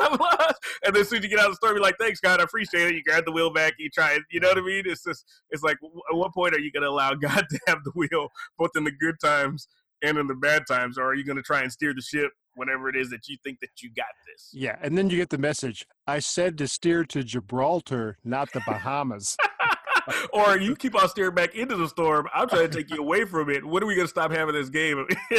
I'm 0.00 0.18
lost. 0.18 0.54
And 0.84 0.94
then 0.94 1.02
as 1.02 1.08
soon 1.08 1.18
as 1.18 1.24
you 1.24 1.30
get 1.30 1.38
out 1.38 1.46
of 1.46 1.52
the 1.52 1.56
storm, 1.56 1.74
you're 1.74 1.82
like, 1.82 1.96
thanks, 1.98 2.20
God, 2.20 2.40
I 2.40 2.42
appreciate 2.42 2.88
it. 2.88 2.94
You 2.94 3.02
grab 3.02 3.24
the 3.24 3.32
wheel 3.32 3.50
back. 3.50 3.74
You 3.78 3.88
try 3.88 4.12
it. 4.14 4.22
You 4.30 4.40
know 4.40 4.48
what 4.48 4.58
I 4.58 4.60
mean? 4.60 4.84
It's 4.86 5.02
just, 5.04 5.24
it's 5.50 5.62
like, 5.62 5.78
at 5.82 6.16
what 6.16 6.34
point 6.34 6.54
are 6.54 6.60
you 6.60 6.70
going 6.70 6.82
to 6.82 6.88
allow 6.90 7.14
God 7.14 7.46
to 7.48 7.58
have 7.66 7.84
the 7.84 7.92
wheel, 7.94 8.28
both 8.58 8.70
in 8.76 8.84
the 8.84 8.92
good 8.92 9.16
times 9.20 9.66
and 10.04 10.18
in 10.18 10.26
the 10.26 10.34
bad 10.34 10.64
times, 10.66 10.98
or 10.98 11.04
are 11.04 11.14
you 11.14 11.24
going 11.24 11.36
to 11.36 11.42
try 11.42 11.62
and 11.62 11.72
steer 11.72 11.94
the 11.94 12.02
ship 12.02 12.30
whenever 12.54 12.88
it 12.88 12.96
is 12.96 13.10
that 13.10 13.26
you 13.26 13.36
think 13.42 13.58
that 13.60 13.70
you 13.82 13.90
got 13.96 14.06
this? 14.26 14.50
Yeah, 14.52 14.76
and 14.82 14.96
then 14.96 15.10
you 15.10 15.16
get 15.16 15.30
the 15.30 15.38
message. 15.38 15.86
I 16.06 16.18
said 16.18 16.58
to 16.58 16.68
steer 16.68 17.04
to 17.06 17.22
Gibraltar, 17.22 18.18
not 18.24 18.52
the 18.52 18.60
Bahamas. 18.66 19.36
or 20.32 20.58
you 20.58 20.76
keep 20.76 21.00
on 21.00 21.08
steering 21.08 21.34
back 21.34 21.54
into 21.54 21.76
the 21.76 21.88
storm. 21.88 22.28
I'm 22.34 22.48
trying 22.48 22.68
to 22.68 22.76
take 22.76 22.90
you 22.90 22.98
away 22.98 23.24
from 23.24 23.50
it. 23.50 23.64
When 23.64 23.82
are 23.82 23.86
we 23.86 23.94
going 23.94 24.06
to 24.06 24.10
stop 24.10 24.30
having 24.30 24.54
this 24.54 24.68
game? 24.68 25.06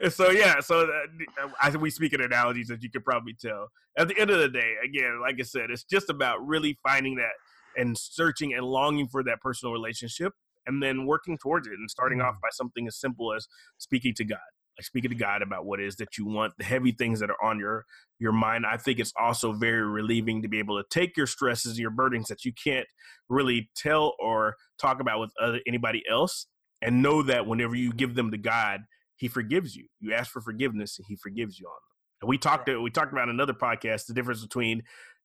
and 0.00 0.12
so, 0.12 0.30
yeah, 0.30 0.60
so 0.60 0.82
uh, 0.82 1.48
I 1.60 1.70
we 1.76 1.90
speak 1.90 2.12
in 2.12 2.20
analogies 2.20 2.68
that 2.68 2.82
you 2.82 2.90
could 2.90 3.04
probably 3.04 3.34
tell. 3.34 3.68
At 3.96 4.08
the 4.08 4.18
end 4.18 4.30
of 4.30 4.40
the 4.40 4.48
day, 4.48 4.74
again, 4.84 5.20
like 5.22 5.36
I 5.38 5.44
said, 5.44 5.70
it's 5.70 5.84
just 5.84 6.10
about 6.10 6.46
really 6.46 6.78
finding 6.82 7.16
that 7.16 7.32
and 7.76 7.96
searching 7.96 8.54
and 8.54 8.64
longing 8.64 9.08
for 9.08 9.22
that 9.24 9.40
personal 9.40 9.72
relationship 9.72 10.32
and 10.66 10.82
then 10.82 11.06
working 11.06 11.38
towards 11.38 11.66
it 11.66 11.74
and 11.74 11.90
starting 11.90 12.20
off 12.20 12.36
mm. 12.36 12.40
by 12.42 12.48
something 12.52 12.86
as 12.86 12.98
simple 12.98 13.34
as 13.34 13.46
speaking 13.78 14.14
to 14.14 14.24
God 14.24 14.38
like 14.78 14.84
speaking 14.84 15.10
to 15.10 15.16
God 15.16 15.42
about 15.42 15.66
what 15.66 15.80
it 15.80 15.86
is 15.86 15.96
that 15.96 16.18
you 16.18 16.26
want, 16.26 16.52
the 16.58 16.64
heavy 16.64 16.92
things 16.92 17.20
that 17.20 17.30
are 17.30 17.42
on 17.42 17.58
your 17.58 17.84
your 18.18 18.32
mind. 18.32 18.64
I 18.66 18.76
think 18.76 18.98
it's 18.98 19.12
also 19.18 19.52
very 19.52 19.82
relieving 19.82 20.42
to 20.42 20.48
be 20.48 20.58
able 20.58 20.82
to 20.82 20.84
take 20.90 21.16
your 21.16 21.26
stresses, 21.26 21.78
your 21.78 21.90
burdens 21.90 22.28
that 22.28 22.44
you 22.44 22.52
can't 22.52 22.86
really 23.28 23.70
tell 23.76 24.14
or 24.18 24.56
talk 24.80 25.00
about 25.00 25.20
with 25.20 25.30
other, 25.40 25.60
anybody 25.66 26.02
else, 26.10 26.46
and 26.82 27.02
know 27.02 27.22
that 27.22 27.46
whenever 27.46 27.74
you 27.74 27.92
give 27.92 28.14
them 28.14 28.30
to 28.30 28.38
God, 28.38 28.80
He 29.16 29.28
forgives 29.28 29.76
you. 29.76 29.86
You 30.00 30.12
ask 30.12 30.30
for 30.30 30.40
forgiveness, 30.40 30.98
and 30.98 31.06
He 31.08 31.16
forgives 31.16 31.58
you 31.58 31.66
on 31.66 31.72
them. 31.72 32.22
And 32.22 32.28
we 32.28 32.38
talked 32.38 32.68
we 32.68 32.90
talked 32.90 33.12
about 33.12 33.28
another 33.28 33.54
podcast 33.54 34.06
the 34.06 34.14
difference 34.14 34.42
between 34.42 34.82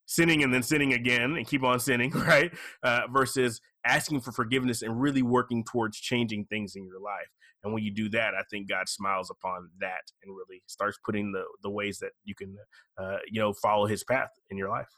sinning 0.10 0.42
and 0.44 0.52
then 0.52 0.64
sinning 0.64 0.94
again 0.94 1.36
and 1.38 1.48
keep 1.48 1.64
on 1.64 1.80
sinning, 1.80 2.10
right? 2.16 2.52
Uh, 2.82 3.02
versus 3.12 3.62
asking 3.86 4.20
for 4.20 4.32
forgiveness 4.32 4.82
and 4.82 5.00
really 5.00 5.22
working 5.22 5.64
towards 5.64 6.00
changing 6.00 6.46
things 6.46 6.76
in 6.76 6.84
your 6.84 7.00
life. 7.00 7.30
And 7.64 7.74
when 7.74 7.84
you 7.84 7.92
do 7.92 8.10
that, 8.10 8.34
I 8.34 8.42
think 8.50 8.68
God 8.68 8.90
smiles 8.90 9.30
upon 9.30 9.70
that 9.80 10.02
and 10.24 10.36
really 10.36 10.64
starts 10.66 10.98
putting 11.06 11.32
the 11.32 11.44
the 11.62 11.70
ways 11.70 12.00
that 12.00 12.12
you 12.24 12.34
can, 12.34 12.58
uh, 12.98 13.18
you 13.30 13.40
know, 13.40 13.54
follow 13.54 13.86
His 13.86 14.04
path 14.04 14.32
in 14.50 14.58
your 14.58 14.70
life. 14.70 14.90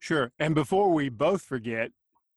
Sure. 0.00 0.32
And 0.38 0.54
before 0.54 0.92
we 0.92 1.08
both 1.08 1.42
forget, 1.42 1.92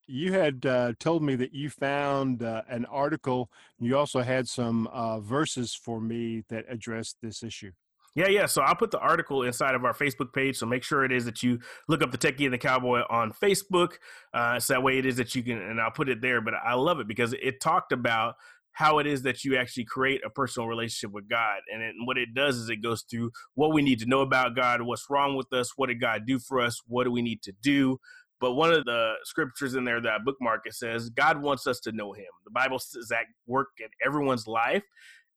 you 0.08 0.34
had 0.34 0.66
uh, 0.66 0.94
told 1.00 1.24
me 1.24 1.36
that 1.36 1.54
you 1.54 1.70
found 1.70 2.44
uh, 2.44 2.62
an 2.70 2.86
article. 2.86 3.50
You 3.80 3.98
also 3.98 4.22
had 4.22 4.48
some 4.48 4.88
uh, 4.88 5.20
verses 5.20 5.74
for 5.74 6.00
me 6.00 6.44
that 6.50 6.66
addressed 6.70 7.18
this 7.22 7.44
issue. 7.44 7.72
Yeah, 8.14 8.28
yeah. 8.28 8.46
So 8.46 8.62
I'll 8.62 8.76
put 8.76 8.92
the 8.92 9.00
article 9.00 9.44
inside 9.44 9.74
of 9.74 9.86
our 9.86 9.94
Facebook 9.94 10.34
page. 10.34 10.58
So 10.58 10.66
make 10.66 10.84
sure 10.84 11.06
it 11.06 11.14
is 11.14 11.26
that 11.26 11.44
you 11.44 11.60
look 11.88 12.04
up 12.04 12.12
the 12.12 12.18
Techie 12.18 12.44
and 12.44 12.54
the 12.54 12.58
Cowboy 12.58 13.02
on 13.10 13.32
Facebook. 13.32 13.94
Uh, 14.34 14.60
so 14.60 14.74
that 14.74 14.84
way 14.84 14.98
it 14.98 15.06
is 15.06 15.16
that 15.18 15.34
you 15.34 15.44
can, 15.44 15.58
and 15.58 15.80
I'll 15.80 15.92
put 15.92 16.10
it 16.10 16.22
there. 16.22 16.42
But 16.42 16.56
I 16.56 16.74
love 16.74 17.00
it 17.00 17.08
because 17.08 17.34
it 17.42 17.62
talked 17.62 17.94
about 17.94 18.36
how 18.74 19.00
it 19.00 19.08
is 19.08 19.22
that 19.24 19.44
you 19.44 19.58
actually 19.58 19.86
create 19.86 20.22
a 20.26 20.30
personal 20.30 20.68
relationship 20.68 21.14
with 21.14 21.30
God. 21.30 21.60
And 21.72 21.82
it, 21.82 21.94
what 22.06 22.18
it 22.18 22.34
does 22.34 22.58
is 22.58 22.70
it 22.70 22.78
goes 22.78 23.04
through 23.10 23.32
what 23.56 23.74
we 23.74 23.82
need 23.82 24.00
to 24.00 24.06
know 24.06 24.22
about 24.22 24.56
God, 24.56 24.82
what's 24.82 25.10
wrong 25.10 25.36
with 25.36 25.52
us, 25.54 25.74
what 25.76 25.88
did 25.88 26.00
God 26.00 26.26
do 26.26 26.40
for 26.40 26.60
us, 26.60 26.82
what 26.88 27.04
do 27.06 27.12
we 27.12 27.22
need 27.22 27.42
to 27.44 27.54
do. 27.62 27.98
But 28.40 28.54
one 28.54 28.74
of 28.74 28.86
the 28.86 29.14
scriptures 29.24 29.76
in 29.76 29.84
there 29.84 30.02
that 30.02 30.12
I 30.12 30.18
bookmark 30.18 30.62
it 30.66 30.74
says 30.74 31.10
God 31.10 31.42
wants 31.42 31.68
us 31.68 31.80
to 31.82 31.92
know 31.92 32.12
Him. 32.14 32.26
The 32.44 32.52
Bible 32.52 32.80
says 32.80 33.08
that 33.10 33.26
work 33.46 33.68
in 33.80 33.88
everyone's 34.04 34.48
life, 34.48 34.84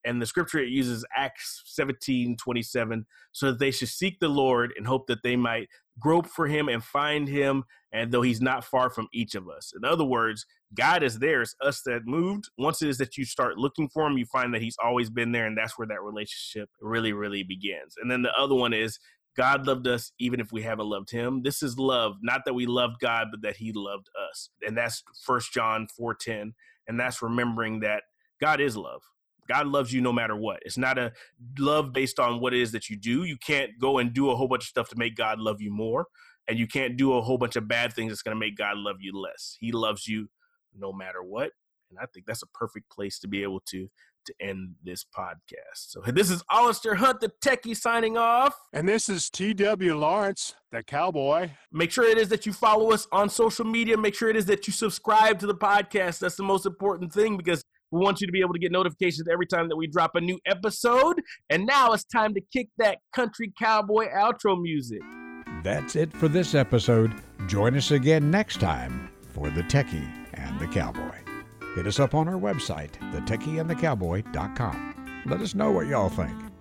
and 0.04 0.20
the 0.20 0.26
scripture 0.26 0.58
it 0.58 0.68
uses 0.68 1.04
acts 1.16 1.62
17 1.66 2.36
27 2.36 3.06
so 3.32 3.46
that 3.46 3.58
they 3.58 3.70
should 3.70 3.88
seek 3.88 4.18
the 4.20 4.28
lord 4.28 4.72
and 4.76 4.86
hope 4.86 5.06
that 5.06 5.22
they 5.22 5.36
might 5.36 5.68
grope 5.98 6.26
for 6.26 6.46
him 6.46 6.68
and 6.68 6.82
find 6.82 7.28
him 7.28 7.64
and 7.92 8.10
though 8.10 8.22
he's 8.22 8.40
not 8.40 8.64
far 8.64 8.90
from 8.90 9.08
each 9.12 9.34
of 9.34 9.48
us 9.48 9.72
in 9.76 9.84
other 9.84 10.04
words 10.04 10.46
god 10.74 11.02
is 11.02 11.18
there 11.18 11.42
it's 11.42 11.54
us 11.62 11.82
that 11.82 12.06
moved 12.06 12.50
once 12.59 12.82
it 12.82 12.88
is 12.88 12.98
that 12.98 13.16
you 13.16 13.24
start 13.24 13.59
looking 13.59 13.88
for 13.88 14.07
him 14.07 14.18
you 14.18 14.26
find 14.26 14.52
that 14.52 14.62
he's 14.62 14.76
always 14.82 15.11
been 15.11 15.32
there 15.32 15.46
and 15.46 15.57
that's 15.57 15.78
where 15.78 15.88
that 15.88 16.02
relationship 16.02 16.68
really 16.80 17.12
really 17.12 17.42
begins 17.42 17.94
and 18.00 18.11
then 18.11 18.22
the 18.22 18.32
other 18.38 18.55
one 18.55 18.72
is 18.72 18.98
God 19.36 19.66
loved 19.66 19.86
us 19.88 20.12
even 20.18 20.40
if 20.40 20.52
we 20.52 20.62
haven't 20.62 20.86
loved 20.86 21.11
him. 21.11 21.42
This 21.42 21.62
is 21.62 21.78
love, 21.78 22.16
not 22.22 22.42
that 22.44 22.55
we 22.55 22.66
loved 22.66 23.00
God, 23.00 23.28
but 23.30 23.42
that 23.42 23.57
he 23.57 23.72
loved 23.74 24.09
us. 24.30 24.50
And 24.64 24.76
that's 24.76 25.02
First 25.24 25.52
John 25.52 25.88
4:10. 25.88 26.55
And 26.86 27.00
that's 27.00 27.22
remembering 27.22 27.80
that 27.80 28.05
God 28.40 28.61
is 28.61 28.76
love 28.76 29.02
God 29.49 29.66
loves 29.66 29.92
you 29.92 30.01
no 30.01 30.12
matter 30.12 30.36
what. 30.36 30.61
It's 30.64 30.78
not 30.78 30.99
a 30.99 31.12
love 31.59 31.92
based 31.92 32.18
on 32.18 32.40
what 32.40 32.55
it 32.55 32.61
is 32.61 32.72
that 32.72 32.88
you 32.88 32.97
do. 32.97 33.24
You 33.24 33.36
can't 33.36 33.70
go 33.80 33.99
and 33.99 34.12
do 34.12 34.30
a 34.30 34.36
whole 34.36 34.49
bunch 34.49 34.64
of 34.64 34.68
stuff 34.68 34.88
to 34.90 34.97
make 34.97 35.16
God 35.16 35.38
love 35.38 35.61
you 35.61 35.70
more. 35.70 36.07
And 36.49 36.59
you 36.59 36.66
can't 36.66 36.97
do 36.97 37.14
a 37.14 37.22
whole 37.22 37.38
bunch 37.38 37.57
of 37.57 37.66
bad 37.68 37.92
things 37.95 38.11
that's 38.11 38.22
going 38.22 38.36
to 38.36 38.40
make 38.40 38.57
God 38.57 38.76
love 38.76 38.97
you 39.01 39.18
less. 39.18 39.57
He 39.61 39.72
loves 39.72 40.07
you 40.07 40.28
no 40.76 40.92
matter 40.92 41.22
what. 41.22 41.53
And 41.90 41.99
I 41.99 42.07
think 42.12 42.26
that's 42.26 42.42
a 42.42 42.49
perfect 42.49 42.90
place 42.90 43.18
to 43.20 43.28
be 43.28 43.42
able 43.42 43.61
to 43.68 43.88
to 44.24 44.34
end 44.40 44.74
this 44.82 45.05
podcast. 45.05 45.53
So 45.74 46.01
this 46.01 46.30
is 46.30 46.42
Alistair 46.51 46.95
Hunt, 46.95 47.20
the 47.20 47.30
techie, 47.45 47.76
signing 47.76 48.16
off. 48.16 48.55
And 48.72 48.88
this 48.88 49.09
is 49.09 49.30
T.W. 49.30 49.97
Lawrence, 49.97 50.55
the 50.72 50.82
cowboy. 50.82 51.51
Make 51.72 51.90
sure 51.90 52.05
it 52.05 52.18
is 52.18 52.28
that 52.30 52.47
you 52.47 52.53
follow 52.53 52.92
us 52.92 53.07
on 53.12 53.28
social 53.28 53.64
media. 53.64 53.97
Make 53.97 54.14
sure 54.14 54.28
it 54.28 54.36
is 54.36 54.47
that 54.47 54.66
you 54.66 54.72
subscribe 54.72 55.38
to 55.40 55.47
the 55.47 55.55
podcast. 55.55 56.20
That's 56.20 56.36
the 56.36 56.42
most 56.42 56.66
important 56.66 57.12
thing 57.12 57.36
because 57.36 57.64
we 57.95 58.01
want 58.01 58.20
you 58.20 58.26
to 58.26 58.32
be 58.32 58.40
able 58.40 58.53
to 58.53 58.59
get 58.59 58.72
notifications 58.72 59.28
every 59.30 59.47
time 59.47 59.68
that 59.68 59.76
we 59.76 59.86
drop 59.86 60.16
a 60.16 60.20
new 60.20 60.36
episode. 60.47 61.22
And 61.49 61.64
now 61.64 61.92
it's 61.92 62.03
time 62.05 62.34
to 62.34 62.40
kick 62.53 62.68
that 62.78 62.99
country 63.14 63.53
cowboy 63.59 64.09
outro 64.09 64.61
music. 64.61 65.01
That's 65.62 65.95
it 65.95 66.12
for 66.12 66.26
this 66.28 66.57
episode. 66.57 67.14
Join 67.47 67.76
us 67.76 67.92
again 67.92 68.30
next 68.30 68.61
time 68.61 69.11
for 69.32 69.49
The 69.51 69.62
Techie 69.62 70.11
and 70.34 70.59
the 70.59 70.66
Cowboy. 70.66 71.18
Hit 71.76 71.86
us 71.86 72.01
up 72.01 72.14
on 72.14 72.28
our 72.28 72.34
website, 72.34 72.90
thetechieandthecowboy.com. 73.12 75.22
Let 75.26 75.40
us 75.40 75.55
know 75.55 75.70
what 75.70 75.86
y'all 75.86 76.09
think. 76.09 76.53